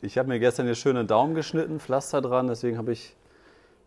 Ich 0.00 0.16
habe 0.18 0.28
mir 0.28 0.38
gestern 0.38 0.66
hier 0.66 0.74
schöne 0.74 1.04
Daumen 1.04 1.34
geschnitten, 1.34 1.80
Pflaster 1.80 2.20
dran, 2.20 2.46
deswegen 2.46 2.78
habe 2.78 2.92
ich, 2.92 3.16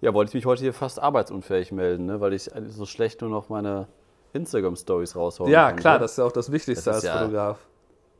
ja, 0.01 0.13
wollte 0.13 0.29
ich 0.29 0.33
mich 0.35 0.45
heute 0.45 0.61
hier 0.61 0.73
fast 0.73 0.99
arbeitsunfähig 1.01 1.71
melden, 1.71 2.05
ne, 2.05 2.19
weil 2.19 2.33
ich 2.33 2.49
so 2.67 2.85
schlecht 2.85 3.21
nur 3.21 3.29
noch 3.29 3.49
meine 3.49 3.87
Instagram-Stories 4.33 5.15
raushauen 5.15 5.49
Ja, 5.51 5.67
konnte. 5.67 5.81
klar, 5.81 5.99
das 5.99 6.11
ist 6.11 6.17
ja 6.17 6.25
auch 6.25 6.31
das 6.31 6.51
Wichtigste 6.51 6.85
Das 6.89 6.95
als 6.97 7.03
ja- 7.05 7.17
Fotograf. 7.19 7.59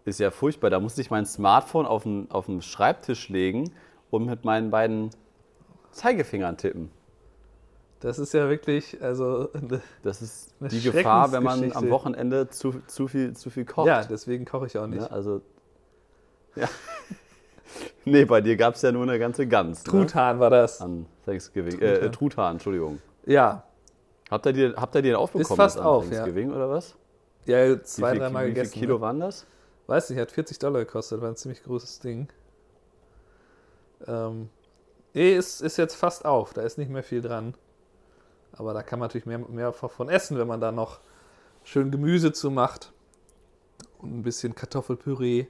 Ist 0.04 0.20
ja 0.20 0.32
furchtbar. 0.32 0.72
Da 0.72 0.80
musste 0.80 1.00
ich 1.02 1.12
mein 1.12 1.28
Smartphone 1.28 1.86
auf 1.86 2.04
den, 2.04 2.32
auf 2.32 2.48
den 2.48 2.64
Schreibtisch 2.64 3.30
legen 3.30 3.72
und 4.10 4.26
mit 4.26 4.46
meinen 4.46 4.72
beiden 4.72 5.12
Zeigefingern 5.92 6.58
tippen. 6.58 6.90
Das 8.00 8.18
ist 8.18 8.34
ja 8.34 8.50
wirklich, 8.50 9.00
also, 9.04 9.50
Das 10.02 10.24
ist 10.24 10.56
Eine 10.60 10.70
die 10.70 10.82
Gefahr, 10.82 11.32
wenn 11.32 11.44
man 11.44 11.72
am. 11.74 11.92
Wochenende 11.92 12.50
zu, 12.50 12.82
zu, 12.88 13.08
viel, 13.08 13.36
zu 13.36 13.52
viel 13.52 13.64
kocht. 13.66 13.86
ja, 13.88 14.04
deswegen 14.04 14.44
koche 14.46 14.66
ich 14.66 14.78
auch 14.80 14.88
nicht. 14.88 15.02
Ne? 15.02 15.12
Also, 15.12 15.42
ja. 16.56 16.68
nee, 18.06 18.26
bei 18.26 18.42
dir 18.42 18.56
gab 18.58 18.76
es 18.76 18.82
ja 18.82 18.92
nur 18.92 19.04
eine 19.04 19.20
ganze 19.20 19.48
Gans. 19.48 19.86
Ne? 19.86 19.92
Truthahn 19.92 20.40
war 20.40 20.50
das. 20.50 20.82
An 20.82 21.06
Thanksgiving. 21.26 21.80
Äh, 21.80 21.94
Truthahn. 22.00 22.04
äh, 22.08 22.12
Truthahn, 22.12 22.52
Entschuldigung. 22.54 23.02
Ja, 23.26 23.64
Habt 24.32 24.46
ihr, 24.46 24.54
die- 24.54 24.74
habt 24.76 24.96
ihr 24.96 25.02
den 25.02 25.16
aufbekommen 25.16 25.58
fast 25.58 25.76
jetzt 25.76 25.82
an 25.82 25.88
auf, 25.88 26.06
ja. 26.06 26.12
Thanksgiving 26.12 26.54
oder 26.54 26.70
was? 26.70 26.96
ja, 27.46 27.84
zwei, 27.84 28.18
dreimal 28.18 28.44
wie 28.44 28.48
viel 28.48 28.56
gegessen. 28.56 28.80
Kilo 28.80 28.96
ne? 28.96 29.02
waren 29.02 29.20
das? 29.20 29.46
Weiß 29.88 30.10
nicht, 30.10 30.20
hat 30.20 30.32
40 30.32 30.58
Dollar 30.58 30.80
gekostet, 30.80 31.22
war 31.22 31.28
ein 31.28 31.36
ziemlich 31.36 31.64
großes 31.64 32.00
Ding. 32.00 32.30
Ähm, 34.08 34.50
nee, 35.14 35.36
ist, 35.36 35.62
ist 35.62 35.76
jetzt 35.78 35.96
fast 35.96 36.24
auf, 36.24 36.54
da 36.54 36.62
ist 36.62 36.78
nicht 36.78 36.90
mehr 36.90 37.04
viel 37.04 37.22
dran. 37.22 37.56
Aber 38.54 38.74
da 38.74 38.84
kann 38.84 39.00
man 39.00 39.08
natürlich 39.08 39.26
mehr, 39.26 39.40
mehr 39.40 39.74
von 39.74 40.08
essen, 40.10 40.38
wenn 40.38 40.48
man 40.48 40.62
da 40.62 40.72
noch 40.72 41.00
schön 41.64 41.92
Gemüse 41.92 42.32
zu 42.32 42.52
macht. 42.52 42.94
Und 44.00 44.18
ein 44.18 44.24
bisschen 44.24 44.56
Kartoffelpüree. 44.56 45.48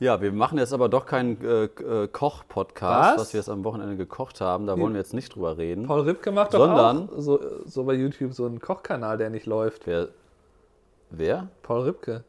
Ja, 0.00 0.20
wir 0.20 0.30
machen 0.32 0.58
jetzt 0.58 0.72
aber 0.72 0.88
doch 0.88 1.06
keinen 1.06 1.40
äh, 1.44 1.64
äh, 1.64 2.08
Koch-Podcast, 2.08 3.12
Was? 3.16 3.20
was 3.20 3.32
wir 3.32 3.38
jetzt 3.40 3.48
am 3.48 3.64
Wochenende 3.64 3.96
gekocht 3.96 4.40
haben. 4.40 4.66
Da 4.66 4.78
wollen 4.78 4.92
wir 4.92 5.00
jetzt 5.00 5.12
nicht 5.14 5.34
drüber 5.34 5.58
reden. 5.58 5.86
Paul 5.86 6.02
Ripke 6.02 6.30
macht 6.30 6.54
doch 6.54 6.60
Sondern- 6.66 7.08
auch 7.08 7.18
so, 7.18 7.40
so 7.66 7.82
bei 7.84 7.94
YouTube 7.94 8.32
so 8.32 8.46
einen 8.46 8.60
Kochkanal, 8.60 9.18
der 9.18 9.30
nicht 9.30 9.46
läuft. 9.46 9.86
Wer? 9.88 10.08
Wer? 11.10 11.48
Paul 11.62 11.82
Ripke. 11.82 12.22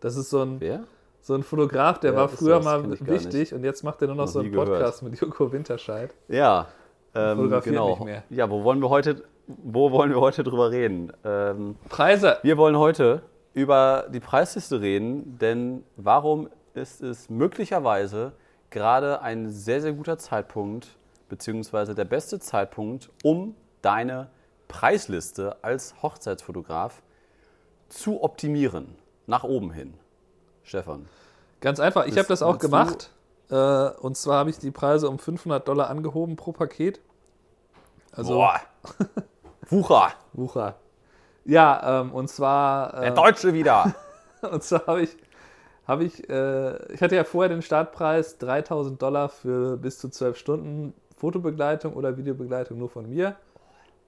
Das 0.00 0.16
ist 0.16 0.28
so 0.28 0.42
ein, 0.42 0.60
Wer? 0.60 0.84
so 1.22 1.34
ein 1.34 1.42
Fotograf, 1.42 2.00
der 2.00 2.12
Wer 2.12 2.20
war 2.20 2.28
früher 2.28 2.56
das? 2.56 2.64
mal 2.64 2.90
wichtig 3.00 3.54
und 3.54 3.64
jetzt 3.64 3.82
macht 3.82 4.02
er 4.02 4.08
nur 4.08 4.16
noch, 4.16 4.24
Noch 4.24 4.32
so 4.32 4.40
einen 4.40 4.48
nie 4.50 4.54
gehört. 4.54 4.68
Podcast 4.68 5.02
mit 5.02 5.18
Joko 5.18 5.50
Winterscheid. 5.52 6.12
Ja, 6.28 6.66
ähm, 7.14 7.38
Fotografiert 7.38 7.74
genau. 7.76 7.88
nicht 7.90 8.04
mehr. 8.04 8.22
Ja, 8.28 8.50
wo 8.50 8.62
wollen 8.62 8.80
wir 8.82 8.90
heute, 8.90 9.22
wo 9.46 9.90
wollen 9.90 10.10
wir 10.10 10.20
heute 10.20 10.44
drüber 10.44 10.70
reden? 10.70 11.12
Ähm, 11.24 11.76
Preise. 11.88 12.36
wir 12.42 12.58
wollen 12.58 12.76
heute 12.76 13.22
über 13.54 14.04
die 14.12 14.20
Preisliste 14.20 14.82
reden, 14.82 15.38
denn 15.40 15.82
warum 15.96 16.48
ist 16.76 17.02
es 17.02 17.28
möglicherweise 17.30 18.32
gerade 18.70 19.22
ein 19.22 19.50
sehr, 19.50 19.80
sehr 19.80 19.92
guter 19.92 20.18
Zeitpunkt, 20.18 20.96
beziehungsweise 21.28 21.94
der 21.94 22.04
beste 22.04 22.38
Zeitpunkt, 22.38 23.10
um 23.22 23.54
deine 23.82 24.28
Preisliste 24.68 25.56
als 25.62 26.02
Hochzeitsfotograf 26.02 27.02
zu 27.88 28.22
optimieren, 28.22 28.96
nach 29.26 29.44
oben 29.44 29.70
hin. 29.70 29.94
Stefan. 30.62 31.08
Ganz 31.60 31.80
einfach, 31.80 32.06
ich 32.06 32.18
habe 32.18 32.28
das 32.28 32.42
auch 32.42 32.58
gemacht. 32.58 33.10
Äh, 33.48 33.54
und 33.54 34.16
zwar 34.16 34.38
habe 34.38 34.50
ich 34.50 34.58
die 34.58 34.72
Preise 34.72 35.08
um 35.08 35.18
500 35.18 35.66
Dollar 35.66 35.88
angehoben 35.88 36.36
pro 36.36 36.52
Paket. 36.52 37.00
Also 38.12 38.34
Boah. 38.34 38.60
Wucher, 39.68 40.12
Wucher. 40.32 40.74
Ja, 41.44 42.00
ähm, 42.00 42.12
und 42.12 42.28
zwar, 42.28 43.00
der 43.00 43.12
äh, 43.12 43.14
Deutsche 43.14 43.52
wieder. 43.52 43.94
und 44.50 44.62
zwar 44.62 44.86
habe 44.86 45.02
ich, 45.02 45.16
habe 45.86 46.04
ich, 46.04 46.28
äh, 46.28 46.92
ich 46.92 47.00
hatte 47.00 47.16
ja 47.16 47.24
vorher 47.24 47.48
den 47.48 47.62
Startpreis 47.62 48.38
3000 48.38 49.00
Dollar 49.00 49.28
für 49.28 49.76
bis 49.76 49.98
zu 49.98 50.08
12 50.08 50.36
Stunden 50.36 50.94
Fotobegleitung 51.16 51.94
oder 51.94 52.16
Videobegleitung 52.16 52.78
nur 52.78 52.88
von 52.88 53.08
mir. 53.08 53.36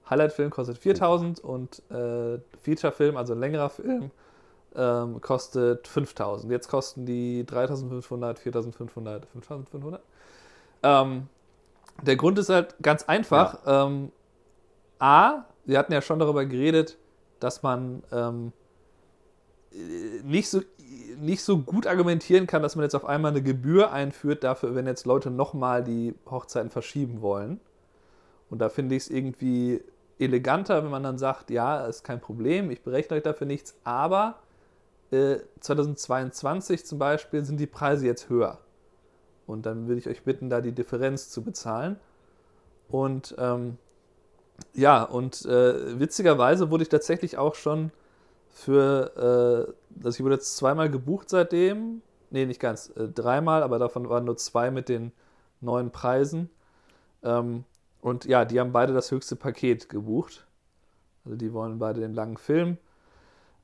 Highlight-Film 0.09 0.49
kostet 0.49 0.77
4000 0.77 1.39
und 1.39 1.81
äh, 1.91 2.39
Feature-Film, 2.61 3.15
also 3.15 3.33
ein 3.33 3.39
längerer 3.39 3.69
Film, 3.69 4.11
ähm, 4.75 5.21
kostet 5.21 5.87
5000. 5.87 6.51
Jetzt 6.51 6.67
kosten 6.67 7.05
die 7.05 7.45
3500, 7.45 8.39
4500, 8.39 9.25
5500. 9.27 10.01
Ähm, 10.81 11.27
der 12.01 12.15
Grund 12.15 12.39
ist 12.39 12.49
halt 12.49 12.75
ganz 12.81 13.03
einfach. 13.03 13.59
Ähm, 13.65 14.11
A, 14.99 15.45
wir 15.65 15.77
hatten 15.77 15.93
ja 15.93 16.01
schon 16.01 16.19
darüber 16.19 16.45
geredet, 16.45 16.97
dass 17.39 17.63
man 17.63 18.03
ähm, 18.11 18.51
äh, 19.71 20.21
nicht, 20.23 20.49
so, 20.49 20.61
nicht 21.19 21.43
so 21.43 21.59
gut 21.59 21.87
argumentieren 21.87 22.47
kann, 22.47 22.61
dass 22.61 22.75
man 22.75 22.83
jetzt 22.83 22.95
auf 22.95 23.05
einmal 23.05 23.31
eine 23.31 23.41
Gebühr 23.41 23.91
einführt 23.91 24.43
dafür, 24.43 24.75
wenn 24.75 24.87
jetzt 24.87 25.05
Leute 25.05 25.29
nochmal 25.31 25.83
die 25.83 26.15
Hochzeiten 26.29 26.69
verschieben 26.69 27.21
wollen. 27.21 27.59
Und 28.49 28.59
da 28.59 28.69
finde 28.69 28.95
ich 28.95 29.03
es 29.03 29.09
irgendwie 29.09 29.81
eleganter, 30.17 30.83
wenn 30.83 30.91
man 30.91 31.03
dann 31.03 31.17
sagt, 31.17 31.49
ja, 31.49 31.85
ist 31.85 32.03
kein 32.03 32.19
Problem, 32.19 32.71
ich 32.71 32.81
berechne 32.81 33.17
euch 33.17 33.23
dafür 33.23 33.47
nichts, 33.47 33.75
aber 33.83 34.39
äh, 35.11 35.37
2022 35.59 36.85
zum 36.85 36.99
Beispiel 36.99 37.45
sind 37.45 37.59
die 37.59 37.67
Preise 37.67 38.05
jetzt 38.05 38.29
höher. 38.29 38.59
Und 39.47 39.65
dann 39.65 39.87
würde 39.87 39.99
ich 39.99 40.07
euch 40.07 40.23
bitten, 40.23 40.49
da 40.49 40.61
die 40.61 40.73
Differenz 40.73 41.29
zu 41.29 41.41
bezahlen. 41.41 41.97
Und 42.89 43.35
ähm, 43.39 43.77
ja, 44.73 45.03
und 45.03 45.45
äh, 45.45 45.99
witzigerweise 45.99 46.69
wurde 46.69 46.83
ich 46.83 46.89
tatsächlich 46.89 47.37
auch 47.37 47.55
schon 47.55 47.91
für, 48.49 49.67
äh, 49.67 49.73
also 50.03 50.17
ich 50.17 50.23
wurde 50.23 50.35
jetzt 50.35 50.57
zweimal 50.57 50.89
gebucht 50.89 51.29
seitdem. 51.29 52.01
Nee, 52.31 52.45
nicht 52.45 52.59
ganz, 52.59 52.89
äh, 52.95 53.07
dreimal, 53.07 53.63
aber 53.63 53.79
davon 53.79 54.07
waren 54.09 54.25
nur 54.25 54.37
zwei 54.37 54.71
mit 54.71 54.87
den 54.89 55.11
neuen 55.61 55.91
Preisen. 55.91 56.49
Ähm, 57.23 57.63
und 58.01 58.25
ja, 58.25 58.45
die 58.45 58.59
haben 58.59 58.71
beide 58.71 58.93
das 58.93 59.11
höchste 59.11 59.35
Paket 59.35 59.89
gebucht. 59.89 60.45
Also 61.25 61.37
die 61.37 61.53
wollen 61.53 61.79
beide 61.79 62.01
den 62.01 62.13
langen 62.13 62.37
Film. 62.37 62.77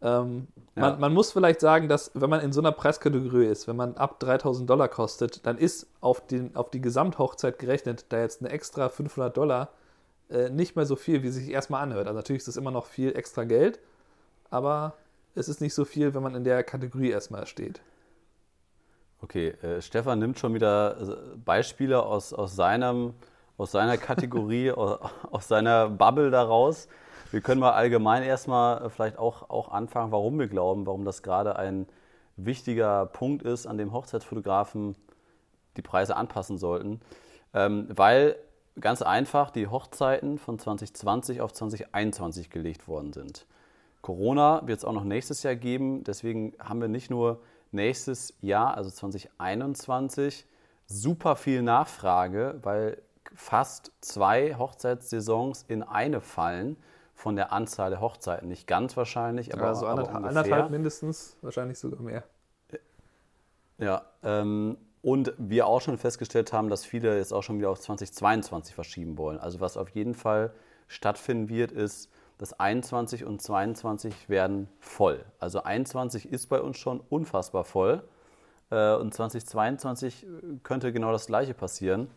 Ähm, 0.02 0.48
Ja. 0.76 0.82
man, 0.82 1.00
man 1.00 1.14
muss 1.14 1.32
vielleicht 1.32 1.62
sagen, 1.62 1.88
dass 1.88 2.12
wenn 2.16 2.30
man 2.30 2.42
in 2.42 2.52
so 2.52 2.60
einer 2.60 2.74
Preiskategorie 2.74 3.46
ist, 3.46 3.68
wenn 3.68 3.78
man 3.78 3.96
ab 3.96 4.20
3000 4.20 4.70
Dollar 4.70 4.90
kostet, 4.90 5.46
dann 5.46 5.58
ist 5.58 5.88
auf, 6.02 6.26
den, 6.28 6.56
auf 6.56 6.70
die 6.70 6.82
Gesamthochzeit 6.82 7.60
gerechnet, 7.60 8.06
da 8.10 8.20
jetzt 8.20 8.42
eine 8.42 8.50
extra 8.50 8.90
500 8.90 9.36
Dollar 9.36 9.70
äh, 10.30 10.50
nicht 10.50 10.76
mehr 10.76 10.86
so 10.86 10.96
viel, 10.98 11.24
wie 11.24 11.30
sich 11.30 11.50
erstmal 11.50 11.82
anhört. 11.84 12.08
Also 12.08 12.18
natürlich 12.18 12.42
ist 12.42 12.50
das 12.50 12.58
immer 12.58 12.72
noch 12.72 12.86
viel 12.88 13.16
extra 13.16 13.46
Geld, 13.46 13.80
aber 14.50 14.94
es 15.36 15.50
ist 15.50 15.62
nicht 15.62 15.74
so 15.74 15.86
viel, 15.86 16.14
wenn 16.14 16.24
man 16.24 16.36
in 16.36 16.44
der 16.44 16.64
Kategorie 16.64 17.10
erstmal 17.10 17.46
steht. 17.46 17.82
Okay, 19.22 19.50
äh, 19.62 19.82
Stefan 19.82 20.20
nimmt 20.20 20.40
schon 20.40 20.54
wieder 20.54 20.98
äh, 21.00 21.38
Beispiele 21.38 22.04
aus, 22.04 22.34
aus, 22.34 22.56
seinem, 22.56 23.14
aus 23.58 23.72
seiner 23.72 23.98
Kategorie, 23.98 24.72
aus, 24.72 25.00
aus 25.32 25.48
seiner 25.48 25.90
Bubble 25.90 26.32
daraus. 26.32 26.88
Wir 27.32 27.42
können 27.42 27.60
mal 27.60 27.74
allgemein 27.74 28.24
erstmal 28.24 28.86
äh, 28.86 28.90
vielleicht 28.90 29.18
auch, 29.18 29.50
auch 29.50 29.70
anfangen, 29.70 30.12
warum 30.12 30.40
wir 30.40 30.48
glauben, 30.48 30.86
warum 30.86 31.06
das 31.06 31.22
gerade 31.22 31.58
ein 31.58 31.88
wichtiger 32.38 33.06
Punkt 33.06 33.44
ist, 33.44 33.66
an 33.66 33.78
dem 33.78 33.94
Hochzeitsfotografen 33.94 34.96
die 35.78 35.82
Preise 35.82 36.16
anpassen 36.16 36.58
sollten. 36.58 37.02
Ähm, 37.54 37.88
weil 37.90 38.38
ganz 38.80 39.02
einfach 39.02 39.52
die 39.52 39.68
Hochzeiten 39.68 40.38
von 40.38 40.60
2020 40.60 41.42
auf 41.42 41.54
2021 41.54 42.50
gelegt 42.50 42.88
worden 42.88 43.14
sind. 43.14 43.46
Corona 44.06 44.62
wird 44.68 44.78
es 44.78 44.86
auch 44.86 44.94
noch 44.94 45.04
nächstes 45.04 45.42
Jahr 45.42 45.56
geben. 45.56 46.04
Deswegen 46.04 46.54
haben 46.60 46.80
wir 46.80 46.88
nicht 46.88 47.10
nur 47.10 47.42
nächstes 47.72 48.36
Jahr, 48.40 48.78
also 48.78 48.92
2021, 48.92 50.46
super 50.86 51.36
viel 51.36 51.64
Nachfrage, 51.64 52.60
weil 52.62 53.02
fast 53.34 53.92
zwei 54.02 54.54
Hochzeitssaisons 54.54 55.66
in 55.68 55.82
eine 55.82 56.22
fallen 56.22 56.78
von 57.16 57.36
der 57.36 57.52
Anzahl 57.52 57.90
der 57.90 58.00
Hochzeiten. 58.00 58.48
Nicht 58.48 58.68
ganz 58.68 58.96
wahrscheinlich, 58.96 59.56
aber, 59.56 59.64
Aber 59.64 59.76
so 59.76 59.88
aber 59.88 59.92
anderthalb, 59.94 60.18
ungefähr. 60.18 60.42
anderthalb 60.44 60.70
mindestens, 60.70 61.38
wahrscheinlich 61.42 61.80
sogar 61.80 62.02
mehr. 62.02 62.24
Ja, 63.80 64.04
ähm, 64.22 64.78
und 65.02 65.34
wir 65.40 65.66
auch 65.66 65.82
schon 65.82 65.98
festgestellt 65.98 66.54
haben, 66.54 66.70
dass 66.70 66.86
viele 66.86 67.18
jetzt 67.18 67.34
auch 67.34 67.42
schon 67.42 67.58
wieder 67.58 67.72
auf 67.72 67.80
2022 67.80 68.76
verschieben 68.76 69.18
wollen. 69.18 69.40
Also 69.40 69.62
was 69.62 69.78
auf 69.78 69.90
jeden 69.90 70.14
Fall 70.14 70.54
stattfinden 70.88 71.50
wird, 71.50 71.72
ist, 71.72 72.12
dass 72.38 72.60
21 72.60 73.26
und 73.26 73.42
22 73.42 74.30
werden 74.30 74.68
voll. 74.80 75.24
Also 75.40 75.64
21 75.64 76.32
ist 76.32 76.48
bei 76.48 76.62
uns 76.62 76.78
schon 76.78 77.00
unfassbar 77.00 77.64
voll 77.64 78.04
äh, 78.72 78.96
und 78.96 79.14
2022 79.14 80.26
könnte 80.64 80.92
genau 80.92 81.12
das 81.12 81.28
gleiche 81.28 81.54
passieren. 81.54 82.10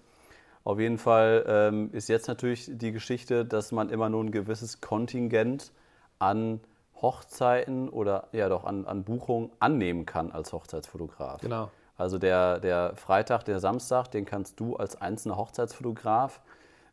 Auf 0.65 0.81
jeden 0.81 0.99
Fall 0.99 1.45
ähm, 1.47 1.91
ist 1.93 2.09
jetzt 2.09 2.29
natürlich 2.29 2.71
die 2.73 2.93
Geschichte, 2.93 3.45
dass 3.45 3.73
man 3.73 3.91
immer 3.91 4.09
nur 4.09 4.25
ein 4.25 4.33
gewisses 4.33 4.81
Kontingent 4.81 5.73
an 6.19 6.61
Hochzeiten 7.01 7.89
oder 7.89 8.29
ja 8.33 8.49
doch 8.49 8.65
an, 8.65 8.85
an 8.87 9.05
Buchungen 9.05 9.51
annehmen 9.61 10.05
kann 10.05 10.33
als 10.33 10.53
Hochzeitsfotograf. 10.53 11.41
Genau. 11.41 11.71
Also 11.97 12.19
der, 12.19 12.61
der 12.61 12.97
Freitag, 12.97 13.45
der 13.45 13.61
Samstag, 13.61 14.09
den 14.11 14.25
kannst 14.25 14.59
du 14.61 14.77
als 14.77 15.01
einzelner 15.01 15.37
Hochzeitsfotograf 15.37 16.41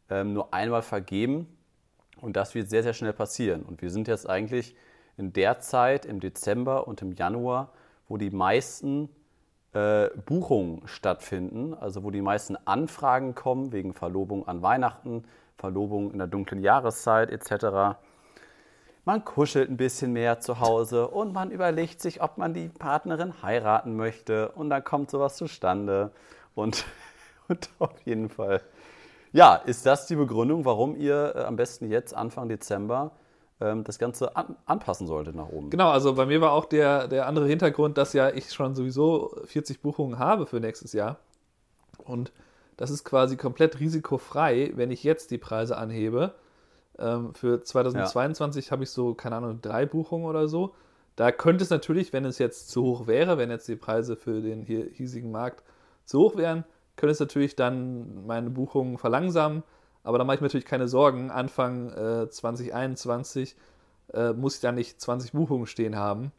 ähm, 0.10 0.34
nur 0.34 0.54
einmal 0.54 0.82
vergeben 0.82 1.48
und 2.22 2.36
das 2.36 2.56
wird 2.56 2.70
sehr, 2.70 2.84
sehr 2.84 2.94
schnell 2.94 3.14
passieren. 3.14 3.64
Und 3.64 3.82
wir 3.82 3.90
sind 3.90 4.08
jetzt 4.08 4.30
eigentlich 4.30 4.76
in 5.18 5.34
der 5.34 5.60
Zeit, 5.60 6.06
im 6.06 6.20
Dezember 6.20 6.88
und 6.88 7.02
im 7.02 7.14
Januar, 7.14 7.70
wo 8.08 8.18
die 8.18 8.30
meisten 8.30 9.10
äh, 9.74 10.10
Buchungen 10.26 10.88
stattfinden, 10.88 11.74
also 11.74 12.04
wo 12.04 12.12
die 12.12 12.22
meisten 12.22 12.58
Anfragen 12.66 13.36
kommen 13.36 13.72
wegen 13.72 13.94
Verlobung 13.94 14.48
an 14.48 14.62
Weihnachten, 14.62 15.26
Verlobung 15.58 16.12
in 16.12 16.18
der 16.18 16.28
dunklen 16.28 16.62
Jahreszeit 16.62 17.30
etc. 17.30 17.98
Man 19.06 19.24
kuschelt 19.24 19.70
ein 19.70 19.78
bisschen 19.78 20.14
mehr 20.14 20.40
zu 20.40 20.60
Hause 20.60 21.08
und 21.08 21.34
man 21.34 21.52
überlegt 21.52 22.02
sich, 22.02 22.22
ob 22.22 22.38
man 22.38 22.54
die 22.54 22.70
Partnerin 22.70 23.42
heiraten 23.44 23.96
möchte 23.96 24.50
und 24.50 24.70
dann 24.70 24.84
kommt 24.84 25.12
sowas 25.12 25.36
zustande 25.38 26.12
und, 26.56 26.86
und 27.48 27.70
auf 27.80 28.00
jeden 28.04 28.30
Fall. 28.30 28.62
Ja, 29.36 29.56
ist 29.56 29.86
das 29.86 30.08
die 30.08 30.16
Begründung, 30.16 30.64
warum 30.64 30.96
ihr 30.96 31.34
äh, 31.36 31.44
am 31.44 31.58
besten 31.58 31.92
jetzt 31.92 32.16
Anfang 32.16 32.48
Dezember 32.48 33.12
ähm, 33.60 33.84
das 33.84 34.00
Ganze 34.00 34.34
an, 34.38 34.56
anpassen 34.66 35.08
sollte 35.08 35.36
nach 35.36 35.50
oben. 35.50 35.70
Genau, 35.72 35.90
also 35.90 36.14
bei 36.14 36.26
mir 36.26 36.40
war 36.40 36.54
auch 36.54 36.64
der, 36.64 37.10
der 37.10 37.28
andere 37.28 37.46
Hintergrund, 37.46 37.98
dass 37.98 38.14
ja 38.14 38.30
ich 38.30 38.54
schon 38.54 38.76
sowieso 38.76 39.36
40 39.44 39.82
Buchungen 39.82 40.20
habe 40.20 40.46
für 40.46 40.62
nächstes 40.62 40.94
Jahr. 40.94 41.18
Und 41.98 42.32
das 42.78 42.90
ist 42.90 43.04
quasi 43.04 43.36
komplett 43.36 43.82
risikofrei, 43.82 44.72
wenn 44.76 44.90
ich 44.90 45.04
jetzt 45.04 45.32
die 45.32 45.38
Preise 45.38 45.76
anhebe. 45.76 46.34
Ähm, 46.98 47.34
für 47.34 47.62
2022 47.62 48.68
ja. 48.68 48.72
habe 48.72 48.84
ich 48.84 48.90
so, 48.90 49.16
keine 49.16 49.36
Ahnung, 49.36 49.60
drei 49.62 49.86
Buchungen 49.86 50.28
oder 50.28 50.48
so. 50.48 50.74
Da 51.18 51.34
könnte 51.34 51.66
es 51.66 51.70
natürlich, 51.70 52.14
wenn 52.14 52.24
es 52.24 52.38
jetzt 52.38 52.70
zu 52.70 52.84
hoch 52.84 53.06
wäre, 53.06 53.38
wenn 53.38 53.52
jetzt 53.52 53.68
die 53.68 53.76
Preise 53.76 54.16
für 54.16 54.40
den 54.40 54.62
hier 54.62 54.86
hiesigen 54.86 55.34
Markt 55.34 55.62
zu 56.06 56.20
hoch 56.20 56.38
wären, 56.38 56.64
könnte 56.96 57.12
es 57.12 57.20
natürlich 57.20 57.56
dann 57.56 58.26
meine 58.26 58.50
Buchungen 58.50 58.98
verlangsamen. 58.98 59.64
Aber 60.04 60.18
da 60.18 60.24
mache 60.24 60.36
ich 60.36 60.42
mir 60.42 60.48
natürlich 60.48 60.66
keine 60.66 60.88
Sorgen. 60.88 61.32
Anfang 61.32 61.90
äh, 61.92 62.30
2021 62.30 63.56
äh, 64.14 64.34
muss 64.34 64.56
ich 64.56 64.62
da 64.62 64.72
nicht 64.72 65.02
20 65.02 65.32
Buchungen 65.32 65.66
stehen 65.66 65.96
haben. 65.96 66.32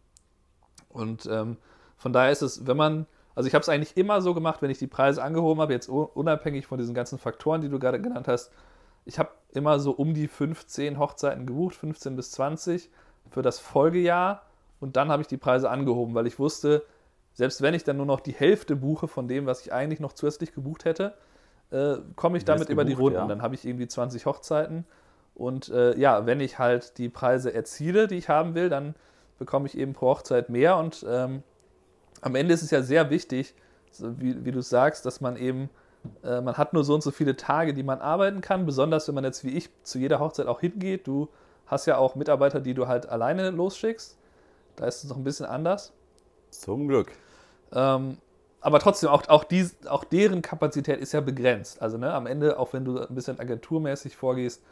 Und 0.88 1.26
ähm, 1.26 1.56
von 1.96 2.12
daher 2.12 2.30
ist 2.30 2.42
es, 2.42 2.66
wenn 2.66 2.76
man, 2.76 3.06
also 3.34 3.48
ich 3.48 3.54
habe 3.54 3.62
es 3.62 3.68
eigentlich 3.68 3.96
immer 3.96 4.20
so 4.22 4.34
gemacht, 4.34 4.62
wenn 4.62 4.70
ich 4.70 4.78
die 4.78 4.86
Preise 4.86 5.22
angehoben 5.22 5.60
habe, 5.60 5.72
jetzt 5.72 5.88
unabhängig 5.88 6.66
von 6.66 6.78
diesen 6.78 6.94
ganzen 6.94 7.18
Faktoren, 7.18 7.60
die 7.60 7.68
du 7.68 7.78
gerade 7.78 8.00
genannt 8.00 8.28
hast, 8.28 8.52
ich 9.04 9.18
habe 9.18 9.30
immer 9.50 9.78
so 9.78 9.92
um 9.92 10.14
die 10.14 10.28
15 10.28 10.98
Hochzeiten 10.98 11.46
gebucht, 11.46 11.76
15 11.76 12.16
bis 12.16 12.32
20 12.32 12.90
für 13.30 13.42
das 13.42 13.58
Folgejahr. 13.58 14.42
Und 14.80 14.96
dann 14.96 15.08
habe 15.10 15.22
ich 15.22 15.28
die 15.28 15.36
Preise 15.36 15.70
angehoben, 15.70 16.14
weil 16.14 16.26
ich 16.26 16.38
wusste, 16.38 16.84
selbst 17.36 17.60
wenn 17.60 17.74
ich 17.74 17.84
dann 17.84 17.98
nur 17.98 18.06
noch 18.06 18.20
die 18.20 18.32
Hälfte 18.32 18.76
buche 18.76 19.08
von 19.08 19.28
dem, 19.28 19.44
was 19.44 19.60
ich 19.60 19.70
eigentlich 19.70 20.00
noch 20.00 20.14
zusätzlich 20.14 20.54
gebucht 20.54 20.86
hätte, 20.86 21.12
äh, 21.70 21.96
komme 22.16 22.38
ich 22.38 22.46
damit 22.46 22.70
über 22.70 22.86
die 22.86 22.94
Runden. 22.94 23.18
Ja. 23.18 23.26
Dann 23.26 23.42
habe 23.42 23.54
ich 23.54 23.66
irgendwie 23.66 23.86
20 23.86 24.24
Hochzeiten. 24.24 24.86
Und 25.34 25.68
äh, 25.68 25.94
ja, 25.98 26.24
wenn 26.24 26.40
ich 26.40 26.58
halt 26.58 26.96
die 26.96 27.10
Preise 27.10 27.52
erziele, 27.52 28.08
die 28.08 28.14
ich 28.14 28.30
haben 28.30 28.54
will, 28.54 28.70
dann 28.70 28.94
bekomme 29.38 29.66
ich 29.66 29.76
eben 29.76 29.92
pro 29.92 30.08
Hochzeit 30.08 30.48
mehr. 30.48 30.78
Und 30.78 31.04
ähm, 31.06 31.42
am 32.22 32.34
Ende 32.36 32.54
ist 32.54 32.62
es 32.62 32.70
ja 32.70 32.80
sehr 32.80 33.10
wichtig, 33.10 33.54
wie, 33.98 34.46
wie 34.46 34.52
du 34.52 34.62
sagst, 34.62 35.04
dass 35.04 35.20
man 35.20 35.36
eben, 35.36 35.68
äh, 36.24 36.40
man 36.40 36.56
hat 36.56 36.72
nur 36.72 36.84
so 36.84 36.94
und 36.94 37.02
so 37.02 37.10
viele 37.10 37.36
Tage, 37.36 37.74
die 37.74 37.82
man 37.82 38.00
arbeiten 38.00 38.40
kann. 38.40 38.64
Besonders 38.64 39.08
wenn 39.08 39.14
man 39.14 39.24
jetzt 39.24 39.44
wie 39.44 39.50
ich 39.50 39.68
zu 39.82 39.98
jeder 39.98 40.20
Hochzeit 40.20 40.46
auch 40.46 40.60
hingeht. 40.60 41.06
Du 41.06 41.28
hast 41.66 41.84
ja 41.84 41.98
auch 41.98 42.14
Mitarbeiter, 42.14 42.60
die 42.60 42.72
du 42.72 42.88
halt 42.88 43.06
alleine 43.10 43.50
losschickst. 43.50 44.16
Da 44.76 44.86
ist 44.86 45.04
es 45.04 45.10
noch 45.10 45.18
ein 45.18 45.24
bisschen 45.24 45.44
anders. 45.44 45.92
Zum 46.50 46.88
Glück. 46.88 47.12
Ähm, 47.72 48.18
aber 48.60 48.80
trotzdem, 48.80 49.10
auch, 49.10 49.28
auch, 49.28 49.44
die, 49.44 49.68
auch 49.88 50.04
deren 50.04 50.42
Kapazität 50.42 51.00
ist 51.00 51.12
ja 51.12 51.20
begrenzt. 51.20 51.80
Also 51.80 51.98
ne, 51.98 52.12
am 52.12 52.26
Ende, 52.26 52.58
auch 52.58 52.72
wenn 52.72 52.84
du 52.84 52.98
ein 52.98 53.14
bisschen 53.14 53.38
agenturmäßig 53.38 54.16
vorgehst, 54.16 54.62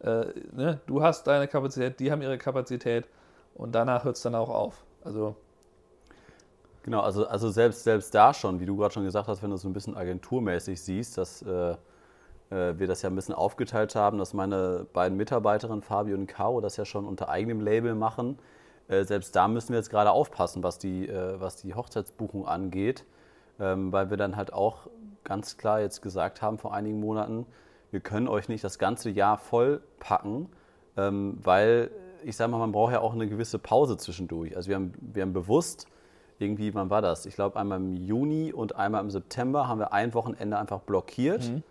äh, 0.00 0.26
ne, 0.52 0.80
du 0.86 1.02
hast 1.02 1.26
deine 1.26 1.48
Kapazität, 1.48 2.00
die 2.00 2.10
haben 2.10 2.22
ihre 2.22 2.38
Kapazität 2.38 3.06
und 3.54 3.74
danach 3.74 4.04
hört 4.04 4.16
es 4.16 4.22
dann 4.22 4.34
auch 4.34 4.50
auf. 4.50 4.84
Also 5.04 5.36
Genau, 6.86 7.00
also, 7.00 7.26
also 7.26 7.50
selbst, 7.50 7.82
selbst 7.82 8.14
da 8.14 8.32
schon, 8.32 8.60
wie 8.60 8.64
du 8.66 8.76
gerade 8.76 8.94
schon 8.94 9.04
gesagt 9.04 9.26
hast, 9.26 9.42
wenn 9.42 9.50
du 9.50 9.56
so 9.56 9.68
ein 9.68 9.72
bisschen 9.72 9.96
agenturmäßig 9.96 10.80
siehst, 10.80 11.18
dass 11.18 11.42
äh, 11.42 11.72
äh, 12.50 12.78
wir 12.78 12.86
das 12.86 13.02
ja 13.02 13.10
ein 13.10 13.16
bisschen 13.16 13.34
aufgeteilt 13.34 13.96
haben, 13.96 14.18
dass 14.18 14.34
meine 14.34 14.86
beiden 14.92 15.16
Mitarbeiterinnen, 15.16 15.82
Fabio 15.82 16.14
und 16.16 16.28
Caro, 16.28 16.60
das 16.60 16.76
ja 16.76 16.84
schon 16.84 17.04
unter 17.04 17.28
eigenem 17.28 17.60
Label 17.60 17.96
machen. 17.96 18.38
Äh, 18.88 19.04
selbst 19.04 19.34
da 19.36 19.48
müssen 19.48 19.70
wir 19.70 19.78
jetzt 19.78 19.90
gerade 19.90 20.10
aufpassen, 20.10 20.62
was 20.62 20.78
die, 20.78 21.08
äh, 21.08 21.40
was 21.40 21.56
die 21.56 21.74
Hochzeitsbuchung 21.74 22.46
angeht 22.46 23.04
ähm, 23.60 23.92
weil 23.92 24.10
wir 24.10 24.16
dann 24.16 24.36
halt 24.36 24.52
auch 24.52 24.88
ganz 25.24 25.56
klar 25.56 25.80
jetzt 25.80 26.02
gesagt 26.02 26.42
haben 26.42 26.58
vor 26.58 26.74
einigen 26.74 27.00
Monaten, 27.00 27.46
wir 27.90 28.00
können 28.00 28.28
euch 28.28 28.48
nicht 28.48 28.62
das 28.64 28.78
ganze 28.78 29.10
Jahr 29.10 29.38
voll 29.38 29.80
packen, 29.98 30.48
ähm, 30.96 31.38
weil 31.42 31.90
ich 32.24 32.36
sage 32.36 32.50
mal, 32.50 32.58
man 32.58 32.72
braucht 32.72 32.92
ja 32.92 33.00
auch 33.00 33.12
eine 33.12 33.28
gewisse 33.28 33.58
Pause 33.58 33.96
zwischendurch. 33.96 34.56
Also 34.56 34.68
wir 34.68 34.76
haben, 34.76 34.92
wir 35.00 35.22
haben 35.22 35.32
bewusst 35.32 35.86
irgendwie, 36.38 36.74
wann 36.74 36.90
war 36.90 37.00
das? 37.00 37.24
Ich 37.26 37.34
glaube 37.34 37.58
einmal 37.58 37.78
im 37.78 37.94
Juni 37.94 38.52
und 38.52 38.76
einmal 38.76 39.00
im 39.02 39.10
September 39.10 39.68
haben 39.68 39.78
wir 39.78 39.92
ein 39.92 40.12
Wochenende 40.12 40.58
einfach 40.58 40.80
blockiert, 40.80 41.48
mhm. 41.48 41.62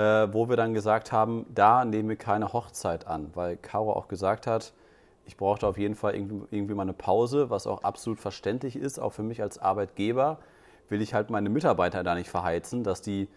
äh, 0.00 0.32
wo 0.32 0.48
wir 0.48 0.56
dann 0.56 0.74
gesagt 0.74 1.12
haben, 1.12 1.46
da 1.54 1.84
nehmen 1.84 2.08
wir 2.08 2.16
keine 2.16 2.52
Hochzeit 2.52 3.06
an, 3.06 3.30
weil 3.34 3.56
Caro 3.56 3.92
auch 3.92 4.08
gesagt 4.08 4.46
hat, 4.46 4.72
ich 5.26 5.36
brauchte 5.36 5.66
auf 5.66 5.78
jeden 5.78 5.94
Fall 5.94 6.14
irgendwie, 6.14 6.74
mal 6.74 6.82
eine 6.82 6.92
Pause, 6.92 7.50
was 7.50 7.66
auch 7.66 7.82
absolut 7.82 8.20
verständlich 8.20 8.76
ist, 8.76 8.98
auch 8.98 9.12
für 9.12 9.22
mich 9.22 9.42
als 9.42 9.58
Arbeitgeber 9.58 10.38
will 10.88 11.00
ich 11.00 11.14
halt 11.14 11.30
meine 11.30 11.48
Mitarbeiter 11.48 12.04
da 12.04 12.14
nicht 12.14 12.28
verheizen, 12.28 12.84
dass 12.84 13.00
die, 13.00 13.28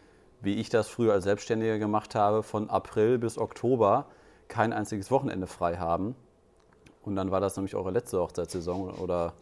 wie 0.41 0.55
ich 0.55 0.69
das 0.69 0.87
früher 0.89 1.13
als 1.13 1.23
Selbstständiger 1.23 1.79
gemacht 1.79 2.13
habe, 2.13 2.43
von 2.43 2.69
April 2.69 3.17
bis 3.17 3.37
Oktober 3.37 4.05
kein 4.47 4.73
einziges 4.73 5.11
Wochenende 5.11 5.47
frei 5.47 5.77
haben. 5.77 6.15
Und 7.03 7.15
dann 7.15 7.31
war 7.31 7.39
das 7.39 7.55
nämlich 7.55 7.75
eure 7.75 7.91
letzte 7.91 8.19
Hochzeitssaison 8.19 8.91
oder 8.91 9.33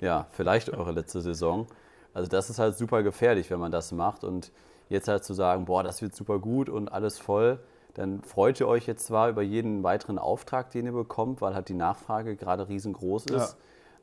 ja, 0.00 0.26
vielleicht 0.32 0.70
eure 0.70 0.92
letzte 0.92 1.22
Saison. 1.22 1.66
Also 2.12 2.28
das 2.28 2.50
ist 2.50 2.58
halt 2.58 2.76
super 2.76 3.02
gefährlich, 3.02 3.50
wenn 3.50 3.60
man 3.60 3.72
das 3.72 3.92
macht. 3.92 4.22
Und 4.22 4.52
jetzt 4.88 5.08
halt 5.08 5.24
zu 5.24 5.32
sagen, 5.32 5.64
boah, 5.64 5.82
das 5.82 6.02
wird 6.02 6.14
super 6.14 6.38
gut 6.38 6.68
und 6.68 6.88
alles 6.88 7.18
voll, 7.18 7.58
dann 7.96 8.22
freut 8.22 8.60
ihr 8.60 8.68
euch 8.68 8.86
jetzt 8.86 9.06
zwar 9.06 9.30
über 9.30 9.40
jeden 9.40 9.82
weiteren 9.82 10.18
Auftrag, 10.18 10.70
den 10.70 10.84
ihr 10.84 10.92
bekommt, 10.92 11.40
weil 11.40 11.54
halt 11.54 11.70
die 11.70 11.74
Nachfrage 11.74 12.36
gerade 12.36 12.68
riesengroß 12.68 13.24
ist. 13.26 13.56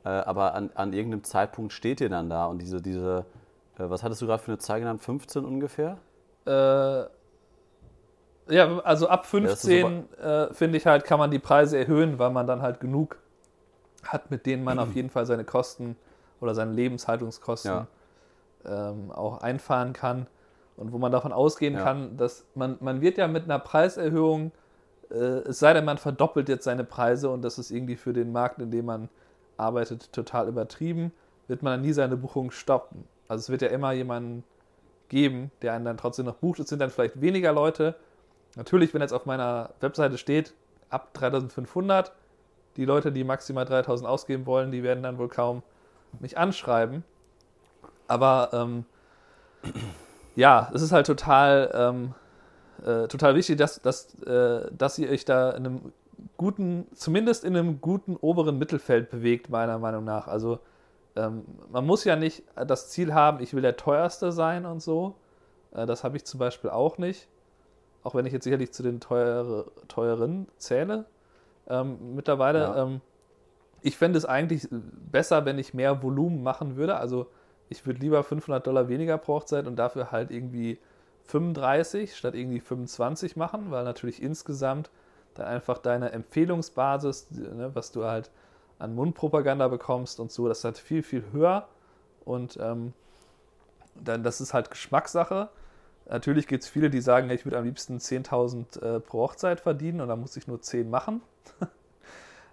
Ja. 0.04 0.20
Äh, 0.20 0.24
aber 0.24 0.54
an, 0.54 0.70
an 0.74 0.92
irgendeinem 0.92 1.22
Zeitpunkt 1.22 1.72
steht 1.72 2.00
ihr 2.00 2.08
dann 2.08 2.28
da 2.28 2.46
und 2.46 2.60
diese, 2.60 2.82
diese 2.82 3.24
äh, 3.78 3.88
was 3.88 4.02
hattest 4.02 4.20
du 4.20 4.26
gerade 4.26 4.42
für 4.42 4.50
eine 4.50 4.58
Zahl 4.58 4.80
genannt? 4.80 5.00
15 5.00 5.44
ungefähr? 5.44 5.98
Äh, 6.44 7.04
ja, 8.52 8.78
also 8.80 9.08
ab 9.08 9.26
15 9.26 10.08
ja, 10.18 10.44
äh, 10.46 10.54
finde 10.54 10.76
ich 10.76 10.86
halt, 10.86 11.04
kann 11.04 11.20
man 11.20 11.30
die 11.30 11.38
Preise 11.38 11.78
erhöhen, 11.78 12.18
weil 12.18 12.30
man 12.30 12.48
dann 12.48 12.62
halt 12.62 12.80
genug 12.80 13.18
hat, 14.02 14.28
mit 14.32 14.44
denen 14.46 14.64
man 14.64 14.80
auf 14.80 14.92
jeden 14.94 15.08
Fall 15.08 15.24
seine 15.24 15.44
Kosten 15.44 15.96
oder 16.40 16.54
seine 16.56 16.72
Lebenshaltungskosten 16.72 17.70
ja. 17.70 17.86
ähm, 18.90 19.12
auch 19.12 19.40
einfahren 19.40 19.92
kann. 19.92 20.26
Und 20.76 20.92
wo 20.92 20.98
man 20.98 21.12
davon 21.12 21.32
ausgehen 21.32 21.74
ja. 21.74 21.82
kann, 21.82 22.16
dass 22.16 22.44
man, 22.54 22.76
man 22.80 23.00
wird 23.00 23.18
ja 23.18 23.28
mit 23.28 23.44
einer 23.44 23.58
Preiserhöhung, 23.58 24.52
äh, 25.10 25.14
es 25.14 25.58
sei 25.58 25.72
denn, 25.72 25.84
man 25.84 25.98
verdoppelt 25.98 26.48
jetzt 26.48 26.64
seine 26.64 26.84
Preise 26.84 27.30
und 27.30 27.42
das 27.42 27.58
ist 27.58 27.70
irgendwie 27.70 27.96
für 27.96 28.12
den 28.12 28.32
Markt, 28.32 28.60
in 28.60 28.70
dem 28.70 28.86
man 28.86 29.08
arbeitet, 29.56 30.12
total 30.12 30.48
übertrieben, 30.48 31.12
wird 31.46 31.62
man 31.62 31.80
nie 31.80 31.92
seine 31.92 32.16
Buchung 32.16 32.50
stoppen. 32.50 33.04
Also 33.28 33.42
es 33.42 33.50
wird 33.50 33.62
ja 33.62 33.68
immer 33.68 33.92
jemanden 33.92 34.44
geben, 35.08 35.50
der 35.62 35.74
einen 35.74 35.84
dann 35.84 35.96
trotzdem 35.96 36.26
noch 36.26 36.36
bucht. 36.36 36.58
Es 36.58 36.68
sind 36.68 36.80
dann 36.80 36.90
vielleicht 36.90 37.20
weniger 37.20 37.52
Leute. 37.52 37.94
Natürlich, 38.56 38.94
wenn 38.94 39.00
jetzt 39.00 39.12
auf 39.12 39.26
meiner 39.26 39.70
Webseite 39.80 40.18
steht, 40.18 40.54
ab 40.90 41.12
3500, 41.14 42.12
die 42.76 42.84
Leute, 42.84 43.12
die 43.12 43.24
maximal 43.24 43.64
3000 43.64 44.08
ausgeben 44.08 44.46
wollen, 44.46 44.72
die 44.72 44.82
werden 44.82 45.02
dann 45.02 45.18
wohl 45.18 45.28
kaum 45.28 45.62
mich 46.20 46.38
anschreiben. 46.38 47.04
Aber 48.08 48.50
ähm, 48.52 48.84
ja, 50.36 50.70
es 50.74 50.82
ist 50.82 50.92
halt 50.92 51.06
total, 51.06 51.70
ähm, 51.74 52.14
äh, 52.84 53.08
total 53.08 53.34
wichtig, 53.34 53.56
dass, 53.56 53.80
dass, 53.80 54.14
äh, 54.22 54.70
dass 54.76 54.98
ihr 54.98 55.10
euch 55.10 55.24
da 55.24 55.50
in 55.50 55.66
einem 55.66 55.92
guten, 56.36 56.86
zumindest 56.94 57.44
in 57.44 57.56
einem 57.56 57.80
guten 57.80 58.16
oberen 58.16 58.58
Mittelfeld 58.58 59.10
bewegt, 59.10 59.50
meiner 59.50 59.78
Meinung 59.78 60.04
nach. 60.04 60.28
Also 60.28 60.58
ähm, 61.16 61.44
man 61.70 61.86
muss 61.86 62.04
ja 62.04 62.16
nicht 62.16 62.42
das 62.54 62.90
Ziel 62.90 63.14
haben, 63.14 63.40
ich 63.40 63.54
will 63.54 63.62
der 63.62 63.76
teuerste 63.76 64.32
sein 64.32 64.66
und 64.66 64.82
so. 64.82 65.14
Äh, 65.72 65.86
das 65.86 66.04
habe 66.04 66.16
ich 66.16 66.24
zum 66.24 66.38
Beispiel 66.38 66.70
auch 66.70 66.98
nicht. 66.98 67.28
Auch 68.02 68.14
wenn 68.14 68.26
ich 68.26 68.32
jetzt 68.32 68.44
sicherlich 68.44 68.72
zu 68.72 68.82
den 68.82 69.00
teure, 69.00 69.70
teuren 69.88 70.46
zähle 70.58 71.06
ähm, 71.68 72.14
mittlerweile. 72.14 72.58
Ja. 72.60 72.82
Ähm, 72.82 73.00
ich 73.80 73.96
fände 73.96 74.18
es 74.18 74.24
eigentlich 74.24 74.68
besser, 74.70 75.44
wenn 75.44 75.58
ich 75.58 75.74
mehr 75.74 76.02
Volumen 76.02 76.42
machen 76.42 76.76
würde. 76.76 76.96
Also 76.96 77.26
ich 77.68 77.86
würde 77.86 78.00
lieber 78.00 78.22
500 78.22 78.66
Dollar 78.66 78.88
weniger 78.88 79.18
pro 79.18 79.34
Hochzeit 79.34 79.66
und 79.66 79.76
dafür 79.76 80.12
halt 80.12 80.30
irgendwie 80.30 80.78
35 81.26 82.16
statt 82.16 82.34
irgendwie 82.34 82.60
25 82.60 83.36
machen, 83.36 83.70
weil 83.70 83.84
natürlich 83.84 84.22
insgesamt 84.22 84.90
dann 85.34 85.46
einfach 85.46 85.78
deine 85.78 86.12
Empfehlungsbasis, 86.12 87.30
ne, 87.30 87.70
was 87.74 87.92
du 87.92 88.04
halt 88.04 88.30
an 88.78 88.94
Mundpropaganda 88.94 89.68
bekommst 89.68 90.20
und 90.20 90.30
so, 90.30 90.48
das 90.48 90.58
ist 90.58 90.64
halt 90.64 90.78
viel, 90.78 91.02
viel 91.02 91.24
höher. 91.32 91.68
Und 92.24 92.58
ähm, 92.60 92.92
dann, 93.94 94.22
das 94.22 94.40
ist 94.40 94.54
halt 94.54 94.70
Geschmackssache. 94.70 95.48
Natürlich 96.08 96.46
gibt 96.46 96.64
es 96.64 96.68
viele, 96.68 96.90
die 96.90 97.00
sagen, 97.00 97.30
ich 97.30 97.44
würde 97.44 97.58
am 97.58 97.64
liebsten 97.64 97.98
10.000 97.98 98.80
äh, 98.80 99.00
pro 99.00 99.22
Hochzeit 99.22 99.60
verdienen 99.60 100.00
und 100.00 100.08
dann 100.08 100.20
muss 100.20 100.36
ich 100.36 100.46
nur 100.46 100.60
10 100.60 100.90
machen. 100.90 101.22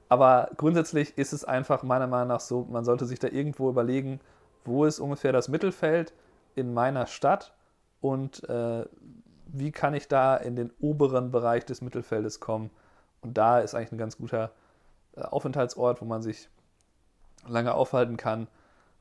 Aber 0.10 0.50
grundsätzlich 0.58 1.18
ist 1.18 1.34
es 1.34 1.46
einfach 1.46 1.84
meiner 1.84 2.08
Meinung 2.08 2.30
nach 2.30 2.40
so, 2.40 2.68
man 2.70 2.86
sollte 2.86 3.06
sich 3.06 3.20
da 3.20 3.28
irgendwo 3.28 3.70
überlegen, 3.70 4.20
wo 4.66 4.86
ist 4.86 5.00
ungefähr 5.00 5.32
das 5.32 5.48
Mittelfeld 5.48 6.14
in 6.56 6.74
meiner 6.74 7.08
Stadt 7.08 7.54
und 8.02 8.48
äh, 8.50 8.86
wie 9.54 9.72
kann 9.72 9.94
ich 9.94 10.08
da 10.08 10.36
in 10.38 10.56
den 10.56 10.72
oberen 10.80 11.32
Bereich 11.32 11.66
des 11.66 11.82
Mittelfeldes 11.82 12.40
kommen. 12.40 12.70
Und 13.22 13.38
da 13.38 13.60
ist 13.60 13.76
eigentlich 13.76 13.92
ein 13.92 13.98
ganz 13.98 14.18
guter 14.18 14.52
äh, 15.16 15.22
Aufenthaltsort, 15.22 16.02
wo 16.02 16.06
man 16.06 16.22
sich 16.22 16.50
lange 17.48 17.74
aufhalten 17.74 18.18
kann. 18.18 18.48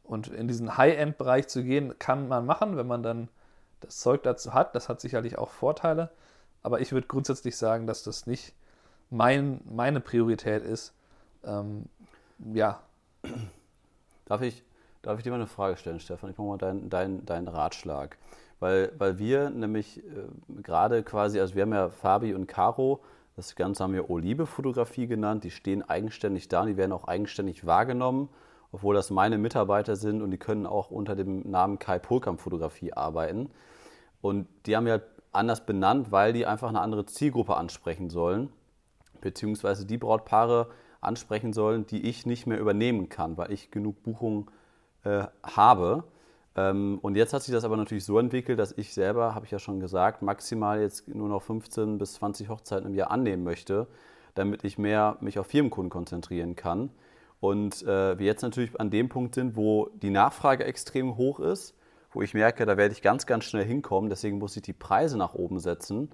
Und 0.03 0.29
in 0.29 0.49
diesen 0.49 0.77
High-End-Bereich 0.77 1.49
zu 1.49 1.63
gehen, 1.63 1.99
kann 1.99 2.27
man 2.27 2.45
machen, 2.47 2.77
wenn 2.77 2.87
man 2.87 3.03
dann 3.03 3.29
das 3.81 3.99
Zeug 4.01 4.23
dazu 4.25 4.53
hat. 4.53 4.75
Das 4.75 4.89
hat 4.89 5.01
sicherlich 5.01 5.39
auch 5.39 5.51
Vorteile. 5.51 6.11
Aber 6.63 6.81
ich 6.81 6.93
würde 6.93 7.07
grundsätzlich 7.07 7.57
sagen, 7.57 7.87
dass 7.87 8.03
das 8.03 8.27
nicht 8.27 8.55
mein, 9.09 9.61
meine 9.65 10.01
Priorität 10.01 10.65
ist. 10.65 10.93
Ähm, 11.45 11.87
ja. 12.53 12.81
Darf 14.25 14.43
ich, 14.43 14.63
darf 15.03 15.19
ich 15.19 15.25
dir 15.25 15.31
mal 15.31 15.37
eine 15.37 15.47
Frage 15.47 15.77
stellen, 15.77 16.01
Stefan? 16.01 16.31
Ich 16.31 16.39
mache 16.39 16.49
mal 16.49 16.59
deinen 16.59 16.91
dein, 16.91 17.25
dein 17.25 17.49
Ratschlag. 17.49 18.17
Weil, 18.59 18.93
weil 18.99 19.19
wir 19.19 19.51
nämlich 19.51 19.99
äh, 19.99 20.63
gerade 20.63 21.03
quasi, 21.03 21.41
also 21.41 21.55
wir 21.55 21.63
haben 21.63 21.73
ja 21.73 21.89
Fabi 21.89 22.35
und 22.35 22.47
Caro, 22.47 23.01
das 23.37 23.57
Ganze 23.57 23.83
haben 23.83 23.95
wir 23.95 24.11
Olive-Fotografie 24.11 25.07
genannt, 25.07 25.45
die 25.45 25.51
stehen 25.51 25.83
eigenständig 25.83 26.49
da 26.49 26.67
die 26.67 26.77
werden 26.77 26.93
auch 26.93 27.05
eigenständig 27.05 27.65
wahrgenommen, 27.65 28.29
obwohl 28.71 28.95
das 28.95 29.11
meine 29.11 29.39
Mitarbeiter 29.39 29.97
sind 29.97 30.21
und 30.21 30.31
die 30.31 30.37
können 30.37 30.67
auch 30.67 30.91
unter 30.91 31.17
dem 31.17 31.51
Namen 31.51 31.79
Kai 31.79 31.99
Polkamp 31.99 32.41
Fotografie 32.41 32.93
arbeiten. 32.93 33.51
Und 34.21 34.47
die 34.67 34.77
haben 34.77 34.87
ja 34.87 35.01
anders 35.33 35.65
benannt, 35.65 36.13
weil 36.13 36.35
die 36.35 36.45
einfach 36.45 36.69
eine 36.69 36.83
andere 36.83 37.07
Zielgruppe 37.07 37.57
ansprechen 37.57 38.11
sollen, 38.11 38.51
beziehungsweise 39.23 39.87
die 39.87 39.97
Brautpaare 39.97 40.69
ansprechen 41.01 41.55
sollen, 41.55 41.87
die 41.87 42.07
ich 42.07 42.27
nicht 42.27 42.47
mehr 42.47 42.61
übernehmen 42.61 43.09
kann, 43.09 43.39
weil 43.39 43.53
ich 43.53 43.71
genug 43.71 44.03
Buchungen 44.03 44.51
äh, 45.05 45.25
habe. 45.43 46.05
Ähm, 46.57 46.99
und 47.03 47.17
jetzt 47.17 47.33
hat 47.33 47.43
sich 47.43 47.55
das 47.55 47.65
aber 47.65 47.77
natürlich 47.77 48.05
so 48.05 48.19
entwickelt, 48.19 48.59
dass 48.59 48.73
ich 48.73 48.93
selber, 48.93 49.35
habe 49.35 49.47
ich 49.47 49.51
ja 49.51 49.59
schon 49.59 49.81
gesagt, 49.81 50.23
maximal 50.23 50.81
jetzt 50.81 51.09
nur 51.09 51.29
noch 51.29 51.43
15 51.43 51.99
bis 51.99 52.15
20 52.15 52.49
Hochzeiten 52.49 52.87
im 52.87 52.95
Jahr 52.95 53.11
annehmen 53.11 53.45
möchte, 53.45 53.87
damit 54.35 54.65
ich 54.65 54.79
mehr 54.79 55.17
mich 55.21 55.39
auf 55.39 55.47
Firmenkunden 55.47 55.91
konzentrieren 55.91 56.57
kann. 56.57 56.91
Und 57.41 57.83
äh, 57.85 58.19
wir 58.19 58.27
jetzt 58.27 58.43
natürlich 58.43 58.79
an 58.79 58.91
dem 58.91 59.09
Punkt 59.09 59.35
sind, 59.35 59.57
wo 59.57 59.89
die 60.03 60.11
Nachfrage 60.11 60.65
extrem 60.65 61.17
hoch 61.17 61.41
ist, 61.41 61.75
wo 62.13 62.23
ich 62.23 62.35
merke, 62.35 62.67
da 62.67 62.77
werde 62.77 62.93
ich 62.93 63.03
ganz, 63.03 63.27
ganz 63.27 63.45
schnell 63.45 63.65
hinkommen. 63.65 64.11
Deswegen 64.11 64.39
muss 64.39 64.57
ich 64.57 64.63
die 64.63 64.73
Preise 64.73 65.17
nach 65.17 65.35
oben 65.35 65.59
setzen. 65.59 66.11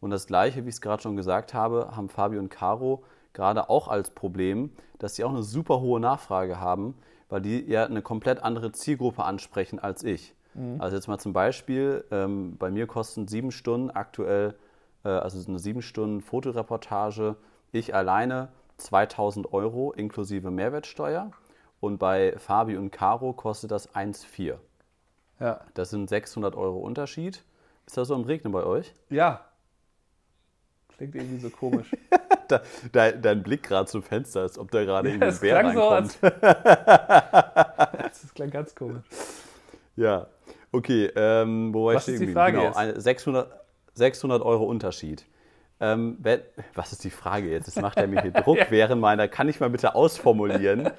Und 0.00 0.10
das 0.10 0.26
Gleiche, 0.26 0.64
wie 0.64 0.68
ich 0.68 0.76
es 0.76 0.80
gerade 0.80 1.02
schon 1.02 1.16
gesagt 1.16 1.54
habe, 1.54 1.90
haben 1.96 2.08
Fabio 2.08 2.38
und 2.38 2.50
Caro 2.50 3.02
gerade 3.32 3.68
auch 3.68 3.88
als 3.88 4.10
Problem, 4.10 4.70
dass 4.98 5.16
sie 5.16 5.24
auch 5.24 5.30
eine 5.30 5.42
super 5.42 5.80
hohe 5.80 6.00
Nachfrage 6.00 6.60
haben, 6.60 6.94
weil 7.28 7.40
die 7.40 7.64
ja 7.70 7.84
eine 7.84 8.02
komplett 8.02 8.42
andere 8.42 8.72
Zielgruppe 8.72 9.24
ansprechen 9.24 9.78
als 9.78 10.04
ich. 10.04 10.34
Mhm. 10.54 10.80
Also 10.80 10.96
jetzt 10.96 11.08
mal 11.08 11.18
zum 11.18 11.32
Beispiel, 11.32 12.04
ähm, 12.10 12.56
bei 12.58 12.70
mir 12.70 12.86
kosten 12.86 13.28
sieben 13.28 13.50
Stunden 13.52 13.90
aktuell, 13.90 14.54
äh, 15.04 15.08
also 15.08 15.38
eine 15.48 15.58
sieben 15.58 15.82
Stunden 15.82 16.20
Fotoreportage, 16.20 17.36
ich 17.72 17.94
alleine 17.94 18.48
2000 18.78 19.52
Euro 19.52 19.92
inklusive 19.92 20.50
Mehrwertsteuer 20.50 21.30
und 21.80 21.98
bei 21.98 22.34
Fabi 22.38 22.76
und 22.76 22.90
Caro 22.90 23.32
kostet 23.32 23.70
das 23.70 23.94
1,4. 23.94 24.56
Ja. 25.40 25.60
Das 25.74 25.90
sind 25.90 26.08
600 26.08 26.56
Euro 26.56 26.78
Unterschied. 26.78 27.44
Ist 27.86 27.96
das 27.96 28.08
so 28.08 28.14
im 28.14 28.24
Regnen 28.24 28.52
bei 28.52 28.64
euch? 28.64 28.92
Ja. 29.08 29.44
Klingt 30.96 31.14
irgendwie 31.14 31.38
so 31.38 31.50
komisch. 31.50 31.94
da, 32.48 32.60
dein, 32.92 33.22
dein, 33.22 33.42
Blick 33.42 33.62
gerade 33.62 33.88
zum 33.88 34.02
Fenster, 34.02 34.42
als 34.42 34.58
ob 34.58 34.70
da 34.70 34.84
gerade 34.84 35.08
ja, 35.08 35.14
irgendwie 35.14 35.34
ein 35.34 35.40
Bär 35.40 35.56
reinkommt. 35.56 36.12
So, 36.12 36.28
das 36.30 38.34
klingt 38.34 38.52
ganz 38.52 38.74
komisch. 38.74 39.04
Ja, 39.96 40.26
okay. 40.72 41.10
Ähm, 41.16 41.74
wo 41.74 41.86
war 41.86 41.94
was 41.94 42.08
ich 42.08 42.14
ist 42.14 42.20
die 42.20 42.32
Frage 42.32 42.58
genau, 42.58 42.80
jetzt? 42.80 43.02
600, 43.02 43.50
600 43.94 44.42
Euro 44.42 44.64
Unterschied. 44.64 45.24
Ähm, 45.80 46.16
wenn, 46.20 46.40
was 46.74 46.92
ist 46.92 47.04
die 47.04 47.10
Frage 47.10 47.50
jetzt? 47.50 47.68
Das 47.68 47.76
macht 47.76 47.98
er 47.98 48.06
mir 48.06 48.22
hier 48.22 48.30
Druck 48.32 48.58
ja. 48.58 48.70
während 48.70 49.00
meiner. 49.00 49.28
Kann 49.28 49.48
ich 49.48 49.60
mal 49.60 49.70
bitte 49.70 49.94
ausformulieren, 49.94 50.90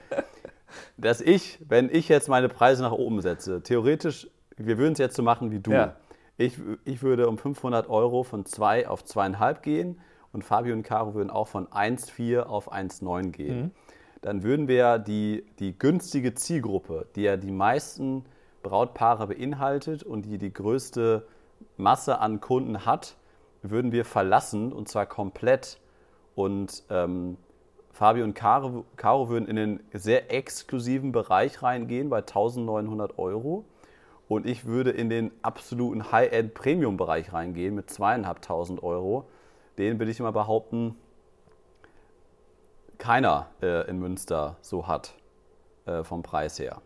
dass 0.98 1.22
ich, 1.22 1.60
wenn 1.68 1.90
ich 1.90 2.10
jetzt 2.10 2.30
meine 2.30 2.50
Preise 2.50 2.84
nach 2.84 2.92
oben 2.92 3.22
setze, 3.22 3.62
theoretisch, 3.62 4.28
wir 4.58 4.78
würden 4.78 4.94
es 4.94 5.00
jetzt 5.00 5.16
so 5.16 5.24
machen 5.24 5.52
wie 5.52 5.60
du. 5.60 5.72
Ja. 5.72 5.96
Ich, 6.38 6.58
ich 6.86 7.02
würde 7.02 7.28
um 7.28 7.38
500 7.38 7.90
Euro 7.90 8.24
von 8.24 8.46
2 8.46 8.88
auf 8.88 9.04
2,5 9.04 9.62
gehen 9.62 10.00
und 10.32 10.44
Fabio 10.44 10.74
und 10.74 10.84
Caro 10.84 11.14
würden 11.14 11.30
auch 11.30 11.48
von 11.48 11.68
1,4 11.68 12.42
auf 12.42 12.72
1,9 12.72 13.32
gehen. 13.32 13.62
Mhm. 13.62 13.72
Dann 14.22 14.44
würden 14.44 14.68
wir 14.68 15.00
die, 15.00 15.46
die 15.60 15.78
günstige 15.78 16.36
Zielgruppe, 16.36 17.08
die 17.16 17.22
ja 17.22 17.38
die 17.38 17.52
meisten 17.52 18.26
Brautpaare 18.64 19.28
beinhaltet 19.28 20.04
und 20.04 20.24
die 20.24 20.38
die 20.38 20.52
größte 20.52 21.26
Masse 21.78 22.20
an 22.20 22.42
Kunden 22.42 22.86
hat, 22.86 23.16
würden 23.62 23.92
wir 23.92 24.06
verlassen 24.06 24.74
und 24.74 24.90
zwar 24.90 25.06
komplett. 25.06 25.80
Und 26.36 26.84
ähm, 26.90 27.38
Fabio 27.92 28.24
und 28.24 28.34
Caro, 28.34 28.86
Caro 28.98 29.30
würden 29.30 29.48
in 29.48 29.56
den 29.56 29.80
sehr 29.94 30.34
exklusiven 30.34 31.12
Bereich 31.12 31.64
reingehen 31.64 32.10
bei 32.10 32.20
1900 32.20 33.18
Euro. 33.18 33.66
Und 34.28 34.46
ich 34.46 34.66
würde 34.66 34.92
in 34.92 35.10
den 35.10 35.32
absoluten 35.42 36.12
High-End-Premium-Bereich 36.12 37.34
reingehen 37.34 37.74
mit 37.74 37.90
2500 37.90 38.84
Euro 38.84 39.26
den 39.80 40.00
will 40.00 40.10
ich 40.10 40.20
mal 40.20 40.32
behaupten, 40.32 40.96
keiner 42.98 43.48
äh, 43.62 43.90
in 43.90 43.98
Münster 43.98 44.58
so 44.62 44.88
hat 44.88 45.16
äh, 45.86 46.04
vom 46.04 46.22
Preis 46.22 46.60
her. 46.60 46.82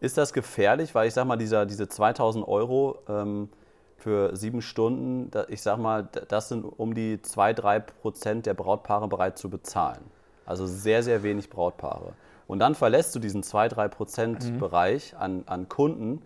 Ist 0.00 0.18
das 0.18 0.32
gefährlich? 0.32 0.94
Weil 0.94 1.06
ich 1.06 1.14
sage 1.14 1.28
mal, 1.28 1.36
dieser, 1.36 1.66
diese 1.66 1.88
2000 1.88 2.48
Euro 2.48 2.98
ähm, 3.08 3.50
für 3.98 4.34
sieben 4.34 4.62
Stunden, 4.62 5.30
da, 5.30 5.44
ich 5.48 5.62
sage 5.62 5.80
mal, 5.80 6.08
das 6.28 6.48
sind 6.48 6.64
um 6.64 6.94
die 6.94 7.18
2-3 7.18 7.80
Prozent 7.80 8.46
der 8.46 8.54
Brautpaare 8.54 9.06
bereit 9.06 9.38
zu 9.38 9.48
bezahlen. 9.48 10.02
Also 10.44 10.66
sehr, 10.66 11.04
sehr 11.04 11.22
wenig 11.22 11.50
Brautpaare. 11.50 12.14
Und 12.48 12.58
dann 12.58 12.74
verlässt 12.74 13.14
du 13.14 13.20
diesen 13.20 13.42
2-3 13.42 13.88
Prozent 13.88 14.50
mhm. 14.50 14.58
Bereich 14.58 15.14
an, 15.16 15.44
an 15.46 15.68
Kunden 15.68 16.22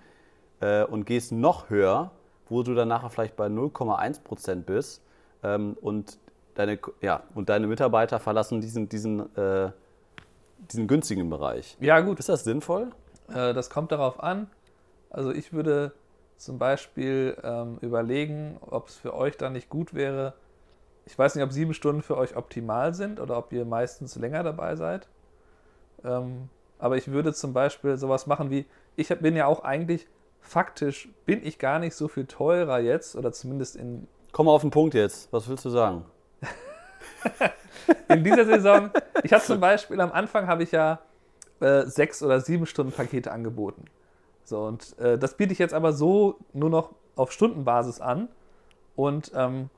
äh, 0.61 0.85
und 0.85 1.05
gehst 1.05 1.33
noch 1.33 1.69
höher, 1.69 2.13
wo 2.49 2.63
du 2.63 2.75
dann 2.75 2.89
nachher 2.89 3.11
vielleicht 3.11 3.37
bei 3.37 3.47
0,1 3.47 4.23
Prozent 4.23 4.65
bist 4.65 5.03
ähm, 5.43 5.77
und, 5.81 6.19
deine, 6.55 6.79
ja, 7.01 7.23
und 7.35 7.49
deine 7.49 7.67
Mitarbeiter 7.67 8.19
verlassen 8.19 8.61
diesen, 8.61 8.89
diesen, 8.89 9.35
äh, 9.37 9.71
diesen 10.71 10.87
günstigen 10.87 11.29
Bereich. 11.31 11.77
Ja, 11.81 12.01
gut. 12.01 12.19
Ist 12.19 12.29
das 12.29 12.45
sinnvoll? 12.45 12.91
Äh, 13.29 13.55
das 13.55 13.71
kommt 13.71 13.93
darauf 13.93 14.23
an. 14.23 14.49
Also 15.11 15.33
ich 15.33 15.53
würde 15.53 15.93
zum 16.37 16.59
Beispiel 16.59 17.37
ähm, 17.43 17.79
überlegen, 17.81 18.59
ob 18.61 18.89
es 18.89 18.97
für 18.97 19.15
euch 19.15 19.37
dann 19.37 19.55
nicht 19.55 19.69
gut 19.69 19.95
wäre. 19.95 20.35
Ich 21.07 21.19
weiß 21.19 21.35
nicht, 21.35 21.45
ob 21.45 21.53
sieben 21.53 21.73
Stunden 21.73 22.03
für 22.03 22.17
euch 22.17 22.37
optimal 22.37 22.95
sind 22.95 23.21
oder 23.21 23.39
ob 23.39 23.53
ihr 23.53 23.65
meistens 23.65 24.17
länger 24.17 24.43
dabei 24.43 24.77
seid. 24.77 25.09
Ähm, 26.05 26.49
aber 26.79 26.97
ich 26.97 27.09
würde 27.09 27.33
zum 27.33 27.53
Beispiel 27.53 27.97
sowas 27.97 28.27
machen 28.27 28.51
wie, 28.51 28.67
ich 28.97 29.09
bin 29.09 29.37
ja 29.37 29.47
auch 29.47 29.65
eigentlich, 29.65 30.07
faktisch 30.41 31.09
bin 31.25 31.45
ich 31.45 31.59
gar 31.59 31.79
nicht 31.79 31.95
so 31.95 32.09
viel 32.09 32.27
teurer 32.27 32.79
jetzt 32.81 33.17
oder 33.17 33.33
zumindest 33.33 33.77
in 33.77 34.07
Komm 34.37 34.45
mal 34.45 34.53
auf 34.53 34.61
den 34.61 34.71
Punkt 34.71 34.93
jetzt. 34.93 35.33
Was 35.33 35.49
willst 35.49 35.65
du 35.65 35.71
sagen? 35.71 36.05
In 38.11 38.23
dieser 38.23 38.45
Saison, 38.45 38.91
ich 39.23 39.33
hatte 39.33 39.47
zum 39.47 39.61
Beispiel 39.61 39.99
am 39.99 40.13
Anfang 40.13 40.47
habe 40.47 40.63
ich 40.63 40.73
ja 40.73 40.99
äh, 41.61 41.87
sechs 41.87 42.23
oder 42.23 42.43
sieben 42.43 42.67
Stunden 42.67 42.93
Pakete 42.93 43.33
angeboten. 43.33 43.87
So, 44.45 44.61
und 44.61 44.99
äh, 44.99 45.17
das 45.17 45.39
biete 45.39 45.55
ich 45.55 45.59
jetzt 45.59 45.73
aber 45.73 45.95
so 45.95 46.37
nur 46.53 46.69
noch 46.69 46.91
auf 47.15 47.33
Stundenbasis 47.33 47.99
an. 48.03 48.29
Und 48.95 49.33
ähm, 49.35 49.71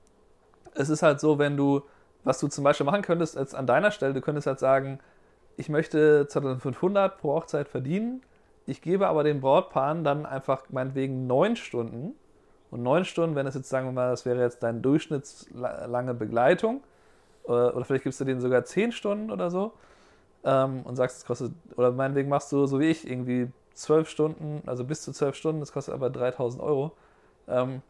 es 0.75 0.89
ist 0.89 1.05
halt 1.05 1.21
so, 1.21 1.39
wenn 1.39 1.57
du, 1.57 1.83
was 2.25 2.41
du 2.41 2.49
zum 2.49 2.65
Beispiel 2.65 2.85
machen 2.85 3.03
könntest, 3.03 3.39
als 3.39 3.55
an 3.55 3.69
deiner 3.69 3.93
Stelle, 3.93 4.13
du 4.13 4.21
könntest 4.21 4.49
halt 4.49 4.59
sagen, 4.59 4.99
ich 5.57 5.69
möchte 5.69 6.27
2500 6.27 7.17
pro 7.17 7.37
Hochzeit 7.37 7.69
verdienen, 7.69 8.23
ich 8.67 8.83
gebe 8.83 9.07
aber 9.07 9.23
den 9.23 9.41
Brautpaaren 9.41 10.03
dann 10.03 10.27
einfach 10.27 10.65
meinetwegen 10.69 11.29
neun 11.29 11.55
Stunden 11.55 12.17
und 12.71 12.83
neun 12.83 13.05
Stunden, 13.05 13.35
wenn 13.35 13.47
es 13.47 13.55
jetzt, 13.55 13.69
sagen 13.69 13.87
wir 13.87 13.93
mal, 13.93 14.11
das 14.11 14.27
wäre 14.27 14.41
jetzt 14.41 14.63
deine 14.63 14.81
durchschnittslange 14.81 16.15
Begleitung, 16.15 16.83
äh, 17.47 17.51
oder 17.51 17.85
vielleicht 17.85 18.05
gibst 18.05 18.21
du 18.21 18.25
denen 18.25 18.41
sogar 18.41 18.65
zehn 18.65 18.93
Stunden 18.93 19.31
oder 19.31 19.51
so 19.51 19.73
ähm, 20.45 20.83
und 20.83 20.97
sagst, 20.97 21.19
es 21.19 21.25
kostet, 21.25 21.53
oder 21.77 21.93
meinetwegen 21.93 22.29
machst 22.29 22.53
du 22.53 22.67
so 22.67 22.79
wie 22.81 22.87
ich, 22.87 23.09
irgendwie 23.09 23.51
zwölf 23.73 24.09
Stunden, 24.09 24.63
also 24.67 24.85
bis 24.85 25.03
zu 25.03 25.13
zwölf 25.13 25.35
Stunden, 25.35 25.61
das 25.61 25.73
kostet 25.73 25.95
aber 25.95 26.11
3000 26.11 26.63
Euro. 26.63 26.93
Ähm, 27.47 27.83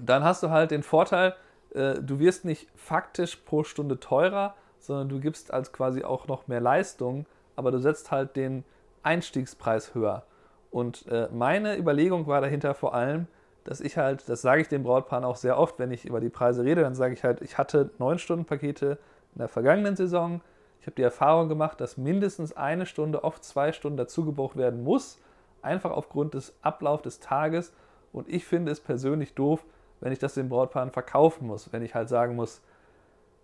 dann 0.00 0.24
hast 0.24 0.42
du 0.42 0.50
halt 0.50 0.70
den 0.70 0.82
Vorteil, 0.82 1.34
äh, 1.74 1.94
du 1.94 2.18
wirst 2.18 2.44
nicht 2.44 2.68
faktisch 2.74 3.36
pro 3.36 3.62
Stunde 3.62 4.00
teurer, 4.00 4.54
sondern 4.78 5.08
du 5.08 5.20
gibst 5.20 5.52
als 5.52 5.72
quasi 5.72 6.02
auch 6.02 6.26
noch 6.26 6.48
mehr 6.48 6.60
Leistung, 6.60 7.26
aber 7.56 7.70
du 7.70 7.78
setzt 7.78 8.10
halt 8.10 8.36
den 8.36 8.64
Einstiegspreis 9.02 9.94
höher. 9.94 10.24
Und 10.70 11.06
äh, 11.08 11.28
meine 11.30 11.76
Überlegung 11.76 12.26
war 12.26 12.40
dahinter 12.40 12.74
vor 12.74 12.94
allem, 12.94 13.26
dass 13.64 13.80
ich 13.80 13.96
halt, 13.96 14.28
das 14.28 14.42
sage 14.42 14.62
ich 14.62 14.68
den 14.68 14.82
Brautpaaren 14.82 15.24
auch 15.24 15.36
sehr 15.36 15.58
oft, 15.58 15.78
wenn 15.78 15.90
ich 15.90 16.04
über 16.04 16.20
die 16.20 16.28
Preise 16.28 16.64
rede, 16.64 16.82
dann 16.82 16.94
sage 16.94 17.14
ich 17.14 17.24
halt, 17.24 17.40
ich 17.42 17.58
hatte 17.58 17.90
9-Stunden-Pakete 17.98 18.98
in 19.34 19.38
der 19.38 19.48
vergangenen 19.48 19.96
Saison. 19.96 20.40
Ich 20.80 20.86
habe 20.86 20.96
die 20.96 21.02
Erfahrung 21.02 21.48
gemacht, 21.48 21.80
dass 21.80 21.96
mindestens 21.96 22.56
eine 22.56 22.86
Stunde, 22.86 23.24
oft 23.24 23.44
zwei 23.44 23.72
Stunden 23.72 23.96
dazu 23.96 24.24
gebucht 24.24 24.56
werden 24.56 24.82
muss, 24.82 25.18
einfach 25.62 25.92
aufgrund 25.92 26.34
des 26.34 26.54
Ablaufs 26.62 27.04
des 27.04 27.20
Tages. 27.20 27.72
Und 28.12 28.28
ich 28.28 28.44
finde 28.44 28.72
es 28.72 28.80
persönlich 28.80 29.34
doof, 29.34 29.64
wenn 30.00 30.12
ich 30.12 30.18
das 30.18 30.34
den 30.34 30.48
Brautpaaren 30.48 30.90
verkaufen 30.90 31.46
muss. 31.46 31.72
Wenn 31.72 31.82
ich 31.82 31.94
halt 31.94 32.08
sagen 32.08 32.34
muss, 32.34 32.60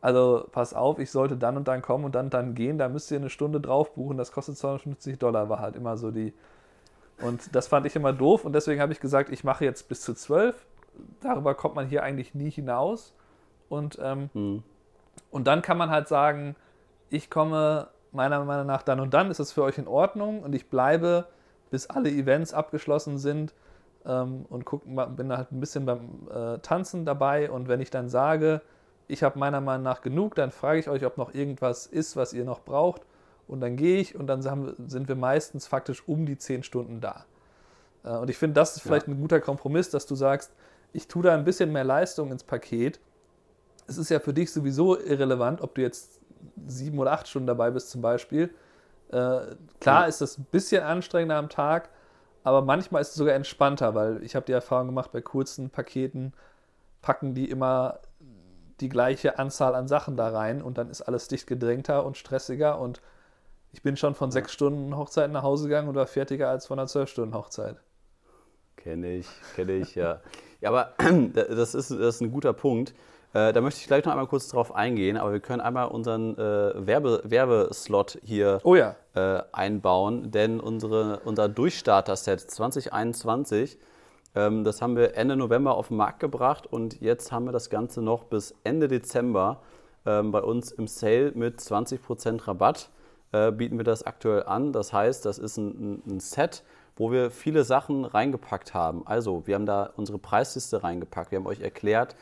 also 0.00 0.46
pass 0.52 0.74
auf, 0.74 0.98
ich 0.98 1.10
sollte 1.10 1.36
dann 1.36 1.56
und 1.56 1.68
dann 1.68 1.82
kommen 1.82 2.04
und 2.04 2.14
dann 2.14 2.26
und 2.26 2.34
dann 2.34 2.54
gehen, 2.54 2.78
da 2.78 2.88
müsst 2.88 3.10
ihr 3.10 3.18
eine 3.18 3.30
Stunde 3.30 3.60
drauf 3.60 3.94
buchen, 3.94 4.16
das 4.16 4.32
kostet 4.32 4.56
250 4.56 5.18
Dollar, 5.18 5.48
war 5.48 5.60
halt 5.60 5.76
immer 5.76 5.96
so 5.96 6.10
die. 6.10 6.34
Und 7.20 7.54
das 7.54 7.66
fand 7.66 7.86
ich 7.86 7.96
immer 7.96 8.12
doof 8.12 8.44
und 8.44 8.52
deswegen 8.52 8.80
habe 8.80 8.92
ich 8.92 9.00
gesagt, 9.00 9.30
ich 9.30 9.42
mache 9.42 9.64
jetzt 9.64 9.88
bis 9.88 10.02
zu 10.02 10.14
12. 10.14 10.54
Darüber 11.20 11.54
kommt 11.54 11.74
man 11.74 11.88
hier 11.88 12.02
eigentlich 12.02 12.34
nie 12.34 12.50
hinaus. 12.50 13.14
Und, 13.68 13.98
ähm, 14.02 14.30
mhm. 14.34 14.62
und 15.30 15.46
dann 15.46 15.62
kann 15.62 15.76
man 15.76 15.90
halt 15.90 16.08
sagen, 16.08 16.56
ich 17.10 17.28
komme 17.28 17.88
meiner 18.12 18.42
Meinung 18.44 18.66
nach 18.66 18.82
dann 18.82 19.00
und 19.00 19.12
dann, 19.14 19.30
ist 19.30 19.40
es 19.40 19.52
für 19.52 19.62
euch 19.62 19.78
in 19.78 19.86
Ordnung 19.86 20.42
und 20.42 20.54
ich 20.54 20.70
bleibe, 20.70 21.26
bis 21.70 21.88
alle 21.90 22.08
Events 22.08 22.54
abgeschlossen 22.54 23.18
sind 23.18 23.52
ähm, 24.06 24.46
und 24.48 24.64
guck, 24.64 24.84
bin 24.84 25.36
halt 25.36 25.52
ein 25.52 25.60
bisschen 25.60 25.84
beim 25.84 26.28
äh, 26.32 26.58
Tanzen 26.58 27.04
dabei 27.04 27.50
und 27.50 27.68
wenn 27.68 27.80
ich 27.80 27.90
dann 27.90 28.08
sage, 28.08 28.62
ich 29.06 29.22
habe 29.22 29.38
meiner 29.38 29.60
Meinung 29.60 29.84
nach 29.84 30.00
genug, 30.00 30.34
dann 30.34 30.50
frage 30.50 30.80
ich 30.80 30.88
euch, 30.88 31.04
ob 31.04 31.18
noch 31.18 31.34
irgendwas 31.34 31.86
ist, 31.86 32.16
was 32.16 32.32
ihr 32.32 32.44
noch 32.44 32.60
braucht. 32.60 33.02
Und 33.48 33.60
dann 33.60 33.76
gehe 33.76 33.98
ich 33.98 34.14
und 34.14 34.26
dann 34.26 34.42
sind 34.42 35.08
wir 35.08 35.16
meistens 35.16 35.66
faktisch 35.66 36.06
um 36.06 36.26
die 36.26 36.36
zehn 36.36 36.62
Stunden 36.62 37.00
da. 37.00 37.24
Äh, 38.04 38.10
und 38.10 38.30
ich 38.30 38.36
finde, 38.36 38.54
das 38.54 38.76
ist 38.76 38.82
vielleicht 38.82 39.08
ja. 39.08 39.14
ein 39.14 39.20
guter 39.20 39.40
Kompromiss, 39.40 39.90
dass 39.90 40.06
du 40.06 40.14
sagst, 40.14 40.52
ich 40.92 41.08
tue 41.08 41.22
da 41.22 41.34
ein 41.34 41.44
bisschen 41.44 41.72
mehr 41.72 41.84
Leistung 41.84 42.30
ins 42.30 42.44
Paket. 42.44 43.00
Es 43.86 43.98
ist 43.98 44.10
ja 44.10 44.20
für 44.20 44.32
dich 44.32 44.52
sowieso 44.52 44.98
irrelevant, 44.98 45.60
ob 45.60 45.74
du 45.74 45.82
jetzt 45.82 46.20
sieben 46.66 46.98
oder 46.98 47.12
acht 47.12 47.28
Stunden 47.28 47.46
dabei 47.46 47.70
bist 47.70 47.90
zum 47.90 48.02
Beispiel. 48.02 48.54
Äh, 49.10 49.40
klar 49.80 50.08
ist 50.08 50.20
das 50.20 50.38
ein 50.38 50.46
bisschen 50.50 50.82
anstrengender 50.82 51.36
am 51.36 51.48
Tag, 51.48 51.88
aber 52.44 52.62
manchmal 52.62 53.00
ist 53.00 53.10
es 53.10 53.14
sogar 53.14 53.34
entspannter, 53.34 53.94
weil 53.94 54.22
ich 54.22 54.36
habe 54.36 54.46
die 54.46 54.52
Erfahrung 54.52 54.88
gemacht, 54.88 55.12
bei 55.12 55.20
kurzen 55.20 55.70
Paketen 55.70 56.32
packen 57.00 57.34
die 57.34 57.48
immer 57.48 58.00
die 58.80 58.88
gleiche 58.88 59.38
Anzahl 59.38 59.74
an 59.74 59.88
Sachen 59.88 60.16
da 60.16 60.28
rein 60.28 60.62
und 60.62 60.78
dann 60.78 60.90
ist 60.90 61.02
alles 61.02 61.28
dicht 61.28 61.46
gedrängter 61.46 62.04
und 62.04 62.16
stressiger 62.16 62.78
und 62.78 63.00
ich 63.78 63.82
bin 63.82 63.96
schon 63.96 64.16
von 64.16 64.32
sechs 64.32 64.52
Stunden 64.52 64.96
Hochzeit 64.96 65.30
nach 65.30 65.44
Hause 65.44 65.68
gegangen 65.68 65.88
und 65.88 65.94
war 65.94 66.08
fertiger 66.08 66.48
als 66.48 66.66
von 66.66 66.80
einer 66.80 66.88
zwölf 66.88 67.08
Stunden 67.08 67.32
Hochzeit. 67.32 67.76
Kenne 68.74 69.18
ich, 69.18 69.28
kenne 69.54 69.74
ich, 69.74 69.94
ja. 69.94 70.20
Ja, 70.60 70.70
aber 70.70 70.94
das 71.32 71.76
ist, 71.76 71.92
das 71.92 72.16
ist 72.16 72.20
ein 72.20 72.32
guter 72.32 72.52
Punkt. 72.52 72.92
Äh, 73.34 73.52
da 73.52 73.60
möchte 73.60 73.80
ich 73.80 73.86
gleich 73.86 74.04
noch 74.04 74.10
einmal 74.10 74.26
kurz 74.26 74.48
drauf 74.48 74.74
eingehen, 74.74 75.16
aber 75.16 75.32
wir 75.32 75.38
können 75.38 75.60
einmal 75.60 75.86
unseren 75.86 76.36
äh, 76.36 76.86
Werbe, 76.88 77.22
Werbeslot 77.22 78.18
hier 78.24 78.58
oh 78.64 78.74
ja. 78.74 78.96
äh, 79.14 79.44
einbauen, 79.52 80.32
denn 80.32 80.58
unsere, 80.58 81.20
unser 81.20 81.48
Durchstarter-Set 81.48 82.40
2021 82.50 83.78
ähm, 84.34 84.64
das 84.64 84.82
haben 84.82 84.96
wir 84.96 85.16
Ende 85.16 85.36
November 85.36 85.76
auf 85.76 85.86
den 85.88 85.98
Markt 85.98 86.18
gebracht 86.18 86.66
und 86.66 87.00
jetzt 87.00 87.30
haben 87.30 87.44
wir 87.44 87.52
das 87.52 87.70
Ganze 87.70 88.02
noch 88.02 88.24
bis 88.24 88.56
Ende 88.64 88.88
Dezember 88.88 89.62
ähm, 90.04 90.32
bei 90.32 90.42
uns 90.42 90.72
im 90.72 90.88
Sale 90.88 91.30
mit 91.36 91.60
20% 91.60 92.48
Rabatt. 92.48 92.90
Äh, 93.32 93.52
bieten 93.52 93.76
wir 93.76 93.84
das 93.84 94.02
aktuell 94.02 94.44
an. 94.44 94.72
Das 94.72 94.92
heißt, 94.92 95.24
das 95.24 95.38
ist 95.38 95.56
ein, 95.56 96.02
ein 96.06 96.20
Set, 96.20 96.64
wo 96.96 97.12
wir 97.12 97.30
viele 97.30 97.64
Sachen 97.64 98.04
reingepackt 98.04 98.74
haben. 98.74 99.06
Also, 99.06 99.46
wir 99.46 99.54
haben 99.54 99.66
da 99.66 99.90
unsere 99.96 100.18
Preisliste 100.18 100.82
reingepackt. 100.82 101.30
Wir 101.30 101.38
haben 101.38 101.46
euch 101.46 101.60
erklärt, 101.60 102.16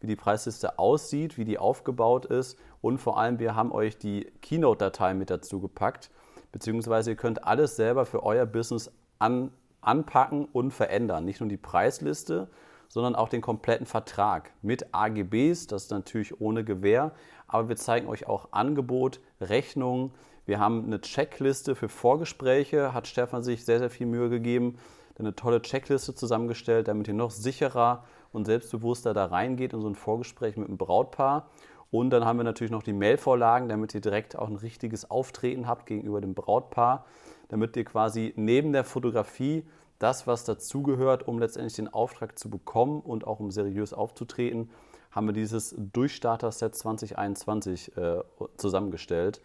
wie 0.00 0.06
die 0.06 0.16
Preisliste 0.16 0.78
aussieht, 0.78 1.38
wie 1.38 1.44
die 1.44 1.58
aufgebaut 1.58 2.26
ist 2.26 2.58
und 2.80 2.98
vor 2.98 3.18
allem, 3.18 3.38
wir 3.38 3.54
haben 3.54 3.72
euch 3.72 3.96
die 3.96 4.30
Keynote-Datei 4.42 5.14
mit 5.14 5.30
dazu 5.30 5.60
gepackt. 5.60 6.10
Beziehungsweise 6.50 7.10
ihr 7.10 7.16
könnt 7.16 7.44
alles 7.44 7.76
selber 7.76 8.04
für 8.04 8.22
euer 8.24 8.44
Business 8.44 8.90
an, 9.18 9.52
anpacken 9.80 10.44
und 10.52 10.72
verändern. 10.72 11.24
Nicht 11.24 11.40
nur 11.40 11.48
die 11.48 11.56
Preisliste, 11.56 12.48
sondern 12.88 13.14
auch 13.14 13.28
den 13.28 13.40
kompletten 13.40 13.86
Vertrag 13.86 14.52
mit 14.60 14.92
AGBs, 14.92 15.68
das 15.68 15.84
ist 15.84 15.90
natürlich 15.92 16.40
ohne 16.40 16.62
Gewähr, 16.62 17.12
aber 17.46 17.68
wir 17.68 17.76
zeigen 17.76 18.08
euch 18.08 18.26
auch 18.26 18.48
Angebot, 18.50 19.20
Rechnungen. 19.40 20.10
Wir 20.46 20.58
haben 20.58 20.84
eine 20.84 21.00
Checkliste 21.00 21.74
für 21.74 21.88
Vorgespräche, 21.88 22.92
hat 22.92 23.06
Stefan 23.06 23.42
sich 23.42 23.64
sehr, 23.64 23.78
sehr 23.78 23.90
viel 23.90 24.06
Mühe 24.06 24.28
gegeben, 24.28 24.78
eine 25.18 25.36
tolle 25.36 25.62
Checkliste 25.62 26.14
zusammengestellt, 26.14 26.88
damit 26.88 27.06
ihr 27.06 27.14
noch 27.14 27.30
sicherer 27.30 28.04
und 28.32 28.46
selbstbewusster 28.46 29.14
da 29.14 29.26
reingeht 29.26 29.72
in 29.72 29.80
so 29.80 29.88
ein 29.88 29.94
Vorgespräch 29.94 30.56
mit 30.56 30.68
einem 30.68 30.78
Brautpaar. 30.78 31.48
Und 31.90 32.10
dann 32.10 32.24
haben 32.24 32.38
wir 32.38 32.44
natürlich 32.44 32.70
noch 32.72 32.82
die 32.82 32.94
Mailvorlagen, 32.94 33.68
damit 33.68 33.94
ihr 33.94 34.00
direkt 34.00 34.36
auch 34.36 34.48
ein 34.48 34.56
richtiges 34.56 35.10
Auftreten 35.10 35.68
habt 35.68 35.86
gegenüber 35.86 36.20
dem 36.20 36.34
Brautpaar 36.34 37.04
damit 37.52 37.76
ihr 37.76 37.84
quasi 37.84 38.32
neben 38.36 38.72
der 38.72 38.82
Fotografie 38.82 39.66
das, 39.98 40.26
was 40.26 40.44
dazugehört, 40.44 41.28
um 41.28 41.38
letztendlich 41.38 41.74
den 41.74 41.92
Auftrag 41.92 42.38
zu 42.38 42.48
bekommen 42.48 43.02
und 43.02 43.26
auch 43.26 43.40
um 43.40 43.50
seriös 43.50 43.92
aufzutreten, 43.92 44.70
haben 45.10 45.26
wir 45.26 45.34
dieses 45.34 45.74
Durchstarter-Set 45.76 46.74
2021 46.74 47.94
äh, 47.98 48.20
zusammengestellt. 48.56 49.42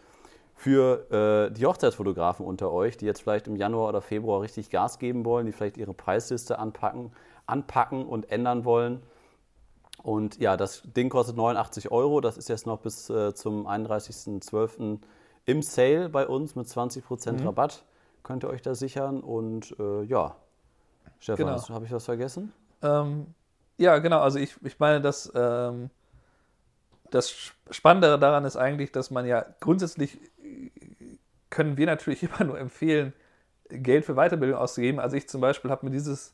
Für 0.59 1.11
äh, 1.11 1.51
die 1.51 1.65
Hochzeitsfotografen 1.67 2.45
unter 2.45 2.71
euch, 2.71 2.97
die 2.97 3.05
jetzt 3.05 3.21
vielleicht 3.21 3.47
im 3.47 3.55
Januar 3.55 3.89
oder 3.89 4.01
Februar 4.01 4.41
richtig 4.41 4.71
Gas 4.71 4.97
geben 4.97 5.23
wollen, 5.23 5.45
die 5.45 5.51
vielleicht 5.51 5.77
ihre 5.77 5.93
Preisliste 5.93 6.57
anpacken, 6.57 7.11
anpacken 7.45 8.07
und 8.07 8.31
ändern 8.31 8.65
wollen. 8.65 9.03
Und 10.01 10.39
ja, 10.39 10.57
das 10.57 10.81
Ding 10.83 11.09
kostet 11.09 11.37
89 11.37 11.91
Euro. 11.91 12.21
Das 12.21 12.37
ist 12.37 12.49
jetzt 12.49 12.65
noch 12.65 12.79
bis 12.79 13.07
äh, 13.09 13.35
zum 13.35 13.67
31.12. 13.67 14.99
im 15.45 15.61
Sale 15.61 16.09
bei 16.09 16.27
uns 16.27 16.55
mit 16.55 16.65
20% 16.65 17.33
mhm. 17.33 17.45
Rabatt 17.45 17.83
könnt 18.23 18.43
ihr 18.43 18.49
euch 18.49 18.61
da 18.63 18.75
sichern. 18.75 19.21
Und 19.21 19.75
äh, 19.79 20.03
ja, 20.03 20.35
Stefan, 21.19 21.45
genau. 21.45 21.69
habe 21.69 21.85
ich 21.85 21.91
was 21.91 22.05
vergessen? 22.05 22.51
Ähm, 22.81 23.27
ja, 23.77 23.99
genau. 23.99 24.19
Also 24.21 24.39
ich, 24.39 24.55
ich 24.63 24.79
meine, 24.79 25.01
dass 25.01 25.31
ähm, 25.35 25.89
das 27.09 27.33
Spannendere 27.71 28.19
daran 28.19 28.45
ist 28.45 28.57
eigentlich, 28.57 28.91
dass 28.91 29.11
man 29.11 29.25
ja 29.25 29.45
grundsätzlich 29.59 30.19
können 31.49 31.77
wir 31.77 31.85
natürlich 31.85 32.23
immer 32.39 32.43
nur 32.43 32.59
empfehlen, 32.59 33.13
Geld 33.69 34.05
für 34.05 34.15
Weiterbildung 34.15 34.57
auszugeben. 34.57 34.99
Also 34.99 35.17
ich 35.17 35.27
zum 35.27 35.41
Beispiel 35.41 35.71
habe 35.71 35.85
mir 35.85 35.91
dieses 35.91 36.33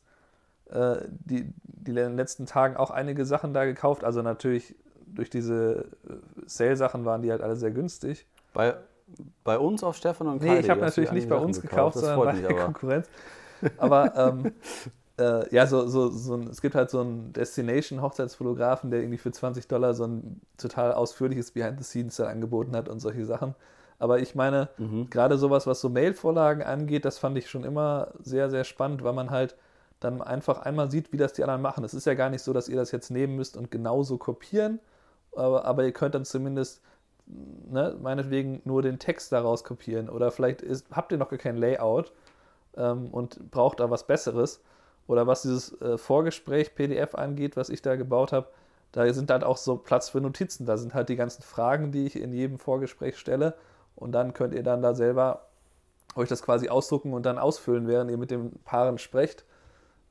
äh, 0.70 0.96
die, 1.10 1.52
die 1.64 1.92
letzten 1.92 2.46
Tagen 2.46 2.76
auch 2.76 2.90
einige 2.90 3.26
Sachen 3.26 3.52
da 3.52 3.64
gekauft. 3.64 4.04
Also 4.04 4.22
natürlich 4.22 4.74
durch 5.06 5.30
diese 5.30 5.88
äh, 6.08 6.14
Sale-Sachen 6.46 7.04
waren 7.04 7.22
die 7.22 7.30
halt 7.30 7.42
alle 7.42 7.56
sehr 7.56 7.70
günstig. 7.70 8.26
Bei, 8.52 8.76
bei 9.42 9.58
uns 9.58 9.82
auf 9.82 9.96
Stefan 9.96 10.28
und 10.28 10.40
Kai? 10.40 10.54
Nee, 10.54 10.60
ich 10.60 10.70
habe 10.70 10.80
natürlich 10.80 11.12
nicht 11.12 11.28
bei 11.28 11.36
uns 11.36 11.60
gekauft, 11.60 11.96
gekauft 11.96 12.16
sondern 12.16 12.42
bei 12.42 12.48
der 12.48 12.54
Konkurrenz. 12.64 13.08
Aber 13.78 14.16
ähm, 14.16 14.52
äh, 15.18 15.54
ja, 15.54 15.66
so, 15.66 15.86
so, 15.86 16.08
so 16.08 16.34
ein, 16.34 16.48
es 16.48 16.62
gibt 16.62 16.74
halt 16.74 16.90
so 16.90 17.00
einen 17.00 17.32
Destination-Hochzeitsfotografen, 17.32 18.90
der 18.90 19.00
irgendwie 19.00 19.18
für 19.18 19.32
20 19.32 19.68
Dollar 19.68 19.94
so 19.94 20.06
ein 20.06 20.40
total 20.56 20.92
ausführliches 20.92 21.50
Behind-the-Scenes 21.50 22.20
angeboten 22.20 22.74
hat 22.76 22.88
und 22.88 23.00
solche 23.00 23.24
Sachen. 23.24 23.54
Aber 24.04 24.18
ich 24.18 24.34
meine, 24.34 24.68
mhm. 24.76 25.08
gerade 25.08 25.38
sowas, 25.38 25.66
was 25.66 25.80
so 25.80 25.88
Mail-Vorlagen 25.88 26.62
angeht, 26.62 27.06
das 27.06 27.16
fand 27.16 27.38
ich 27.38 27.48
schon 27.48 27.64
immer 27.64 28.08
sehr, 28.22 28.50
sehr 28.50 28.64
spannend, 28.64 29.02
weil 29.02 29.14
man 29.14 29.30
halt 29.30 29.56
dann 29.98 30.20
einfach 30.20 30.58
einmal 30.58 30.90
sieht, 30.90 31.10
wie 31.10 31.16
das 31.16 31.32
die 31.32 31.42
anderen 31.42 31.62
machen. 31.62 31.84
Es 31.84 31.94
ist 31.94 32.04
ja 32.04 32.12
gar 32.12 32.28
nicht 32.28 32.42
so, 32.42 32.52
dass 32.52 32.68
ihr 32.68 32.76
das 32.76 32.92
jetzt 32.92 33.08
nehmen 33.08 33.34
müsst 33.34 33.56
und 33.56 33.70
genauso 33.70 34.18
kopieren, 34.18 34.78
aber, 35.34 35.64
aber 35.64 35.84
ihr 35.84 35.92
könnt 35.92 36.14
dann 36.14 36.26
zumindest 36.26 36.82
ne, 37.26 37.96
meinetwegen 37.98 38.60
nur 38.66 38.82
den 38.82 38.98
Text 38.98 39.32
daraus 39.32 39.64
kopieren 39.64 40.10
oder 40.10 40.30
vielleicht 40.30 40.60
ist, 40.60 40.86
habt 40.90 41.10
ihr 41.10 41.16
noch 41.16 41.30
gar 41.30 41.38
kein 41.38 41.56
Layout 41.56 42.12
ähm, 42.76 43.08
und 43.10 43.50
braucht 43.50 43.80
da 43.80 43.88
was 43.88 44.06
Besseres. 44.06 44.60
Oder 45.06 45.26
was 45.26 45.40
dieses 45.40 45.80
äh, 45.80 45.96
Vorgespräch 45.96 46.74
PDF 46.74 47.14
angeht, 47.14 47.56
was 47.56 47.70
ich 47.70 47.80
da 47.80 47.96
gebaut 47.96 48.32
habe, 48.32 48.48
da 48.92 49.10
sind 49.14 49.30
halt 49.30 49.44
auch 49.44 49.56
so 49.56 49.76
Platz 49.76 50.10
für 50.10 50.20
Notizen. 50.20 50.66
Da 50.66 50.76
sind 50.76 50.92
halt 50.92 51.08
die 51.08 51.16
ganzen 51.16 51.42
Fragen, 51.42 51.90
die 51.90 52.04
ich 52.04 52.16
in 52.20 52.34
jedem 52.34 52.58
Vorgespräch 52.58 53.18
stelle. 53.18 53.54
Und 53.96 54.12
dann 54.12 54.34
könnt 54.34 54.54
ihr 54.54 54.62
dann 54.62 54.82
da 54.82 54.94
selber 54.94 55.46
euch 56.16 56.28
das 56.28 56.42
quasi 56.42 56.68
ausdrucken 56.68 57.12
und 57.12 57.26
dann 57.26 57.38
ausfüllen, 57.38 57.88
während 57.88 58.10
ihr 58.10 58.18
mit 58.18 58.30
den 58.30 58.52
Paaren 58.64 58.98
sprecht. 58.98 59.44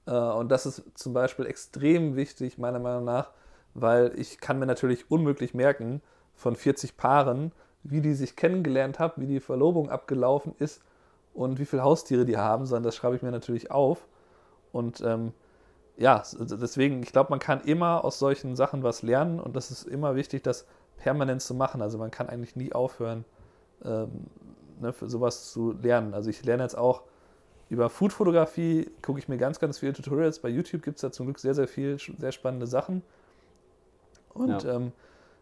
Äh, 0.06 0.12
und 0.12 0.50
das 0.50 0.66
ist 0.66 0.84
zum 0.96 1.14
Beispiel 1.14 1.46
extrem 1.46 2.16
wichtig, 2.16 2.58
meiner 2.58 2.80
Meinung 2.80 3.06
nach, 3.06 3.32
weil 3.74 4.12
ich 4.18 4.40
kann 4.40 4.60
mir 4.60 4.66
natürlich 4.66 5.10
unmöglich 5.10 5.54
merken, 5.54 6.02
von 6.36 6.56
40 6.56 6.98
Paaren, 6.98 7.52
wie 7.84 8.02
die 8.02 8.14
sich 8.14 8.36
kennengelernt 8.36 9.00
haben, 9.00 9.22
wie 9.22 9.28
die 9.28 9.40
Verlobung 9.40 9.90
abgelaufen 9.90 10.56
ist 10.58 10.82
und 11.34 11.60
wie 11.60 11.66
viele 11.66 11.84
Haustiere 11.84 12.26
die 12.26 12.38
haben, 12.38 12.66
sondern 12.66 12.84
das 12.84 12.96
schreibe 12.96 13.16
ich 13.16 13.22
mir 13.22 13.32
natürlich 13.32 13.72
auf. 13.72 14.08
Und 14.72 15.02
ähm, 15.02 15.34
ja, 15.98 16.24
deswegen, 16.40 17.04
ich 17.04 17.12
glaube, 17.12 17.30
man 17.30 17.40
kann 17.40 17.62
immer 17.62 18.04
aus 18.04 18.20
solchen 18.20 18.56
Sachen 18.56 18.84
was 18.84 19.04
lernen 19.04 19.40
und 19.40 19.56
das 19.56 19.70
ist 19.70 19.84
immer 19.84 20.16
wichtig, 20.16 20.44
das 20.44 20.66
permanent 20.98 21.42
zu 21.42 21.54
machen. 21.54 21.82
Also 21.82 21.98
man 21.98 22.10
kann 22.10 22.30
eigentlich 22.30 22.56
nie 22.56 22.74
aufhören, 22.74 23.26
ähm, 23.86 24.10
ne, 24.80 24.94
für 24.94 25.10
sowas 25.10 25.52
zu 25.52 25.74
lernen. 25.82 26.14
Also 26.14 26.30
ich 26.30 26.44
lerne 26.44 26.64
jetzt 26.64 26.78
auch 26.78 27.04
über 27.70 27.90
Foodfotografie, 27.90 28.90
gucke 29.02 29.20
ich 29.20 29.28
mir 29.28 29.38
ganz, 29.38 29.60
ganz 29.60 29.80
viele 29.80 29.94
Tutorials. 29.94 30.40
Bei 30.40 30.50
YouTube 30.50 30.84
gibt 30.84 30.98
es 30.98 31.02
da 31.02 31.12
zum 31.12 31.26
Glück 31.26 31.40
sehr, 31.40 31.56
sehr 31.56 31.68
viel, 31.68 31.98
sehr 31.98 32.32
spannende 32.32 32.68
Sachen. 32.68 33.02
Und 34.34 34.64
ja. 34.64 34.76
ähm, 34.76 34.92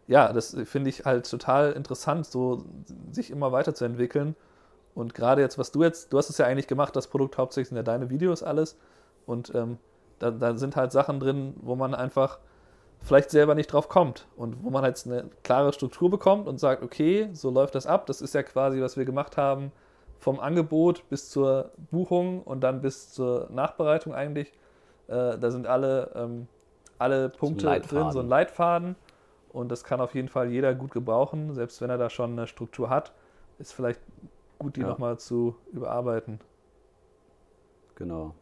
ja, 0.06 0.32
das 0.32 0.56
finde 0.64 0.90
ich 0.90 1.04
halt 1.04 1.28
total 1.30 1.72
interessant, 1.72 2.26
so 2.26 2.64
sich 3.10 3.30
immer 3.30 3.52
weiterzuentwickeln. 3.52 4.34
Und 4.94 5.14
gerade 5.14 5.40
jetzt, 5.40 5.58
was 5.58 5.72
du 5.72 5.82
jetzt, 5.82 6.12
du 6.12 6.18
hast 6.18 6.28
es 6.28 6.38
ja 6.38 6.46
eigentlich 6.46 6.66
gemacht, 6.66 6.94
das 6.96 7.06
Produkt 7.06 7.38
hauptsächlich 7.38 7.68
sind 7.68 7.76
ja 7.76 7.82
deine 7.82 8.10
Videos 8.10 8.42
alles. 8.42 8.76
Und 9.26 9.54
ähm, 9.54 9.78
da, 10.18 10.30
da, 10.30 10.56
sind 10.56 10.76
halt 10.76 10.92
Sachen 10.92 11.20
drin, 11.20 11.54
wo 11.60 11.76
man 11.76 11.94
einfach 11.94 12.38
vielleicht 13.02 13.30
selber 13.30 13.54
nicht 13.54 13.72
drauf 13.72 13.88
kommt. 13.88 14.26
Und 14.36 14.62
wo 14.62 14.70
man 14.70 14.84
jetzt 14.84 15.06
eine 15.06 15.30
klare 15.42 15.72
Struktur 15.72 16.10
bekommt 16.10 16.48
und 16.48 16.58
sagt, 16.58 16.82
okay, 16.82 17.28
so 17.32 17.50
läuft 17.50 17.74
das 17.74 17.86
ab. 17.86 18.06
Das 18.06 18.20
ist 18.20 18.34
ja 18.34 18.42
quasi, 18.42 18.80
was 18.80 18.96
wir 18.96 19.04
gemacht 19.04 19.36
haben, 19.36 19.72
vom 20.18 20.38
Angebot 20.38 21.08
bis 21.08 21.30
zur 21.30 21.72
Buchung 21.90 22.42
und 22.42 22.60
dann 22.60 22.80
bis 22.80 23.12
zur 23.12 23.48
Nachbereitung 23.50 24.14
eigentlich. 24.14 24.52
Äh, 25.08 25.38
da 25.38 25.50
sind 25.50 25.66
alle, 25.66 26.12
ähm, 26.14 26.46
alle 26.98 27.28
Punkte 27.28 27.80
drin, 27.80 28.12
so 28.12 28.20
ein 28.20 28.28
Leitfaden. 28.28 28.94
Und 29.52 29.70
das 29.70 29.84
kann 29.84 30.00
auf 30.00 30.14
jeden 30.14 30.28
Fall 30.28 30.50
jeder 30.50 30.74
gut 30.74 30.92
gebrauchen, 30.92 31.52
selbst 31.54 31.80
wenn 31.82 31.90
er 31.90 31.98
da 31.98 32.08
schon 32.08 32.32
eine 32.32 32.46
Struktur 32.46 32.88
hat. 32.88 33.12
Ist 33.58 33.72
vielleicht 33.72 34.00
gut, 34.58 34.76
die 34.76 34.80
ja. 34.80 34.86
nochmal 34.86 35.18
zu 35.18 35.56
überarbeiten. 35.72 36.40
Genau. 37.96 38.34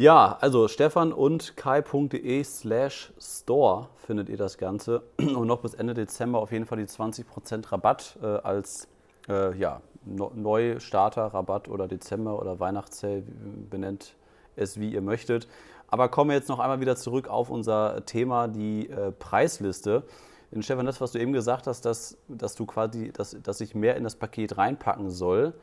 Ja, 0.00 0.38
also 0.40 0.68
stefan 0.68 1.12
und 1.12 1.56
kai.de 1.56 2.44
slash 2.44 3.12
store 3.18 3.88
findet 3.96 4.28
ihr 4.28 4.36
das 4.36 4.56
Ganze. 4.56 5.02
Und 5.18 5.48
noch 5.48 5.58
bis 5.58 5.74
Ende 5.74 5.92
Dezember 5.92 6.38
auf 6.38 6.52
jeden 6.52 6.66
Fall 6.66 6.78
die 6.78 6.84
20% 6.84 7.72
Rabatt 7.72 8.16
äh, 8.22 8.26
als 8.26 8.86
äh, 9.28 9.58
ja, 9.58 9.80
Neustarter-Rabatt 10.04 11.66
oder 11.66 11.88
Dezember- 11.88 12.38
oder 12.40 12.60
Weihnachtszell, 12.60 13.24
benennt 13.70 14.14
es 14.54 14.78
wie 14.78 14.92
ihr 14.92 15.00
möchtet. 15.02 15.48
Aber 15.88 16.08
kommen 16.08 16.30
wir 16.30 16.36
jetzt 16.36 16.48
noch 16.48 16.60
einmal 16.60 16.78
wieder 16.78 16.94
zurück 16.94 17.26
auf 17.26 17.50
unser 17.50 18.06
Thema, 18.06 18.46
die 18.46 18.88
äh, 18.88 19.10
Preisliste. 19.10 20.04
Denn 20.52 20.62
Stefan, 20.62 20.86
das, 20.86 21.00
was 21.00 21.10
du 21.10 21.18
eben 21.18 21.32
gesagt 21.32 21.66
hast, 21.66 21.84
dass, 21.84 22.16
dass 22.28 22.54
du 22.54 22.66
quasi, 22.66 23.10
dass, 23.10 23.36
dass 23.42 23.60
ich 23.60 23.74
mehr 23.74 23.96
in 23.96 24.04
das 24.04 24.14
Paket 24.14 24.58
reinpacken 24.58 25.10
soll, 25.10 25.54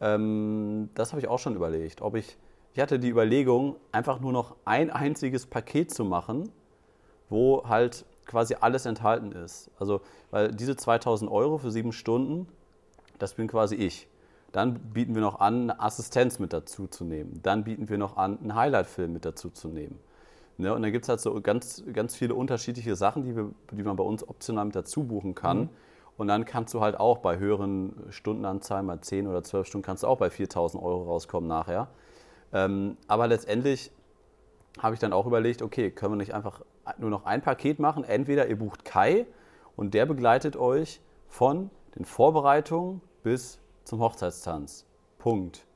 ähm, 0.00 0.90
das 0.94 1.10
habe 1.10 1.20
ich 1.20 1.26
auch 1.26 1.40
schon 1.40 1.56
überlegt. 1.56 2.02
Ob 2.02 2.14
ich, 2.14 2.36
ich 2.74 2.80
hatte 2.80 2.98
die 2.98 3.08
Überlegung, 3.08 3.76
einfach 3.92 4.20
nur 4.20 4.32
noch 4.32 4.56
ein 4.64 4.90
einziges 4.90 5.46
Paket 5.46 5.92
zu 5.92 6.04
machen, 6.04 6.50
wo 7.28 7.64
halt 7.68 8.04
quasi 8.26 8.56
alles 8.60 8.86
enthalten 8.86 9.32
ist. 9.32 9.70
Also, 9.78 10.00
weil 10.30 10.52
diese 10.52 10.76
2000 10.76 11.30
Euro 11.30 11.58
für 11.58 11.70
sieben 11.70 11.92
Stunden, 11.92 12.46
das 13.18 13.34
bin 13.34 13.48
quasi 13.48 13.74
ich. 13.74 14.08
Dann 14.52 14.74
bieten 14.74 15.14
wir 15.14 15.22
noch 15.22 15.40
an, 15.40 15.70
eine 15.70 15.80
Assistenz 15.80 16.38
mit 16.38 16.52
dazu 16.52 16.86
zu 16.86 17.04
nehmen. 17.04 17.40
Dann 17.42 17.64
bieten 17.64 17.88
wir 17.88 17.98
noch 17.98 18.16
an, 18.16 18.38
einen 18.40 18.54
Highlight-Film 18.54 19.12
mit 19.12 19.24
dazu 19.24 19.50
zu 19.50 19.68
nehmen. 19.68 19.98
Ne? 20.58 20.74
Und 20.74 20.82
dann 20.82 20.92
gibt 20.92 21.04
es 21.04 21.08
halt 21.08 21.20
so 21.20 21.40
ganz, 21.40 21.82
ganz 21.92 22.16
viele 22.16 22.34
unterschiedliche 22.34 22.96
Sachen, 22.96 23.24
die, 23.24 23.36
wir, 23.36 23.50
die 23.72 23.82
man 23.82 23.96
bei 23.96 24.04
uns 24.04 24.28
optional 24.28 24.64
mit 24.64 24.76
dazu 24.76 25.04
buchen 25.04 25.34
kann. 25.34 25.58
Mhm. 25.58 25.68
Und 26.16 26.28
dann 26.28 26.44
kannst 26.44 26.74
du 26.74 26.80
halt 26.80 26.98
auch 27.00 27.18
bei 27.18 27.38
höheren 27.38 27.94
Stundenanzahlen, 28.10 28.84
mal 28.84 29.00
10 29.00 29.26
oder 29.26 29.42
12 29.42 29.66
Stunden, 29.66 29.84
kannst 29.84 30.02
du 30.02 30.06
auch 30.06 30.18
bei 30.18 30.28
4000 30.28 30.82
Euro 30.82 31.04
rauskommen 31.04 31.48
nachher. 31.48 31.88
Ähm, 32.52 32.96
aber 33.06 33.26
letztendlich 33.26 33.92
habe 34.78 34.94
ich 34.94 35.00
dann 35.00 35.12
auch 35.12 35.26
überlegt, 35.26 35.62
okay, 35.62 35.90
können 35.90 36.12
wir 36.12 36.16
nicht 36.16 36.34
einfach 36.34 36.62
nur 36.98 37.10
noch 37.10 37.24
ein 37.24 37.42
Paket 37.42 37.78
machen? 37.78 38.04
Entweder 38.04 38.48
ihr 38.48 38.58
bucht 38.58 38.84
Kai 38.84 39.26
und 39.76 39.94
der 39.94 40.06
begleitet 40.06 40.56
euch 40.56 41.00
von 41.28 41.70
den 41.96 42.04
Vorbereitungen 42.04 43.00
bis 43.22 43.60
zum 43.84 44.00
Hochzeitstanz. 44.00 44.86
Punkt. 45.18 45.66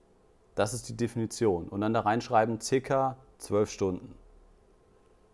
Das 0.55 0.73
ist 0.73 0.89
die 0.89 0.97
Definition. 0.97 1.69
Und 1.69 1.81
dann 1.81 1.93
da 1.93 2.01
reinschreiben, 2.01 2.61
circa 2.61 3.17
zwölf 3.39 3.71
Stunden. 3.71 4.15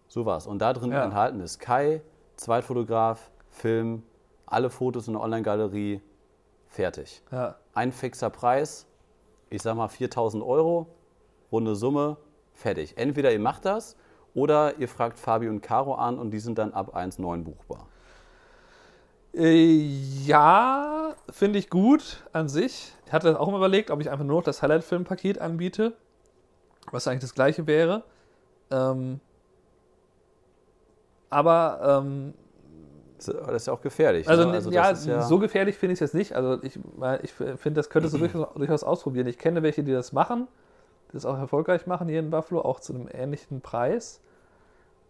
So 0.09 0.27
was. 0.27 0.47
Und 0.47 0.61
da 0.61 0.73
drin 0.73 0.93
ja. 0.93 1.05
enthalten 1.05 1.41
ist 1.41 1.61
Kai, 1.61 2.03
Zweitfotograf, 2.37 3.31
Film, 3.51 4.03
alle 4.47 4.71
Fotos 4.71 5.07
in 5.07 5.15
der 5.15 5.23
Online-Galerie, 5.23 6.01
fertig. 6.69 7.23
Ja. 7.31 7.57
Ein 7.75 7.93
fixer 7.93 8.31
Preis, 8.31 8.87
ich 9.51 9.63
sag 9.63 9.77
mal 9.77 9.89
4000 9.89 10.43
Euro, 10.43 10.89
runde 11.53 11.75
Summe, 11.75 12.17
fertig. 12.55 12.97
Entweder 12.97 13.33
ihr 13.33 13.41
macht 13.41 13.65
das 13.65 13.97
oder 14.35 14.79
ihr 14.79 14.89
fragt 14.89 15.19
Fabi 15.19 15.49
und 15.49 15.61
Caro 15.61 15.95
an 15.95 16.19
und 16.19 16.31
die 16.31 16.39
sind 16.39 16.59
dann 16.59 16.73
ab 16.73 16.97
1,9 16.97 17.43
buchbar. 17.43 17.87
Äh, 19.35 19.65
ja, 20.25 21.15
finde 21.31 21.59
ich 21.59 21.71
gut 21.71 22.25
an 22.33 22.49
sich. 22.49 22.93
Ich 23.07 23.13
hatte 23.13 23.39
auch 23.39 23.51
mal 23.51 23.59
überlegt, 23.59 23.91
ob 23.91 24.01
ich 24.01 24.11
einfach 24.11 24.25
nur 24.25 24.39
noch 24.39 24.45
das 24.45 24.63
Highlight-Film-Paket 24.63 25.41
anbiete, 25.41 25.93
was 26.91 27.07
eigentlich 27.07 27.21
das 27.21 27.35
gleiche 27.35 27.67
wäre. 27.67 28.03
Ähm, 28.71 29.21
aber 31.29 32.03
ähm, 32.05 32.35
das 33.19 33.29
ist 33.63 33.67
ja 33.67 33.73
auch 33.73 33.83
gefährlich. 33.83 34.29
Also, 34.29 34.47
ne? 34.47 34.53
also 34.53 34.71
ja, 34.71 34.93
ja, 34.93 35.23
so 35.23 35.39
gefährlich 35.39 35.77
finde 35.77 35.93
ich 35.93 35.97
es 35.99 36.01
jetzt 36.01 36.15
nicht. 36.15 36.35
Also 36.35 36.63
ich, 36.63 36.79
ich 37.23 37.33
finde, 37.33 37.79
das 37.79 37.91
könntest 37.91 38.15
du 38.15 38.19
durchaus, 38.19 38.49
durchaus, 38.55 38.83
ausprobieren. 38.83 39.27
Ich 39.27 39.39
kenne 39.39 39.63
welche, 39.63 39.85
die 39.85 39.93
das 39.93 40.13
machen, 40.13 40.49
die 41.11 41.15
das 41.15 41.27
auch 41.27 41.37
erfolgreich 41.37 41.87
machen 41.87 42.09
hier 42.09 42.21
in 42.21 42.31
Buffalo, 42.31 42.63
auch 42.63 42.81
zu 42.81 42.95
einem 42.95 43.09
ähnlichen 43.13 43.61
Preis. 43.61 44.21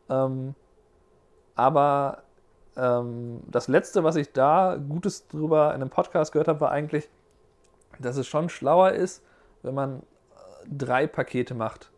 Ähm, 0.08 0.54
aber 1.54 2.22
ähm, 2.76 3.40
das 3.46 3.68
letzte, 3.68 4.04
was 4.04 4.16
ich 4.16 4.32
da 4.32 4.76
Gutes 4.76 5.28
drüber 5.28 5.74
in 5.74 5.82
einem 5.82 5.90
Podcast 5.90 6.32
gehört 6.32 6.48
habe, 6.48 6.60
war 6.60 6.70
eigentlich, 6.70 7.08
dass 7.98 8.16
es 8.16 8.26
schon 8.26 8.48
schlauer 8.48 8.92
ist, 8.92 9.22
wenn 9.62 9.74
man 9.74 9.98
äh, 9.98 10.02
drei 10.70 11.06
Pakete 11.06 11.54
macht. 11.54 11.90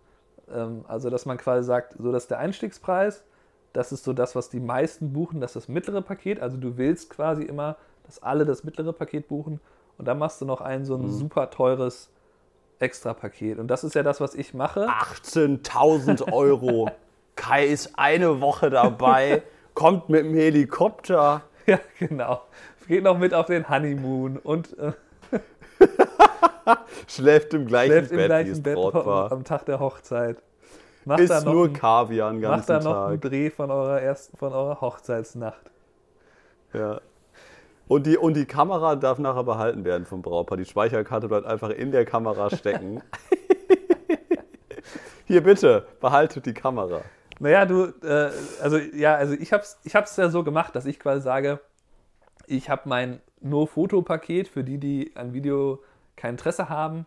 Ähm, 0.50 0.84
also, 0.88 1.10
dass 1.10 1.26
man 1.26 1.38
quasi 1.38 1.64
sagt, 1.66 1.94
so 1.98 2.10
das 2.12 2.24
ist 2.24 2.30
der 2.30 2.38
Einstiegspreis, 2.38 3.24
das 3.72 3.92
ist 3.92 4.04
so 4.04 4.12
das, 4.12 4.34
was 4.34 4.50
die 4.50 4.60
meisten 4.60 5.12
buchen, 5.12 5.40
das 5.40 5.52
ist 5.54 5.64
das 5.64 5.68
mittlere 5.68 6.02
Paket. 6.02 6.40
Also, 6.40 6.56
du 6.56 6.76
willst 6.76 7.10
quasi 7.10 7.44
immer, 7.44 7.76
dass 8.04 8.22
alle 8.22 8.44
das 8.44 8.64
mittlere 8.64 8.92
Paket 8.92 9.28
buchen 9.28 9.60
und 9.98 10.06
dann 10.06 10.18
machst 10.18 10.40
du 10.40 10.44
noch 10.44 10.60
ein 10.60 10.84
so 10.84 10.96
ein 10.96 11.02
mhm. 11.02 11.10
super 11.10 11.50
teures 11.50 12.10
Extra-Paket. 12.82 13.58
Und 13.58 13.68
das 13.68 13.84
ist 13.84 13.94
ja 13.94 14.02
das, 14.02 14.20
was 14.20 14.34
ich 14.34 14.52
mache. 14.54 14.86
18.000 14.88 16.32
Euro. 16.32 16.90
Kai 17.36 17.66
ist 17.66 17.98
eine 17.98 18.40
Woche 18.40 18.68
dabei 18.68 19.42
kommt 19.74 20.08
mit 20.08 20.24
dem 20.24 20.34
Helikopter. 20.34 21.42
Ja, 21.66 21.78
genau. 21.98 22.42
Geht 22.88 23.04
noch 23.04 23.18
mit 23.18 23.32
auf 23.32 23.46
den 23.46 23.68
Honeymoon 23.68 24.36
und 24.38 24.76
äh, 24.78 24.92
schläft 27.06 27.54
im 27.54 27.66
gleichen 27.66 27.92
schläft 27.92 28.10
Bett, 28.10 28.18
im 28.20 28.26
gleichen 28.26 28.62
Bett 28.62 28.76
am 28.76 29.44
Tag 29.44 29.66
der 29.66 29.80
Hochzeit. 29.80 30.42
Macht 31.04 31.20
Ist 31.20 31.44
nur 31.44 31.66
ein, 31.66 31.72
Kaviar 31.72 32.30
den 32.32 32.40
ganzen 32.40 32.58
Macht 32.58 32.68
da 32.68 32.88
noch 32.88 32.94
Tag. 32.94 33.08
einen 33.08 33.20
Dreh 33.20 33.50
von 33.50 33.70
eurer 33.70 34.00
ersten, 34.00 34.36
von 34.36 34.52
eurer 34.52 34.80
Hochzeitsnacht. 34.80 35.70
Ja. 36.72 37.00
Und 37.88 38.06
die, 38.06 38.16
und 38.16 38.34
die 38.34 38.46
Kamera 38.46 38.96
darf 38.96 39.18
nachher 39.18 39.44
behalten 39.44 39.84
werden 39.84 40.06
vom 40.06 40.22
Brautpaar. 40.22 40.56
Die 40.56 40.64
Speicherkarte 40.64 41.28
bleibt 41.28 41.46
einfach 41.46 41.70
in 41.70 41.90
der 41.90 42.04
Kamera 42.04 42.50
stecken. 42.50 43.02
Hier 45.26 45.42
bitte, 45.42 45.86
behaltet 46.00 46.46
die 46.46 46.54
Kamera. 46.54 47.02
Naja, 47.38 47.64
du, 47.64 47.86
äh, 48.02 48.30
also 48.62 48.76
ja, 48.78 49.14
also 49.16 49.34
ich 49.34 49.52
hab's, 49.52 49.80
ich 49.84 49.94
hab's 49.94 50.16
ja 50.16 50.28
so 50.28 50.44
gemacht, 50.44 50.76
dass 50.76 50.86
ich 50.86 51.00
quasi 51.00 51.22
sage, 51.22 51.60
ich 52.46 52.70
habe 52.70 52.82
mein 52.88 53.20
Nur-Foto-Paket 53.40 54.48
für 54.48 54.64
die, 54.64 54.78
die 54.78 55.12
an 55.16 55.32
Video 55.32 55.82
kein 56.16 56.34
Interesse 56.34 56.68
haben. 56.68 57.06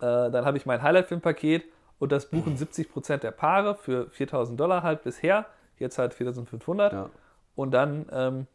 Äh, 0.00 0.30
dann 0.30 0.44
habe 0.44 0.56
ich 0.56 0.66
mein 0.66 0.82
Highlight-Film-Paket 0.82 1.64
und 1.98 2.12
das 2.12 2.30
buchen 2.30 2.56
70% 2.56 3.18
der 3.18 3.30
Paare 3.30 3.74
für 3.74 4.08
4000 4.10 4.58
Dollar 4.58 4.82
halt 4.82 5.02
bisher. 5.02 5.46
Jetzt 5.78 5.98
halt 5.98 6.14
4500. 6.14 6.92
Ja. 6.92 7.10
Und 7.54 7.72
dann 7.72 8.06
ähm, 8.12 8.46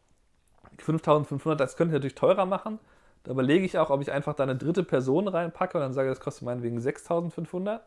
5500, 0.78 1.58
das 1.60 1.76
könnte 1.76 1.92
ich 1.92 1.94
natürlich 1.94 2.14
teurer 2.14 2.46
machen. 2.46 2.78
Da 3.24 3.30
überlege 3.32 3.64
ich 3.64 3.78
auch, 3.78 3.90
ob 3.90 4.00
ich 4.00 4.10
einfach 4.10 4.34
da 4.34 4.42
eine 4.42 4.56
dritte 4.56 4.82
Person 4.82 5.28
reinpacke 5.28 5.78
und 5.78 5.82
dann 5.82 5.92
sage, 5.92 6.08
das 6.08 6.20
kostet 6.20 6.44
meinetwegen 6.44 6.80
6500. 6.80 7.82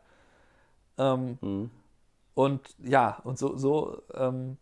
Ähm, 0.98 1.38
mhm. 1.41 1.71
Und 2.34 2.62
ja, 2.84 3.19
und 3.24 3.38
so, 3.38 3.58
so, 3.58 4.02
ähm, 4.13 4.58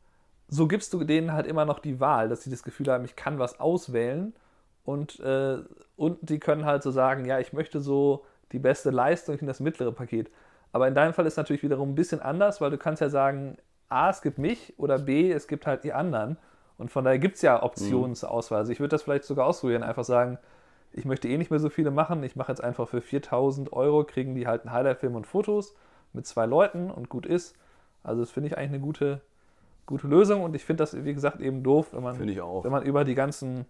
so 0.48 0.68
gibst 0.68 0.94
du 0.94 1.04
denen 1.04 1.34
halt 1.34 1.48
immer 1.48 1.66
noch 1.66 1.80
die 1.80 2.00
Wahl, 2.00 2.30
dass 2.30 2.44
sie 2.44 2.50
das 2.50 2.64
Gefühl 2.64 2.88
haben, 2.92 3.06
ich 3.06 3.16
kann 3.16 3.40
was 3.40 3.60
auswählen 3.60 4.34
und, 4.84 5.20
äh, 5.20 5.60
und 5.96 6.18
die 6.22 6.40
können 6.40 6.66
halt 6.66 6.84
so 6.84 6.92
sagen, 6.92 7.26
ja, 7.26 7.40
ich 7.40 7.54
möchte 7.54 7.80
so 7.80 8.26
die 8.52 8.60
beste 8.60 8.92
Leistung 8.92 9.38
in 9.40 9.48
das 9.48 9.60
mittlere 9.60 9.92
Paket. 9.92 10.30
Aber 10.72 10.88
in 10.88 10.96
deinem 10.96 11.14
Fall 11.14 11.26
ist 11.26 11.34
es 11.34 11.38
natürlich 11.38 11.64
wiederum 11.64 11.92
ein 11.92 11.96
bisschen 11.96 12.20
anders, 12.20 12.62
weil 12.62 12.72
du 12.72 12.78
kannst 12.78 13.02
ja 13.02 13.10
sagen, 13.10 13.58
A, 13.90 14.10
es 14.10 14.22
gibt 14.22 14.38
mich 14.38 14.74
oder 14.78 15.00
B, 15.00 15.32
es 15.32 15.48
gibt 15.48 15.68
halt 15.68 15.84
die 15.84 15.94
anderen. 15.94 16.38
Und 16.78 16.92
von 16.92 17.06
daher 17.06 17.20
gibt 17.20 17.36
es 17.36 17.42
ja 17.42 17.62
Optionen 17.62 18.12
mhm. 18.12 18.16
zur 18.16 18.32
Auswahl. 18.32 18.60
Also 18.60 18.72
ich 18.72 18.80
würde 18.80 18.90
das 18.90 19.04
vielleicht 19.04 19.24
sogar 19.24 19.46
ausprobieren, 19.46 19.84
einfach 19.84 20.04
sagen, 20.04 20.38
ich 20.92 21.06
möchte 21.06 21.28
eh 21.28 21.38
nicht 21.38 21.50
mehr 21.50 21.60
so 21.60 21.70
viele 21.70 21.92
machen. 21.92 22.24
Ich 22.24 22.36
mache 22.36 22.52
jetzt 22.52 22.64
einfach 22.64 22.88
für 22.88 23.02
4000 23.02 23.74
Euro, 23.74 24.04
kriegen 24.04 24.36
die 24.36 24.48
halt 24.48 24.62
einen 24.62 24.74
Highlight-Film 24.74 25.16
und 25.16 25.28
Fotos 25.28 25.76
mit 26.14 26.28
zwei 26.28 26.46
Leuten 26.46 26.92
und 26.92 27.10
gut 27.10 27.26
ist. 27.26 27.56
Also 28.04 28.22
das 28.22 28.32
finde 28.32 28.50
ich 28.50 28.58
eigentlich 28.58 28.72
eine 28.72 28.80
gute, 28.80 29.22
gute 29.86 30.08
Lösung 30.08 30.44
und 30.44 30.56
ich 30.56 30.66
finde 30.66 30.84
das, 30.84 31.04
wie 31.04 31.14
gesagt, 31.14 31.40
eben 31.40 31.64
doof, 31.64 31.94
wenn 31.94 32.04
man, 32.04 32.20
wenn 32.20 32.72
man 32.72 32.84
über 32.84 33.04
die 33.04 33.16
ganzen 33.16 33.66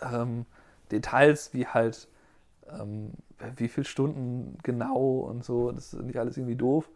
ähm, 0.00 0.46
Details, 0.90 1.52
wie 1.52 1.66
halt 1.66 2.08
ähm, 2.70 3.12
wie 3.56 3.68
viele 3.68 3.84
Stunden 3.84 4.58
genau 4.62 5.18
und 5.20 5.44
so, 5.44 5.72
das 5.72 5.92
ist 5.92 6.02
nicht 6.02 6.18
alles 6.18 6.36
irgendwie 6.36 6.56
doof. 6.56 6.88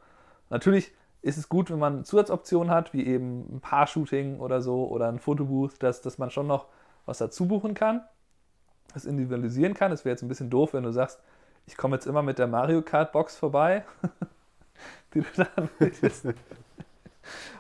Natürlich 0.51 0.93
ist 1.29 1.37
es 1.37 1.49
gut, 1.49 1.71
wenn 1.71 1.79
man 1.79 2.05
Zusatzoptionen 2.05 2.73
hat, 2.73 2.95
wie 2.95 3.07
eben 3.07 3.57
ein 3.57 3.61
Paar-Shooting 3.61 4.41
oder 4.41 4.63
so 4.63 4.89
oder 4.89 5.09
ein 5.09 5.19
Fotobooth, 5.19 5.83
dass, 5.83 6.01
dass 6.01 6.19
man 6.19 6.31
schon 6.31 6.47
noch 6.47 6.67
was 7.05 7.19
dazu 7.19 7.47
buchen 7.47 7.75
kann. 7.75 8.03
es 8.95 9.05
individualisieren 9.05 9.75
kann. 9.75 9.93
Es 9.93 10.05
wäre 10.05 10.15
jetzt 10.15 10.23
ein 10.23 10.29
bisschen 10.29 10.51
doof, 10.51 10.73
wenn 10.73 10.85
du 10.85 10.93
sagst, 10.93 11.21
ich 11.67 11.77
komme 11.77 11.97
jetzt 11.97 12.07
immer 12.07 12.23
mit 12.23 12.39
der 12.39 12.47
Mario 12.47 12.81
Kart 12.81 13.13
Box 13.13 13.37
vorbei, 13.37 13.85
die 15.15 15.21
du 15.21 15.27
da 15.37 15.47
anbietest. 15.57 16.27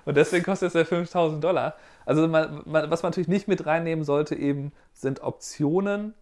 Und 0.06 0.16
deswegen 0.16 0.44
kostet 0.44 0.68
es 0.68 0.74
ja 0.74 0.84
5000 0.84 1.44
Dollar. 1.44 1.74
Also 2.06 2.26
man, 2.26 2.62
man, 2.64 2.90
was 2.90 3.02
man 3.02 3.10
natürlich 3.10 3.28
nicht 3.28 3.48
mit 3.48 3.66
reinnehmen 3.66 4.04
sollte, 4.04 4.34
eben 4.34 4.72
sind 4.94 5.22
Optionen, 5.22 6.14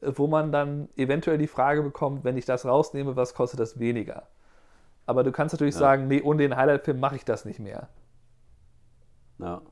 wo 0.00 0.28
man 0.28 0.52
dann 0.52 0.88
eventuell 0.96 1.38
die 1.38 1.48
Frage 1.48 1.82
bekommt, 1.82 2.22
wenn 2.22 2.36
ich 2.36 2.44
das 2.44 2.64
rausnehme, 2.64 3.16
was 3.16 3.34
kostet 3.34 3.58
das 3.58 3.80
weniger? 3.80 4.28
Aber 5.06 5.24
du 5.24 5.32
kannst 5.32 5.52
natürlich 5.54 5.74
ja. 5.74 5.80
sagen, 5.80 6.08
nee, 6.08 6.22
ohne 6.22 6.42
den 6.42 6.56
Highlight-Film 6.56 7.00
mache 7.00 7.16
ich 7.16 7.24
das 7.24 7.44
nicht 7.44 7.58
mehr. 7.58 7.88
Ja. 9.38 9.62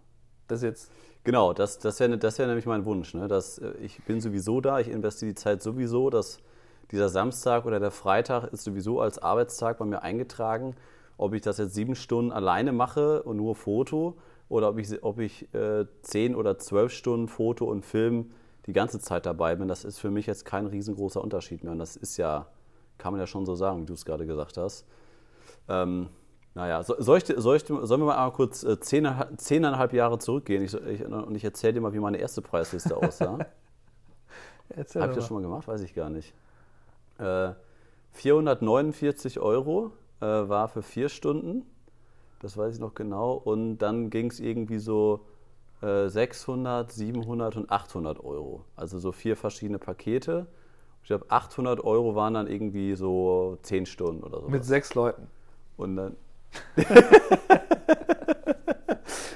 Das 0.49 0.62
jetzt. 0.62 0.90
Genau, 1.23 1.53
das, 1.53 1.79
das 1.79 2.01
wäre 2.01 2.16
das 2.16 2.38
wär 2.38 2.47
nämlich 2.47 2.66
mein 2.66 2.85
Wunsch. 2.85 3.14
Ne? 3.14 3.29
Dass, 3.29 3.59
äh, 3.59 3.73
ich 3.83 4.03
bin 4.05 4.21
sowieso 4.21 4.61
da, 4.61 4.81
ich 4.81 4.88
investiere 4.88 5.31
die 5.31 5.35
Zeit 5.35 5.62
sowieso, 5.62 6.11
dass 6.11 6.40
dieser 6.90 7.09
Samstag 7.09 7.66
oder 7.66 7.79
der 7.79 7.90
Freitag 7.90 8.53
ist 8.53 8.64
sowieso 8.64 9.01
als 9.01 9.19
Arbeitstag 9.19 9.79
bei 9.79 9.85
mir 9.85 10.03
eingetragen. 10.03 10.75
Ob 11.16 11.35
ich 11.35 11.43
das 11.43 11.59
jetzt 11.59 11.75
sieben 11.75 11.95
Stunden 11.95 12.33
alleine 12.33 12.73
mache 12.73 13.23
und 13.23 13.37
nur 13.37 13.55
Foto 13.55 14.16
oder 14.49 14.71
ob 14.71 14.79
ich, 14.79 15.03
ob 15.05 15.21
ich 15.21 15.53
äh, 15.55 15.85
zehn 16.03 16.35
oder 16.35 16.59
zwölf 16.59 16.93
Stunden 16.93 17.29
Foto 17.29 17.66
und 17.66 17.85
Film 17.85 18.33
die 18.66 18.73
ganze 18.73 18.99
Zeit 18.99 19.27
dabei 19.27 19.57
bin, 19.57 19.69
das 19.69 19.85
ist 19.85 19.99
für 19.99 20.11
mich 20.11 20.27
jetzt 20.27 20.45
kein 20.45 20.66
riesengroßer 20.66 21.23
Unterschied 21.23 21.62
mehr. 21.62 21.73
Und 21.73 21.79
das 21.79 21.97
ist 21.97 22.16
ja, 22.16 22.47
kann 22.99 23.12
man 23.12 23.21
ja 23.21 23.27
schon 23.27 23.47
so 23.47 23.55
sagen, 23.55 23.83
wie 23.83 23.87
du 23.87 23.93
es 23.93 24.05
gerade 24.05 24.27
gesagt 24.27 24.57
hast. 24.57 24.87
Ähm, 25.70 26.09
naja, 26.54 26.83
so, 26.83 26.96
soll 26.98 27.18
ich, 27.18 27.24
soll 27.24 27.56
ich, 27.56 27.64
sollen 27.64 28.00
wir 28.00 28.06
mal 28.06 28.30
kurz 28.33 28.64
äh, 28.64 28.80
zehn, 28.80 29.09
zehneinhalb 29.37 29.92
Jahre 29.92 30.18
zurückgehen 30.18 30.64
ich, 30.64 30.74
ich, 30.74 31.06
und 31.06 31.35
ich 31.35 31.44
erzähle 31.44 31.74
dir 31.74 31.80
mal, 31.80 31.92
wie 31.92 32.00
meine 32.00 32.18
erste 32.18 32.42
Preisliste 32.42 32.96
aussah. 32.96 33.38
Habe 34.76 34.83
ich 34.83 34.92
das 34.92 35.26
schon 35.26 35.37
mal 35.37 35.42
gemacht? 35.42 35.66
Weiß 35.68 35.80
ich 35.83 35.94
gar 35.94 36.11
nicht. 36.11 36.35
Äh, 37.18 37.52
449 38.12 39.40
Euro 39.40 39.92
äh, 40.20 40.26
war 40.26 40.68
für 40.68 40.83
vier 40.83 41.09
Stunden. 41.09 41.64
Das 42.40 42.56
weiß 42.56 42.74
ich 42.74 42.80
noch 42.80 42.94
genau. 42.94 43.35
Und 43.35 43.78
dann 43.78 44.11
ging 44.11 44.30
es 44.30 44.40
irgendwie 44.40 44.78
so 44.78 45.26
äh, 45.83 46.09
600, 46.09 46.90
700 46.90 47.56
und 47.56 47.70
800 47.70 48.22
Euro. 48.24 48.64
Also 48.76 48.98
so 48.98 49.12
vier 49.12 49.37
verschiedene 49.37 49.78
Pakete. 49.78 50.46
Ich 51.02 51.09
glaube, 51.09 51.26
800 51.28 51.83
Euro 51.83 52.14
waren 52.14 52.35
dann 52.35 52.46
irgendwie 52.46 52.94
so 52.94 53.59
zehn 53.62 53.87
Stunden 53.87 54.22
oder 54.22 54.40
so. 54.40 54.48
Mit 54.48 54.64
sechs 54.64 54.94
Leuten. 54.94 55.28
Und 55.81 55.97
dann. 55.97 56.16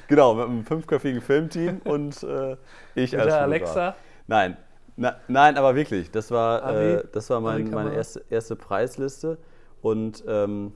genau, 0.09 0.35
mit 0.35 0.45
einem 0.45 0.65
fünfköpfigen 0.65 1.23
Filmteam 1.23 1.81
und 1.85 2.23
äh, 2.23 2.57
ich 2.95 3.13
mit 3.13 3.21
als 3.21 3.33
der 3.33 3.43
Alexa. 3.43 3.95
Nein, 4.27 4.59
na, 4.97 5.17
nein, 5.27 5.57
aber 5.57 5.75
wirklich, 5.75 6.11
das 6.11 6.31
war, 6.31 6.75
äh, 6.75 7.05
das 7.13 7.31
war 7.31 7.41
mein, 7.41 7.71
meine 7.71 7.95
erste, 7.95 8.23
erste 8.29 8.57
Preisliste. 8.57 9.39
Und 9.81 10.23
ähm, 10.27 10.73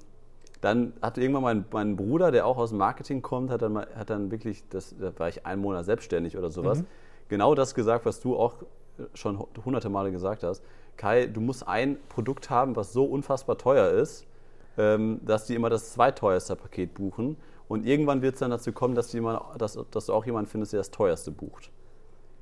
dann 0.62 0.94
hat 1.02 1.18
irgendwann 1.18 1.42
mein, 1.42 1.64
mein 1.70 1.96
Bruder, 1.96 2.30
der 2.30 2.46
auch 2.46 2.56
aus 2.56 2.70
dem 2.70 2.78
Marketing 2.78 3.20
kommt, 3.20 3.50
hat 3.50 3.60
dann, 3.60 3.76
hat 3.76 4.08
dann 4.08 4.30
wirklich, 4.30 4.66
das, 4.70 4.94
da 4.98 5.12
war 5.18 5.28
ich 5.28 5.44
einen 5.44 5.60
Monat 5.60 5.84
selbstständig 5.84 6.38
oder 6.38 6.50
sowas, 6.50 6.80
mhm. 6.80 6.86
genau 7.28 7.54
das 7.54 7.74
gesagt, 7.74 8.06
was 8.06 8.20
du 8.20 8.36
auch 8.36 8.54
schon 9.12 9.38
hunderte 9.64 9.90
Male 9.90 10.12
gesagt 10.12 10.42
hast. 10.42 10.62
Kai, 10.96 11.26
du 11.26 11.42
musst 11.42 11.68
ein 11.68 11.98
Produkt 12.08 12.48
haben, 12.48 12.74
was 12.74 12.92
so 12.92 13.04
unfassbar 13.04 13.58
teuer 13.58 13.90
ist, 13.90 14.26
dass 14.78 15.46
die 15.46 15.54
immer 15.54 15.70
das 15.70 15.92
zweiteuerste 15.92 16.54
Paket 16.56 16.94
buchen. 16.94 17.36
Und 17.66 17.84
irgendwann 17.84 18.22
wird 18.22 18.34
es 18.34 18.40
dann 18.40 18.50
dazu 18.50 18.72
kommen, 18.72 18.94
dass, 18.94 19.12
immer, 19.12 19.54
dass, 19.58 19.78
dass 19.90 20.06
du 20.06 20.12
auch 20.12 20.24
jemanden 20.24 20.50
findest, 20.50 20.72
der 20.72 20.80
das 20.80 20.90
teuerste 20.90 21.30
bucht. 21.30 21.70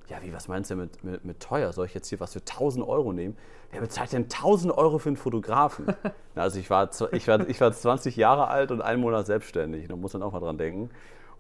Ja, 0.08 0.18
wie, 0.22 0.32
was 0.32 0.46
meinst 0.46 0.70
du 0.70 0.76
mit, 0.76 1.02
mit, 1.02 1.24
mit, 1.24 1.40
teuer? 1.40 1.72
Soll 1.72 1.86
ich 1.86 1.94
jetzt 1.94 2.08
hier 2.08 2.20
was 2.20 2.32
für 2.32 2.38
1000 2.38 2.86
Euro 2.86 3.12
nehmen? 3.12 3.36
Wer 3.72 3.80
bezahlt 3.80 4.12
denn 4.12 4.24
1000 4.24 4.72
Euro 4.76 4.98
für 4.98 5.08
einen 5.08 5.16
Fotografen? 5.16 5.86
also 6.36 6.60
ich 6.60 6.70
war, 6.70 6.90
ich, 7.10 7.26
war, 7.26 7.48
ich 7.48 7.60
war 7.60 7.72
20 7.72 8.14
Jahre 8.14 8.46
alt 8.46 8.70
und 8.70 8.82
einen 8.82 9.00
Monat 9.00 9.26
selbstständig. 9.26 9.88
Da 9.88 9.96
muss 9.96 10.12
man 10.12 10.22
auch 10.22 10.32
mal 10.32 10.38
dran 10.38 10.58
denken. 10.58 10.90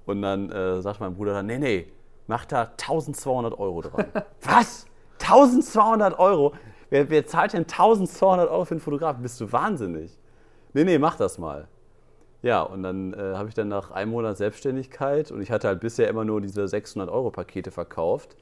Und 0.04 0.22
dann 0.22 0.50
äh, 0.50 0.82
sagt 0.82 0.98
mein 0.98 1.14
Bruder 1.14 1.34
dann, 1.34 1.46
nee, 1.46 1.58
nee, 1.58 1.92
mach 2.26 2.44
da 2.44 2.62
1200 2.62 3.56
Euro 3.56 3.82
dran. 3.82 4.06
was? 4.42 4.86
1200 5.20 6.18
Euro? 6.18 6.54
Wer, 6.90 7.08
wer 7.08 7.26
zahlt 7.26 7.52
denn 7.52 7.62
1200 7.62 8.48
Euro 8.50 8.64
für 8.64 8.72
einen 8.72 8.80
Fotografen? 8.80 9.22
Bist 9.22 9.40
du 9.40 9.52
wahnsinnig? 9.52 10.18
Nee, 10.76 10.84
nee, 10.84 10.98
mach 10.98 11.16
das 11.16 11.38
mal. 11.38 11.68
Ja, 12.42 12.62
und 12.62 12.82
dann 12.82 13.14
äh, 13.14 13.34
habe 13.34 13.48
ich 13.48 13.54
dann 13.54 13.68
nach 13.68 13.92
einem 13.92 14.10
Monat 14.10 14.36
Selbstständigkeit 14.36 15.30
und 15.30 15.40
ich 15.40 15.50
hatte 15.50 15.68
halt 15.68 15.80
bisher 15.80 16.06
immer 16.06 16.24
nur 16.24 16.42
diese 16.42 16.68
600 16.68 17.08
Euro 17.08 17.30
Pakete 17.30 17.70
verkauft 17.70 18.36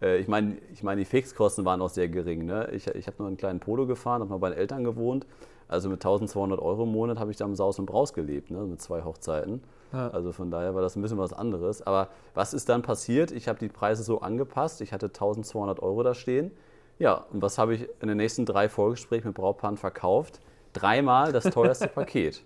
äh, 0.00 0.18
ich 0.18 0.28
meine, 0.28 0.56
ich 0.72 0.82
mein, 0.82 0.98
die 0.98 1.04
Fixkosten 1.04 1.64
waren 1.64 1.80
auch 1.80 1.90
sehr 1.90 2.08
gering. 2.08 2.46
Ne? 2.46 2.68
Ich, 2.72 2.86
ich 2.86 3.06
habe 3.06 3.16
nur 3.18 3.28
einen 3.28 3.36
kleinen 3.36 3.60
Polo 3.60 3.86
gefahren, 3.86 4.20
habe 4.20 4.30
mal 4.30 4.38
bei 4.38 4.50
den 4.50 4.58
Eltern 4.58 4.84
gewohnt. 4.84 5.26
Also 5.68 5.88
mit 5.88 6.04
1200 6.04 6.58
Euro 6.60 6.84
im 6.84 6.92
Monat 6.92 7.18
habe 7.18 7.30
ich 7.30 7.36
da 7.36 7.44
im 7.44 7.54
Saus 7.54 7.78
und 7.78 7.86
Braus 7.86 8.12
gelebt, 8.12 8.50
ne? 8.50 8.60
mit 8.60 8.80
zwei 8.80 9.02
Hochzeiten. 9.02 9.62
Ja. 9.92 10.08
Also 10.08 10.32
von 10.32 10.50
daher 10.50 10.74
war 10.74 10.82
das 10.82 10.96
ein 10.96 11.02
bisschen 11.02 11.18
was 11.18 11.32
anderes. 11.32 11.86
Aber 11.86 12.08
was 12.34 12.54
ist 12.54 12.68
dann 12.68 12.82
passiert? 12.82 13.30
Ich 13.30 13.48
habe 13.48 13.58
die 13.58 13.68
Preise 13.68 14.02
so 14.02 14.20
angepasst. 14.20 14.80
Ich 14.80 14.92
hatte 14.92 15.06
1200 15.06 15.80
Euro 15.80 16.02
da 16.02 16.14
stehen. 16.14 16.50
Ja, 16.98 17.24
und 17.32 17.42
was 17.42 17.58
habe 17.58 17.74
ich 17.74 17.88
in 18.00 18.08
den 18.08 18.16
nächsten 18.16 18.46
drei 18.46 18.68
Vorgesprächen 18.68 19.28
mit 19.28 19.36
Brautpaaren 19.36 19.76
verkauft? 19.76 20.40
Dreimal 20.74 21.32
das 21.32 21.44
teuerste 21.44 21.88
Paket. 21.88 22.42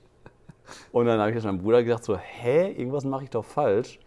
Und 0.92 1.06
dann 1.06 1.18
habe 1.18 1.32
ich 1.32 1.44
meinem 1.44 1.58
Bruder 1.58 1.82
gesagt, 1.82 2.04
so, 2.04 2.16
hä, 2.16 2.70
irgendwas 2.72 3.04
mache 3.04 3.24
ich 3.24 3.30
doch 3.30 3.44
falsch. 3.44 3.98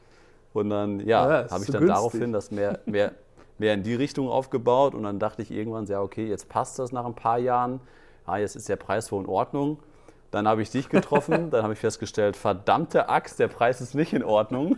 Und 0.54 0.70
dann, 0.70 1.00
ja, 1.00 1.06
ja 1.06 1.50
habe 1.50 1.64
ich 1.64 1.72
dann 1.72 1.82
günstig. 1.82 1.88
daraufhin 1.88 2.34
das 2.34 2.52
mehr, 2.52 2.80
mehr, 2.86 3.14
mehr 3.58 3.74
in 3.74 3.84
die 3.84 3.96
Richtung 3.96 4.30
aufgebaut 4.30 4.94
und 4.94 5.04
dann 5.04 5.20
dachte 5.20 5.42
ich 5.42 5.52
irgendwann, 5.52 5.86
ja, 5.86 6.02
okay, 6.02 6.28
jetzt 6.28 6.50
passt 6.50 6.80
das 6.80 6.92
nach 6.92 7.06
ein 7.06 7.16
paar 7.16 7.38
Jahren. 7.38 7.80
Ja, 8.28 8.38
jetzt 8.38 8.56
ist 8.56 8.70
der 8.70 8.76
Preis 8.76 9.12
wohl 9.12 9.24
in 9.24 9.30
Ordnung. 9.30 9.80
Dann 10.30 10.48
habe 10.48 10.62
ich 10.62 10.70
dich 10.70 10.90
getroffen, 10.90 11.50
dann 11.52 11.64
habe 11.64 11.74
ich 11.74 11.80
festgestellt, 11.80 12.36
verdammte 12.36 13.10
Axt, 13.10 13.40
der 13.40 13.48
Preis 13.48 13.82
ist 13.82 13.96
nicht 13.96 14.14
in 14.14 14.24
Ordnung. 14.24 14.78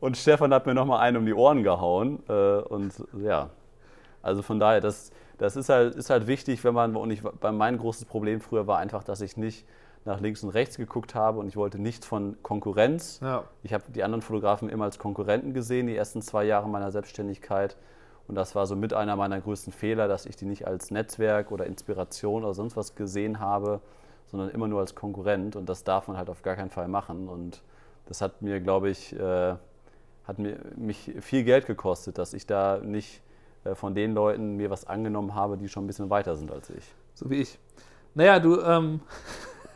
und 0.00 0.16
Stefan 0.16 0.52
hat 0.52 0.66
mir 0.66 0.74
nochmal 0.74 1.00
einen 1.00 1.18
um 1.18 1.26
die 1.26 1.34
Ohren 1.34 1.62
gehauen. 1.62 2.22
Äh, 2.28 2.32
und 2.32 2.92
ja, 3.22 3.50
also 4.22 4.42
von 4.42 4.58
daher, 4.58 4.80
das, 4.80 5.10
das 5.38 5.56
ist, 5.56 5.68
halt, 5.68 5.94
ist 5.94 6.10
halt 6.10 6.26
wichtig, 6.26 6.62
wenn 6.64 6.74
man, 6.74 6.96
und 6.96 7.10
ich, 7.10 7.22
mein 7.40 7.78
großes 7.78 8.04
Problem 8.04 8.40
früher 8.40 8.66
war 8.66 8.78
einfach, 8.78 9.04
dass 9.04 9.20
ich 9.20 9.36
nicht 9.36 9.66
nach 10.04 10.20
links 10.20 10.42
und 10.42 10.50
rechts 10.50 10.76
geguckt 10.76 11.14
habe 11.14 11.38
und 11.38 11.48
ich 11.48 11.56
wollte 11.56 11.78
nichts 11.78 12.06
von 12.06 12.36
Konkurrenz. 12.42 13.20
Ja. 13.22 13.44
Ich 13.62 13.72
habe 13.72 13.84
die 13.88 14.02
anderen 14.02 14.22
Fotografen 14.22 14.68
immer 14.68 14.84
als 14.84 14.98
Konkurrenten 14.98 15.54
gesehen, 15.54 15.86
die 15.86 15.96
ersten 15.96 16.22
zwei 16.22 16.44
Jahre 16.44 16.68
meiner 16.68 16.90
Selbstständigkeit. 16.90 17.76
Und 18.26 18.34
das 18.34 18.54
war 18.54 18.66
so 18.66 18.76
mit 18.76 18.92
einer 18.92 19.16
meiner 19.16 19.40
größten 19.40 19.72
Fehler, 19.72 20.08
dass 20.08 20.26
ich 20.26 20.36
die 20.36 20.44
nicht 20.44 20.66
als 20.66 20.90
Netzwerk 20.90 21.50
oder 21.50 21.66
Inspiration 21.66 22.44
oder 22.44 22.54
sonst 22.54 22.76
was 22.76 22.94
gesehen 22.94 23.40
habe, 23.40 23.80
sondern 24.26 24.50
immer 24.50 24.68
nur 24.68 24.80
als 24.80 24.94
Konkurrent. 24.94 25.56
Und 25.56 25.68
das 25.68 25.84
darf 25.84 26.08
man 26.08 26.16
halt 26.16 26.28
auf 26.28 26.42
gar 26.42 26.56
keinen 26.56 26.70
Fall 26.70 26.88
machen. 26.88 27.28
Und 27.28 27.62
das 28.06 28.20
hat 28.20 28.42
mir, 28.42 28.60
glaube 28.60 28.90
ich, 28.90 29.18
äh, 29.18 29.54
hat 30.26 30.38
mir, 30.38 30.58
mich 30.76 31.12
viel 31.20 31.44
Geld 31.44 31.66
gekostet, 31.66 32.18
dass 32.18 32.34
ich 32.34 32.46
da 32.46 32.80
nicht 32.82 33.22
von 33.74 33.94
den 33.94 34.14
Leuten 34.14 34.56
mir 34.56 34.70
was 34.70 34.86
angenommen 34.86 35.34
habe, 35.34 35.56
die 35.56 35.68
schon 35.68 35.84
ein 35.84 35.86
bisschen 35.86 36.10
weiter 36.10 36.36
sind 36.36 36.50
als 36.50 36.70
ich. 36.70 36.84
So 37.14 37.28
wie 37.30 37.42
ich. 37.42 37.58
Naja, 38.14 38.40
du, 38.40 38.60
ähm, 38.60 39.00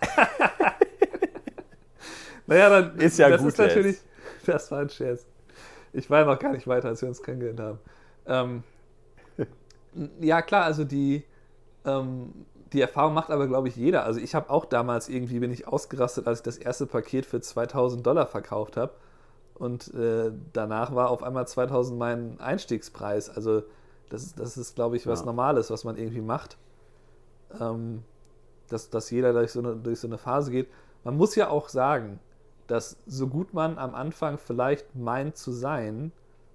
naja, 2.46 2.68
dann 2.68 2.98
ist 2.98 3.18
ja 3.18 3.28
das 3.28 3.40
gut. 3.40 3.50
Ist 3.50 3.58
natürlich, 3.58 3.98
das 4.46 4.70
war 4.70 4.80
ein 4.80 4.90
Scherz. 4.90 5.26
Ich 5.92 6.08
war 6.08 6.24
noch 6.24 6.38
gar 6.38 6.52
nicht 6.52 6.66
weiter, 6.66 6.88
als 6.88 7.02
wir 7.02 7.08
uns 7.08 7.22
kennengelernt 7.22 7.60
haben. 7.60 7.78
Ähm, 8.26 8.62
ja, 10.20 10.42
klar, 10.42 10.64
also 10.64 10.84
die, 10.84 11.22
ähm, 11.84 12.32
die 12.72 12.80
Erfahrung 12.80 13.14
macht 13.14 13.30
aber, 13.30 13.46
glaube 13.46 13.68
ich, 13.68 13.76
jeder. 13.76 14.04
Also 14.04 14.20
ich 14.20 14.34
habe 14.34 14.48
auch 14.50 14.64
damals 14.64 15.08
irgendwie, 15.08 15.38
bin 15.38 15.52
ich 15.52 15.68
ausgerastet, 15.68 16.26
als 16.26 16.38
ich 16.38 16.44
das 16.44 16.56
erste 16.56 16.86
Paket 16.86 17.26
für 17.26 17.40
2000 17.40 18.06
Dollar 18.06 18.26
verkauft 18.26 18.76
habe. 18.76 18.94
Und 19.62 19.94
äh, 19.94 20.32
danach 20.52 20.92
war 20.92 21.08
auf 21.08 21.22
einmal 21.22 21.46
2000 21.46 21.96
mein 21.96 22.40
Einstiegspreis. 22.40 23.30
Also 23.30 23.62
das, 24.10 24.34
das 24.34 24.56
ist, 24.56 24.74
glaube 24.74 24.96
ich, 24.96 25.06
was 25.06 25.20
ja. 25.20 25.26
Normales, 25.26 25.70
was 25.70 25.84
man 25.84 25.96
irgendwie 25.96 26.20
macht. 26.20 26.58
Ähm, 27.60 28.02
dass, 28.68 28.90
dass 28.90 29.08
jeder 29.12 29.32
durch 29.32 29.52
so, 29.52 29.60
eine, 29.60 29.76
durch 29.76 30.00
so 30.00 30.08
eine 30.08 30.18
Phase 30.18 30.50
geht. 30.50 30.68
Man 31.04 31.16
muss 31.16 31.36
ja 31.36 31.48
auch 31.48 31.68
sagen, 31.68 32.18
dass 32.66 32.96
so 33.06 33.28
gut 33.28 33.54
man 33.54 33.78
am 33.78 33.94
Anfang 33.94 34.36
vielleicht 34.36 34.96
meint 34.96 35.36
zu 35.36 35.52
sein, 35.52 36.10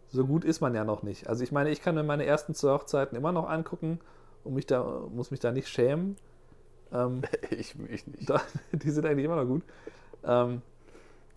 so 0.09 0.25
gut 0.25 0.43
ist 0.43 0.59
man 0.59 0.75
ja 0.75 0.83
noch 0.83 1.01
nicht. 1.01 1.29
Also 1.29 1.45
ich 1.45 1.53
meine, 1.53 1.69
ich 1.69 1.81
kann 1.81 1.95
mir 1.95 2.03
meine 2.03 2.25
ersten 2.25 2.55
zwei 2.55 2.73
Hochzeiten 2.73 3.17
immer 3.17 3.31
noch 3.31 3.47
angucken 3.47 4.01
und 4.43 4.53
mich 4.53 4.65
da, 4.65 4.83
muss 5.13 5.31
mich 5.31 5.39
da 5.39 5.53
nicht 5.53 5.69
schämen. 5.69 6.17
Ähm, 6.91 7.21
ich 7.51 7.73
mich 7.75 8.05
nicht. 8.05 8.29
Da, 8.29 8.41
die 8.73 8.91
sind 8.91 9.05
eigentlich 9.05 9.23
immer 9.23 9.37
noch 9.37 9.47
gut. 9.47 9.63
Ähm, 10.25 10.61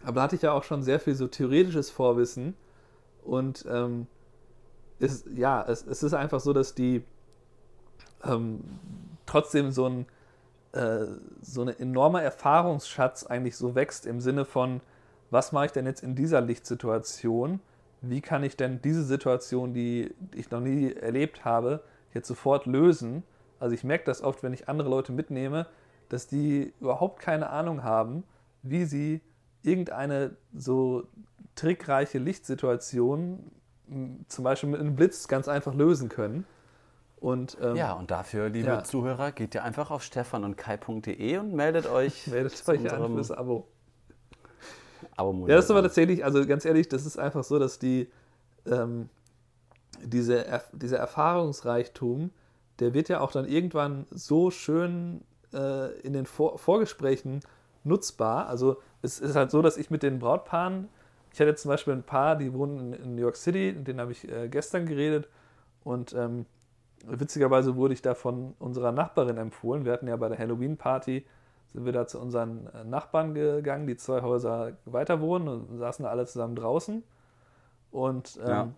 aber 0.05 0.17
da 0.17 0.23
hatte 0.23 0.37
ich 0.37 0.43
ja 0.43 0.53
auch 0.53 0.65
schon 0.65 0.83
sehr 0.83 1.01
viel 1.01 1.15
so 1.15 1.27
theoretisches 1.27 1.91
Vorwissen 1.91 2.55
und 3.25 3.67
ähm, 3.71 4.07
ist, 4.99 5.27
ja, 5.35 5.65
es, 5.67 5.87
es, 5.87 6.03
ist 6.03 6.15
einfach 6.15 6.41
so, 6.41 6.53
dass 6.53 6.75
die 6.75 7.03
ähm, 8.25 8.61
trotzdem 9.27 9.71
so 9.71 9.87
ein 9.87 10.07
äh, 10.73 11.07
so 11.43 11.63
ein 11.63 11.69
enormer 11.69 12.23
Erfahrungsschatz 12.23 13.25
eigentlich 13.25 13.57
so 13.57 13.75
wächst 13.75 14.07
im 14.07 14.21
Sinne 14.21 14.45
von, 14.45 14.81
was 15.31 15.53
mache 15.53 15.67
ich 15.67 15.73
denn 15.73 15.87
jetzt 15.87 16.03
in 16.03 16.15
dieser 16.15 16.41
Lichtsituation? 16.41 17.61
wie 18.03 18.21
kann 18.21 18.43
ich 18.45 18.57
denn 18.57 18.81
diese 18.83 19.05
Situation, 19.05 19.75
die 19.75 20.15
ich 20.35 20.51
noch 20.51 20.61
nie 20.61 20.93
erlebt 20.93 21.45
habe, 21.45 21.83
jetzt 22.15 22.29
sofort 22.29 22.67
lösen. 22.67 23.23
Also 23.59 23.75
ich 23.75 23.85
merke 23.85 24.05
das 24.05 24.23
oft, 24.23 24.43
wenn 24.43 24.53
ich 24.53 24.69
andere 24.69 24.89
Leute 24.89 25.13
mitnehme, 25.13 25.67
dass 26.09 26.27
die 26.27 26.73
überhaupt 26.81 27.21
keine 27.21 27.51
Ahnung 27.51 27.83
haben, 27.83 28.25
wie 28.63 28.85
sie 28.85 29.21
irgendeine 29.63 30.37
so 30.55 31.05
trickreiche 31.55 32.19
Lichtsituation 32.19 33.51
zum 34.29 34.45
Beispiel 34.45 34.69
mit 34.69 34.81
einem 34.81 34.95
Blitz 34.95 35.29
ganz 35.29 35.49
einfach 35.49 35.75
lösen 35.75 36.09
können. 36.09 36.47
Und, 37.19 37.59
ähm, 37.61 37.77
ja, 37.77 37.93
und 37.93 38.11
dafür, 38.11 38.49
liebe 38.49 38.69
ja. 38.69 38.85
Zuhörer, 38.85 39.33
geht 39.33 39.55
ihr 39.55 39.63
einfach 39.63 39.91
auf 39.91 40.03
stefanundkai.de 40.03 41.39
und 41.39 41.55
meldet 41.55 41.87
euch. 41.87 42.27
meldet 42.29 42.67
euch 42.67 42.93
an 42.93 43.13
fürs 43.15 43.31
Abo. 43.31 43.67
Abo 45.17 45.47
ja, 45.47 45.57
das 45.57 45.67
ist 45.67 45.71
aber 45.71 45.83
tatsächlich, 45.83 46.25
also 46.25 46.47
ganz 46.47 46.65
ehrlich, 46.65 46.89
das 46.89 47.05
ist 47.05 47.19
einfach 47.19 47.45
so, 47.45 47.59
dass 47.59 47.79
die 47.79 48.09
ähm, 48.67 49.11
diese, 50.03 50.63
dieser 50.73 50.99
Erfahrungsreichtum, 50.99 52.31
der 52.79 52.95
wird 52.95 53.09
ja 53.09 53.21
auch 53.21 53.33
dann 53.33 53.47
irgendwann 53.47 54.07
so 54.11 54.51
schön 54.51 55.23
äh, 55.53 55.99
in 56.01 56.15
den 56.15 56.27
Vor 56.27 56.59
Vorgesprächen 56.59 57.41
nutzbar. 57.85 58.49
Also 58.49 58.79
es 59.03 59.21
ist 59.21 59.37
halt 59.37 59.51
so, 59.51 59.63
dass 59.63 59.77
ich 59.77 59.91
mit 59.91 60.03
den 60.03 60.19
Brautpaaren, 60.19 60.89
ich 61.33 61.41
hatte 61.41 61.55
zum 61.55 61.71
Beispiel 61.71 61.95
ein 61.95 62.03
Paar, 62.03 62.37
die 62.37 62.53
wohnen 62.53 62.93
in, 62.93 63.03
in 63.05 63.15
New 63.15 63.23
York 63.23 63.37
City, 63.37 63.75
mit 63.77 63.89
denen 63.89 64.01
habe 64.01 64.13
ich 64.13 64.31
äh, 64.31 64.49
gestern 64.49 64.87
geredet 64.87 65.29
und 65.85 66.13
ähm, 66.13 66.47
witzigerweise 67.07 67.77
wurde 67.77 67.95
ich 67.95 68.03
da 68.03 68.15
von 68.15 68.55
unserer 68.59 68.93
Nachbarin 68.93 69.39
empfohlen. 69.39 69.85
Wir 69.85 69.93
hatten 69.93 70.09
ja 70.09 70.17
bei 70.17 70.29
der 70.29 70.39
Halloween-Party, 70.39 71.25
sind 71.73 71.85
wir 71.85 71.93
da 71.93 72.07
zu 72.07 72.21
unseren 72.21 72.67
äh, 72.75 72.85
Nachbarn 72.85 73.35
gegangen, 73.35 73.87
die 73.87 73.97
zwei 73.97 74.23
Häuser 74.23 74.73
weiter 74.85 75.21
wohnen 75.21 75.49
und 75.49 75.79
saßen 75.79 76.05
da 76.05 76.11
alle 76.11 76.27
zusammen 76.27 76.57
draußen. 76.57 77.03
Und 77.91 78.39
ähm, 78.43 78.49
ja. 78.49 78.69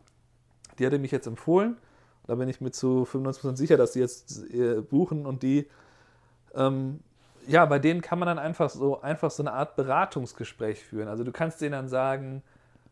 die 0.78 0.86
hatte 0.86 0.98
mich 0.98 1.10
jetzt 1.10 1.26
empfohlen. 1.26 1.76
Da 2.26 2.36
bin 2.36 2.48
ich 2.48 2.60
mir 2.60 2.70
zu 2.70 3.06
95% 3.10 3.56
sicher, 3.56 3.76
dass 3.76 3.92
die 3.92 4.00
jetzt 4.00 4.44
äh, 4.52 4.80
buchen 4.80 5.26
und 5.26 5.42
die, 5.42 5.68
ähm, 6.54 7.00
ja, 7.46 7.64
bei 7.66 7.78
denen 7.78 8.00
kann 8.02 8.18
man 8.18 8.26
dann 8.26 8.38
einfach 8.38 8.70
so, 8.70 9.00
einfach 9.00 9.30
so 9.30 9.42
eine 9.42 9.52
Art 9.52 9.76
Beratungsgespräch 9.76 10.84
führen. 10.84 11.08
Also 11.08 11.24
du 11.24 11.32
kannst 11.32 11.60
denen 11.60 11.72
dann 11.72 11.88
sagen, 11.88 12.42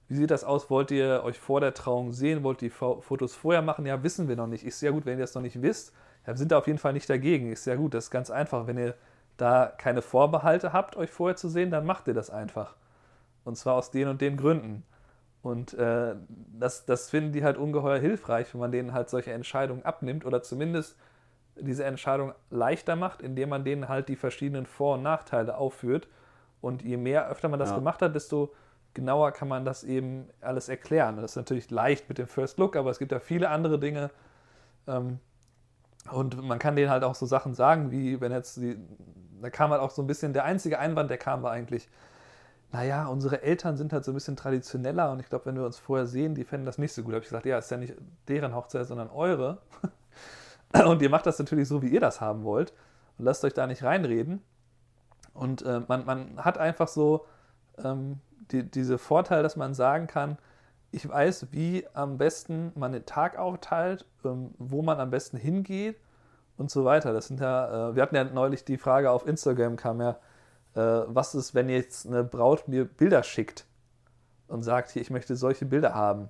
wie 0.08 0.14
sieht 0.14 0.30
das 0.30 0.42
aus? 0.42 0.70
Wollt 0.70 0.90
ihr 0.90 1.22
euch 1.24 1.38
vor 1.38 1.60
der 1.60 1.72
Trauung 1.72 2.12
sehen? 2.12 2.42
Wollt 2.42 2.62
ihr 2.62 2.68
die 2.68 2.74
Fotos 2.74 3.34
vorher 3.34 3.62
machen? 3.62 3.86
Ja, 3.86 4.02
wissen 4.02 4.28
wir 4.28 4.36
noch 4.36 4.48
nicht. 4.48 4.64
Ist 4.64 4.80
sehr 4.80 4.92
gut, 4.92 5.06
wenn 5.06 5.18
ihr 5.18 5.24
das 5.24 5.34
noch 5.34 5.42
nicht 5.42 5.62
wisst. 5.62 5.92
Ja, 6.26 6.36
sind 6.36 6.50
da 6.50 6.58
auf 6.58 6.66
jeden 6.66 6.80
Fall 6.80 6.92
nicht 6.92 7.08
dagegen. 7.08 7.52
Ist 7.52 7.64
sehr 7.64 7.76
gut. 7.76 7.94
Das 7.94 8.04
ist 8.04 8.10
ganz 8.10 8.30
einfach. 8.30 8.66
Wenn 8.66 8.76
ihr 8.76 8.94
da 9.36 9.72
keine 9.78 10.02
Vorbehalte 10.02 10.72
habt, 10.72 10.96
euch 10.96 11.10
vorher 11.10 11.36
zu 11.36 11.48
sehen, 11.48 11.70
dann 11.70 11.86
macht 11.86 12.08
ihr 12.08 12.14
das 12.14 12.28
einfach. 12.28 12.74
Und 13.44 13.56
zwar 13.56 13.74
aus 13.74 13.90
den 13.90 14.08
und 14.08 14.20
den 14.20 14.36
Gründen. 14.36 14.82
Und 15.42 15.74
äh, 15.74 16.16
das, 16.58 16.84
das 16.84 17.08
finden 17.08 17.32
die 17.32 17.44
halt 17.44 17.56
ungeheuer 17.56 17.98
hilfreich, 17.98 18.52
wenn 18.52 18.60
man 18.60 18.72
denen 18.72 18.92
halt 18.92 19.08
solche 19.08 19.32
Entscheidungen 19.32 19.84
abnimmt 19.84 20.26
oder 20.26 20.42
zumindest 20.42 20.96
diese 21.60 21.84
Entscheidung 21.84 22.32
leichter 22.50 22.96
macht, 22.96 23.22
indem 23.22 23.48
man 23.48 23.64
denen 23.64 23.88
halt 23.88 24.08
die 24.08 24.16
verschiedenen 24.16 24.66
Vor- 24.66 24.94
und 24.94 25.02
Nachteile 25.02 25.56
aufführt. 25.56 26.08
Und 26.60 26.82
je 26.82 26.96
mehr 26.96 27.28
öfter 27.28 27.48
man 27.48 27.58
das 27.58 27.70
ja. 27.70 27.76
gemacht 27.76 28.02
hat, 28.02 28.14
desto 28.14 28.52
genauer 28.94 29.32
kann 29.32 29.48
man 29.48 29.64
das 29.64 29.84
eben 29.84 30.28
alles 30.40 30.68
erklären. 30.68 31.16
Das 31.16 31.32
ist 31.32 31.36
natürlich 31.36 31.70
leicht 31.70 32.08
mit 32.08 32.18
dem 32.18 32.26
First 32.26 32.58
Look, 32.58 32.76
aber 32.76 32.90
es 32.90 32.98
gibt 32.98 33.12
ja 33.12 33.20
viele 33.20 33.48
andere 33.48 33.78
Dinge. 33.78 34.10
Ähm, 34.86 35.20
und 36.10 36.42
man 36.42 36.58
kann 36.58 36.76
denen 36.76 36.90
halt 36.90 37.04
auch 37.04 37.14
so 37.14 37.26
Sachen 37.26 37.54
sagen, 37.54 37.90
wie 37.90 38.20
wenn 38.20 38.32
jetzt 38.32 38.56
die, 38.56 38.76
da 39.40 39.50
kam 39.50 39.70
halt 39.70 39.80
auch 39.80 39.90
so 39.90 40.02
ein 40.02 40.06
bisschen, 40.06 40.32
der 40.32 40.44
einzige 40.44 40.78
Einwand, 40.78 41.10
der 41.10 41.18
kam, 41.18 41.42
war 41.42 41.52
eigentlich, 41.52 41.88
naja, 42.72 43.06
unsere 43.06 43.42
Eltern 43.42 43.76
sind 43.76 43.92
halt 43.92 44.04
so 44.04 44.12
ein 44.12 44.14
bisschen 44.14 44.36
traditioneller 44.36 45.10
und 45.10 45.20
ich 45.20 45.28
glaube, 45.28 45.46
wenn 45.46 45.56
wir 45.56 45.66
uns 45.66 45.78
vorher 45.78 46.06
sehen, 46.06 46.34
die 46.34 46.44
fänden 46.44 46.66
das 46.66 46.78
nicht 46.78 46.92
so 46.92 47.02
gut. 47.02 47.12
Da 47.12 47.16
habe 47.16 47.24
ich 47.24 47.28
gesagt, 47.28 47.46
ja, 47.46 47.58
ist 47.58 47.70
ja 47.70 47.76
nicht 47.76 47.94
deren 48.28 48.54
Hochzeit, 48.54 48.86
sondern 48.86 49.10
eure. 49.10 49.58
Und 50.72 51.02
ihr 51.02 51.10
macht 51.10 51.26
das 51.26 51.38
natürlich 51.38 51.68
so, 51.68 51.82
wie 51.82 51.88
ihr 51.88 52.00
das 52.00 52.20
haben 52.20 52.44
wollt 52.44 52.72
und 53.18 53.24
lasst 53.24 53.44
euch 53.44 53.54
da 53.54 53.66
nicht 53.66 53.82
reinreden. 53.82 54.42
Und 55.34 55.62
äh, 55.62 55.80
man, 55.88 56.04
man 56.04 56.44
hat 56.44 56.58
einfach 56.58 56.88
so 56.88 57.26
ähm, 57.82 58.20
die, 58.50 58.68
diese 58.68 58.98
Vorteil, 58.98 59.42
dass 59.42 59.56
man 59.56 59.74
sagen 59.74 60.06
kann, 60.06 60.38
ich 60.92 61.08
weiß, 61.08 61.48
wie 61.52 61.86
am 61.94 62.18
besten 62.18 62.72
man 62.74 62.92
den 62.92 63.06
Tag 63.06 63.38
aufteilt, 63.38 64.06
ähm, 64.24 64.54
wo 64.58 64.82
man 64.82 64.98
am 64.98 65.10
besten 65.10 65.36
hingeht 65.36 65.96
und 66.56 66.70
so 66.70 66.84
weiter. 66.84 67.12
Das 67.12 67.28
sind 67.28 67.40
ja, 67.40 67.90
äh, 67.90 67.94
wir 67.94 68.02
hatten 68.02 68.16
ja 68.16 68.24
neulich 68.24 68.64
die 68.64 68.76
Frage 68.76 69.10
auf 69.10 69.26
Instagram, 69.26 69.76
kam 69.76 70.00
ja, 70.00 70.18
äh, 70.74 71.04
was 71.06 71.34
ist, 71.34 71.54
wenn 71.54 71.68
jetzt 71.68 72.06
eine 72.06 72.24
Braut 72.24 72.68
mir 72.68 72.84
Bilder 72.84 73.22
schickt 73.22 73.66
und 74.48 74.62
sagt, 74.62 74.90
hier, 74.90 75.02
ich 75.02 75.10
möchte 75.10 75.36
solche 75.36 75.64
Bilder 75.64 75.94
haben. 75.94 76.28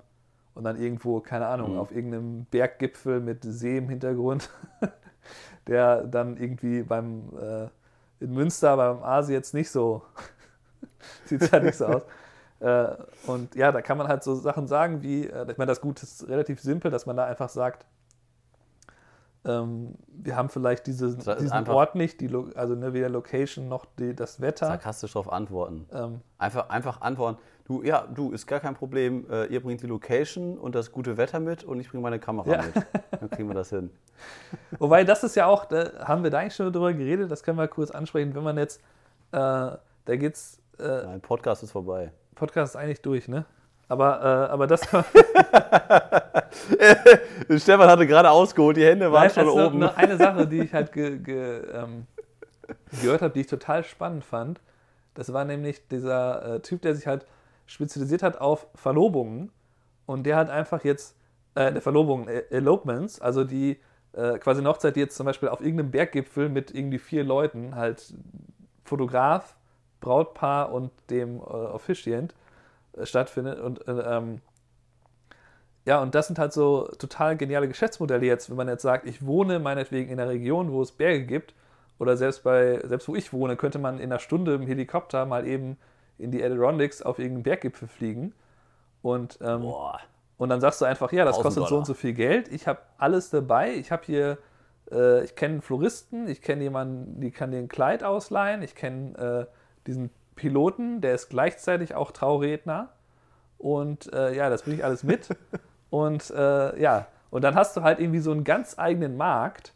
Und 0.53 0.65
dann 0.65 0.75
irgendwo, 0.75 1.21
keine 1.21 1.47
Ahnung, 1.47 1.73
mhm. 1.73 1.79
auf 1.79 1.91
irgendeinem 1.91 2.45
Berggipfel 2.45 3.19
mit 3.19 3.43
See 3.43 3.77
im 3.77 3.89
Hintergrund, 3.89 4.49
der 5.67 6.03
dann 6.03 6.37
irgendwie 6.37 6.83
beim 6.83 7.29
äh, 7.39 7.67
in 8.23 8.33
Münster 8.33 8.75
beim 8.75 9.01
Asi 9.01 9.33
jetzt 9.33 9.53
nicht 9.53 9.69
so 9.69 10.03
Sieht 11.25 11.51
ja 11.51 11.59
nicht 11.59 11.77
so 11.77 11.85
aus. 11.85 12.03
Äh, 12.61 12.95
und 13.25 13.55
ja, 13.55 13.71
da 13.71 13.81
kann 13.81 13.97
man 13.97 14.07
halt 14.07 14.23
so 14.23 14.35
Sachen 14.35 14.67
sagen 14.67 15.01
wie, 15.01 15.25
äh, 15.25 15.49
ich 15.49 15.57
meine, 15.57 15.71
das 15.71 15.81
Gute 15.81 16.03
ist 16.03 16.27
relativ 16.29 16.61
simpel, 16.61 16.91
dass 16.91 17.07
man 17.07 17.17
da 17.17 17.25
einfach 17.25 17.49
sagt, 17.49 17.87
ähm, 19.45 19.95
wir 20.09 20.35
haben 20.35 20.47
vielleicht 20.49 20.85
diese, 20.85 21.17
diesen 21.17 21.67
Ort 21.69 21.95
nicht, 21.95 22.21
die, 22.21 22.29
also 22.53 22.75
ne, 22.75 22.93
weder 22.93 23.09
Location 23.09 23.67
noch 23.67 23.85
die, 23.97 24.15
das 24.15 24.41
Wetter. 24.41 24.67
Sarkastisch 24.67 25.13
darauf 25.13 25.33
antworten. 25.33 25.87
Ähm, 25.91 26.21
einfach, 26.37 26.69
einfach 26.69 27.01
antworten. 27.01 27.39
Du, 27.71 27.81
ja, 27.83 28.05
du, 28.05 28.31
ist 28.33 28.47
gar 28.47 28.59
kein 28.59 28.73
Problem. 28.73 29.25
Äh, 29.31 29.45
ihr 29.45 29.61
bringt 29.61 29.81
die 29.81 29.87
Location 29.87 30.57
und 30.57 30.75
das 30.75 30.91
gute 30.91 31.15
Wetter 31.15 31.39
mit 31.39 31.63
und 31.63 31.79
ich 31.79 31.89
bringe 31.89 32.03
meine 32.03 32.19
Kamera 32.19 32.51
ja. 32.51 32.63
mit. 32.63 32.85
Dann 33.17 33.29
kriegen 33.29 33.47
wir 33.47 33.53
das 33.53 33.69
hin. 33.69 33.89
Wobei, 34.77 35.05
das 35.05 35.23
ist 35.23 35.37
ja 35.37 35.45
auch, 35.45 35.63
da 35.63 35.89
haben 36.03 36.21
wir 36.21 36.29
da 36.29 36.39
eigentlich 36.39 36.55
schon 36.55 36.73
drüber 36.73 36.91
geredet, 36.91 37.31
das 37.31 37.43
können 37.43 37.57
wir 37.57 37.69
kurz 37.69 37.89
ansprechen, 37.89 38.35
wenn 38.35 38.43
man 38.43 38.57
jetzt, 38.57 38.81
äh, 39.31 39.37
da 39.37 39.79
geht 40.05 40.33
es 40.33 40.59
äh, 40.79 40.83
Nein, 40.83 41.21
Podcast 41.21 41.63
ist 41.63 41.71
vorbei. 41.71 42.11
Podcast 42.35 42.75
ist 42.75 42.81
eigentlich 42.81 43.01
durch, 43.01 43.29
ne? 43.29 43.45
Aber, 43.87 44.19
äh, 44.19 44.51
aber 44.51 44.67
das. 44.67 44.81
Stefan 47.57 47.87
hatte 47.87 48.05
gerade 48.05 48.31
ausgeholt, 48.31 48.75
die 48.75 48.85
Hände 48.85 49.09
waren 49.13 49.27
Nein, 49.27 49.29
schon 49.31 49.47
also 49.47 49.67
oben. 49.67 49.79
Noch 49.79 49.95
eine 49.95 50.17
Sache, 50.17 50.45
die 50.45 50.59
ich 50.59 50.73
halt 50.73 50.91
ge, 50.91 51.19
ge, 51.19 51.61
ähm, 51.73 52.05
gehört 53.01 53.21
habe, 53.21 53.33
die 53.33 53.39
ich 53.39 53.47
total 53.47 53.85
spannend 53.85 54.25
fand. 54.25 54.59
Das 55.13 55.31
war 55.31 55.45
nämlich 55.45 55.87
dieser 55.87 56.55
äh, 56.55 56.59
Typ, 56.59 56.81
der 56.81 56.95
sich 56.95 57.07
halt 57.07 57.25
spezialisiert 57.65 58.23
hat 58.23 58.39
auf 58.39 58.67
Verlobungen. 58.75 59.51
Und 60.05 60.23
der 60.25 60.35
hat 60.35 60.49
einfach 60.49 60.83
jetzt, 60.83 61.15
äh, 61.55 61.71
der 61.71 61.81
Verlobungen, 61.81 62.27
äh, 62.27 62.43
Elopements, 62.49 63.21
also 63.21 63.43
die 63.43 63.79
äh, 64.13 64.37
quasi 64.39 64.59
eine 64.59 64.69
Hochzeit, 64.69 64.95
die 64.95 64.99
jetzt 64.99 65.15
zum 65.15 65.25
Beispiel 65.25 65.49
auf 65.49 65.61
irgendeinem 65.61 65.91
Berggipfel 65.91 66.49
mit 66.49 66.73
irgendwie 66.73 66.99
vier 66.99 67.23
Leuten, 67.23 67.75
halt 67.75 68.13
Fotograf, 68.83 69.55
Brautpaar 70.01 70.71
und 70.73 70.91
dem 71.09 71.37
äh, 71.37 71.41
Officiant 71.41 72.35
äh, 72.93 73.05
stattfindet. 73.05 73.59
Und 73.59 73.87
äh, 73.87 73.91
ähm, 73.91 74.41
ja, 75.85 76.01
und 76.01 76.13
das 76.13 76.27
sind 76.27 76.37
halt 76.37 76.53
so 76.53 76.89
total 76.99 77.37
geniale 77.37 77.67
Geschäftsmodelle 77.67 78.25
jetzt, 78.25 78.49
wenn 78.49 78.57
man 78.57 78.67
jetzt 78.67 78.83
sagt, 78.83 79.07
ich 79.07 79.25
wohne 79.25 79.59
meinetwegen 79.59 80.11
in 80.11 80.19
einer 80.19 80.29
Region, 80.29 80.71
wo 80.71 80.81
es 80.81 80.91
Berge 80.91 81.25
gibt, 81.25 81.53
oder 81.97 82.17
selbst 82.17 82.43
bei, 82.43 82.81
selbst 82.83 83.07
wo 83.07 83.15
ich 83.15 83.31
wohne, 83.31 83.55
könnte 83.55 83.77
man 83.77 83.99
in 83.99 84.05
einer 84.05 84.19
Stunde 84.19 84.55
im 84.55 84.63
Helikopter 84.63 85.25
mal 85.25 85.45
eben 85.45 85.77
in 86.21 86.31
die 86.31 86.43
Adirondacks 86.43 87.01
auf 87.01 87.19
irgendeinen 87.19 87.43
Berggipfel 87.43 87.87
fliegen. 87.87 88.33
Und, 89.01 89.39
ähm, 89.41 89.73
und 90.37 90.49
dann 90.49 90.61
sagst 90.61 90.81
du 90.81 90.85
einfach, 90.85 91.11
ja, 91.11 91.25
das 91.25 91.37
kostet 91.37 91.57
Dollar. 91.57 91.69
so 91.69 91.77
und 91.77 91.85
so 91.85 91.93
viel 91.93 92.13
Geld. 92.13 92.47
Ich 92.51 92.67
habe 92.67 92.79
alles 92.97 93.29
dabei. 93.29 93.73
Ich 93.73 93.91
habe 93.91 94.03
hier, 94.05 94.37
äh, 94.91 95.23
ich 95.23 95.35
kenne 95.35 95.53
einen 95.53 95.61
Floristen, 95.61 96.27
ich 96.27 96.41
kenne 96.41 96.63
jemanden, 96.63 97.19
die 97.21 97.31
kann 97.31 97.51
dir 97.51 97.57
ein 97.57 97.67
Kleid 97.67 98.03
ausleihen, 98.03 98.61
ich 98.61 98.75
kenne 98.75 99.47
äh, 99.49 99.53
diesen 99.87 100.11
Piloten, 100.35 101.01
der 101.01 101.15
ist 101.15 101.29
gleichzeitig 101.29 101.95
auch 101.95 102.11
Trauredner. 102.11 102.89
Und 103.57 104.11
äh, 104.13 104.35
ja, 104.35 104.49
das 104.49 104.63
bringe 104.63 104.77
ich 104.77 104.83
alles 104.83 105.03
mit. 105.03 105.29
und 105.89 106.29
äh, 106.31 106.81
ja, 106.81 107.07
und 107.29 107.43
dann 107.43 107.55
hast 107.55 107.77
du 107.77 107.81
halt 107.81 107.99
irgendwie 107.99 108.19
so 108.19 108.31
einen 108.31 108.43
ganz 108.43 108.77
eigenen 108.77 109.17
Markt, 109.17 109.73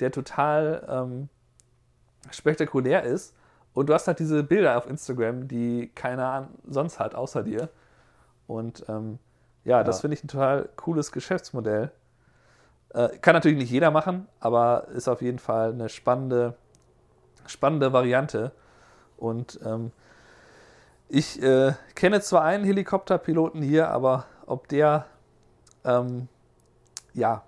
der 0.00 0.10
total 0.10 0.86
ähm, 0.88 1.28
spektakulär 2.30 3.02
ist. 3.02 3.34
Und 3.80 3.86
du 3.86 3.94
hast 3.94 4.06
halt 4.06 4.18
diese 4.18 4.42
Bilder 4.42 4.76
auf 4.76 4.86
Instagram, 4.86 5.48
die 5.48 5.90
keiner 5.94 6.48
sonst 6.68 7.00
hat, 7.00 7.14
außer 7.14 7.42
dir. 7.42 7.70
Und 8.46 8.84
ähm, 8.90 9.18
ja, 9.64 9.78
ja, 9.78 9.84
das 9.84 10.02
finde 10.02 10.16
ich 10.18 10.22
ein 10.22 10.28
total 10.28 10.68
cooles 10.76 11.12
Geschäftsmodell. 11.12 11.90
Äh, 12.90 13.08
kann 13.22 13.32
natürlich 13.32 13.56
nicht 13.56 13.70
jeder 13.70 13.90
machen, 13.90 14.28
aber 14.38 14.88
ist 14.88 15.08
auf 15.08 15.22
jeden 15.22 15.38
Fall 15.38 15.72
eine 15.72 15.88
spannende, 15.88 16.56
spannende 17.46 17.94
Variante. 17.94 18.52
Und 19.16 19.58
ähm, 19.64 19.92
ich 21.08 21.42
äh, 21.42 21.72
kenne 21.94 22.20
zwar 22.20 22.42
einen 22.42 22.64
Helikopterpiloten 22.64 23.62
hier, 23.62 23.88
aber 23.88 24.26
ob 24.44 24.68
der, 24.68 25.06
ähm, 25.84 26.28
ja, 27.14 27.44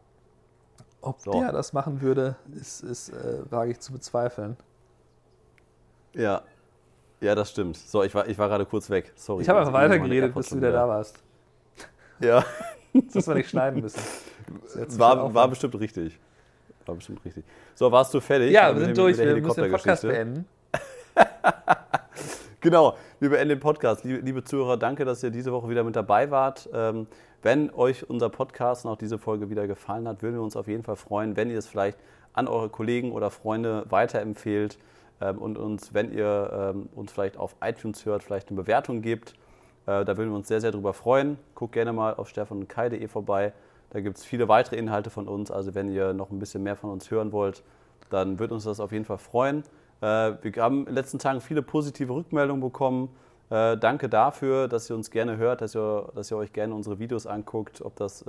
ob 1.03 1.21
so. 1.21 1.33
der 1.33 1.53
das 1.53 1.75
machen 1.75 2.01
würde, 2.01 2.37
ist, 2.59 2.83
ist 2.83 3.11
äh, 3.11 3.43
wage 3.51 3.73
ich 3.73 3.81
zu 3.81 3.93
bezweifeln. 3.93 4.57
Ja, 6.15 6.43
ja, 7.23 7.37
das 7.37 7.51
stimmt. 7.51 7.77
So, 7.77 8.03
ich 8.03 8.13
war, 8.15 8.27
ich 8.29 8.37
war 8.37 8.49
gerade 8.49 8.67
kurz 8.67 8.91
weg. 8.91 9.13
Sorry. 9.15 9.43
Ich 9.43 9.49
habe 9.49 9.61
einfach 9.61 9.73
weitergeredet, 9.73 10.35
bis 10.35 10.49
du 10.49 10.57
wieder 10.57 10.73
da 10.73 10.89
warst. 10.89 11.23
Ja. 12.21 12.45
Das 12.93 13.15
müssen 13.15 13.31
wir 13.31 13.35
nicht 13.37 13.49
schneiden 13.49 13.81
müssen. 13.81 14.03
War, 14.99 15.33
war 15.33 15.49
bestimmt 15.49 15.79
richtig. 15.79 16.19
War 16.85 16.97
bestimmt 16.97 17.25
richtig. 17.25 17.45
So, 17.75 17.91
warst 17.91 18.13
du 18.13 18.21
fertig? 18.21 18.51
Ja, 18.51 18.75
wir 18.75 18.85
sind 18.85 18.99
durch. 18.99 19.17
Wir 19.17 19.37
müssen 19.37 19.63
den 19.63 19.73
Podcast 19.73 20.03
beenden. 20.03 20.47
Genau, 22.61 22.97
wir 23.19 23.29
beenden 23.31 23.49
den 23.49 23.61
Podcast. 23.61 24.05
Liebe, 24.05 24.21
liebe 24.21 24.45
Zuhörer, 24.45 24.77
danke, 24.77 25.05
dass 25.05 25.21
ihr 25.25 25.31
diese 25.31 25.51
Woche 25.51 25.69
wieder 25.69 25.83
mit 25.83 25.97
dabei 25.97 26.31
wart. 26.31 26.69
Ähm, 26.73 27.09
wenn 27.43 27.75
euch 27.75 28.09
unser 28.09 28.29
Podcast 28.29 28.85
und 28.85 28.93
auch 28.93 28.97
diese 28.97 29.19
Folge 29.19 29.51
wieder 29.51 29.67
gefallen 29.67 30.07
hat, 30.07 30.23
würden 30.23 30.37
wir 30.37 30.43
uns 30.43 30.55
auf 30.55 30.69
jeden 30.69 30.85
Fall 30.85 30.95
freuen, 30.95 31.37
wenn 31.37 31.51
ihr 31.51 31.59
es 31.59 31.67
vielleicht 31.67 31.99
an 32.35 32.47
eure 32.47 32.69
Kollegen 32.69 33.11
oder 33.11 33.33
Freunde 33.33 33.85
weiterempfehlt 33.89 34.79
und 35.31 35.59
uns, 35.59 35.95
wenn 35.95 36.13
ihr 36.13 36.73
ähm, 36.75 36.89
uns 36.95 37.13
vielleicht 37.13 37.37
auf 37.37 37.57
iTunes 37.63 38.05
hört, 38.05 38.23
vielleicht 38.23 38.49
eine 38.49 38.57
Bewertung 38.57 39.03
gebt. 39.03 39.35
Äh, 39.87 40.05
da 40.05 40.17
würden 40.17 40.31
wir 40.31 40.37
uns 40.37 40.49
sehr, 40.49 40.61
sehr 40.61 40.73
drüber 40.73 40.93
freuen. 40.93 41.39
Guckt 41.55 41.73
gerne 41.73 41.93
mal 41.93 42.15
auf 42.15 42.29
stefanundkai.de 42.29 43.07
vorbei. 43.09 43.53
Da 43.91 44.01
gibt 44.01 44.19
es 44.19 44.25
viele 44.25 44.49
weitere 44.49 44.77
Inhalte 44.77 45.11
von 45.11 45.29
uns. 45.29 45.51
Also 45.51 45.75
wenn 45.75 45.91
ihr 45.91 46.13
noch 46.13 46.31
ein 46.31 46.39
bisschen 46.39 46.63
mehr 46.63 46.77
von 46.77 46.91
uns 46.91 47.11
hören 47.11 47.33
wollt, 47.33 47.63
dann 48.11 48.39
wird 48.39 48.53
uns 48.53 48.65
das 48.65 48.81
auf 48.81 48.93
jeden 48.93 49.05
Fall 49.05 49.19
freuen. 49.19 49.65
Äh, 50.01 50.33
wir 50.43 50.53
haben 50.59 50.81
in 50.81 50.87
den 50.87 50.95
letzten 50.95 51.19
Tagen 51.19 51.41
viele 51.41 51.63
positive 51.63 52.13
Rückmeldungen 52.13 52.63
bekommen. 52.63 53.11
Äh, 53.51 53.77
danke 53.77 54.09
dafür, 54.09 54.69
dass 54.69 54.89
ihr 54.89 54.97
uns 54.97 55.11
gerne 55.11 55.37
hört, 55.37 55.61
dass 55.61 55.75
ihr, 55.75 56.11
dass 56.15 56.31
ihr 56.31 56.37
euch 56.37 56.53
gerne 56.53 56.75
unsere 56.75 56.99
Videos 56.99 57.27
anguckt, 57.27 57.83
ob 57.83 57.97
das 57.97 58.25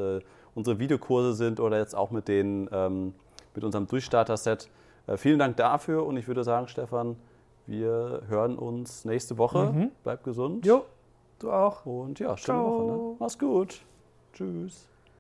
unsere 0.56 0.80
Videokurse 0.80 1.34
sind 1.34 1.60
oder 1.60 1.78
jetzt 1.78 1.96
auch 1.96 2.12
mit, 2.12 2.28
den, 2.28 2.70
ähm, 2.72 3.14
mit 3.56 3.64
unserem 3.64 3.88
Durchstarter-Set. 3.88 4.70
Äh, 5.08 5.18
vielen 5.18 5.39
Dank 5.39 5.58
dafür 5.58 6.06
und 6.06 6.18
ich 6.18 6.28
würde 6.28 6.43
sagen, 6.43 6.68
Stefan, 6.68 7.16
wir 7.66 8.24
hören 8.28 8.58
uns 8.58 9.06
nächste 9.06 9.38
Woche. 9.38 9.72
Mhm. 9.72 9.91
Bleibt 10.04 10.24
gesund. 10.24 10.66
Jo, 10.66 10.86
du 11.39 11.51
auch. 11.51 11.86
Und 11.86 12.20
ja, 12.20 12.36
schöne 12.38 12.60
Ciao. 12.60 12.66
Woche. 12.66 12.86
Ne? 12.86 13.16
Mach's 13.20 13.39
gut. 13.39 13.82
Tschüss. 14.34 14.88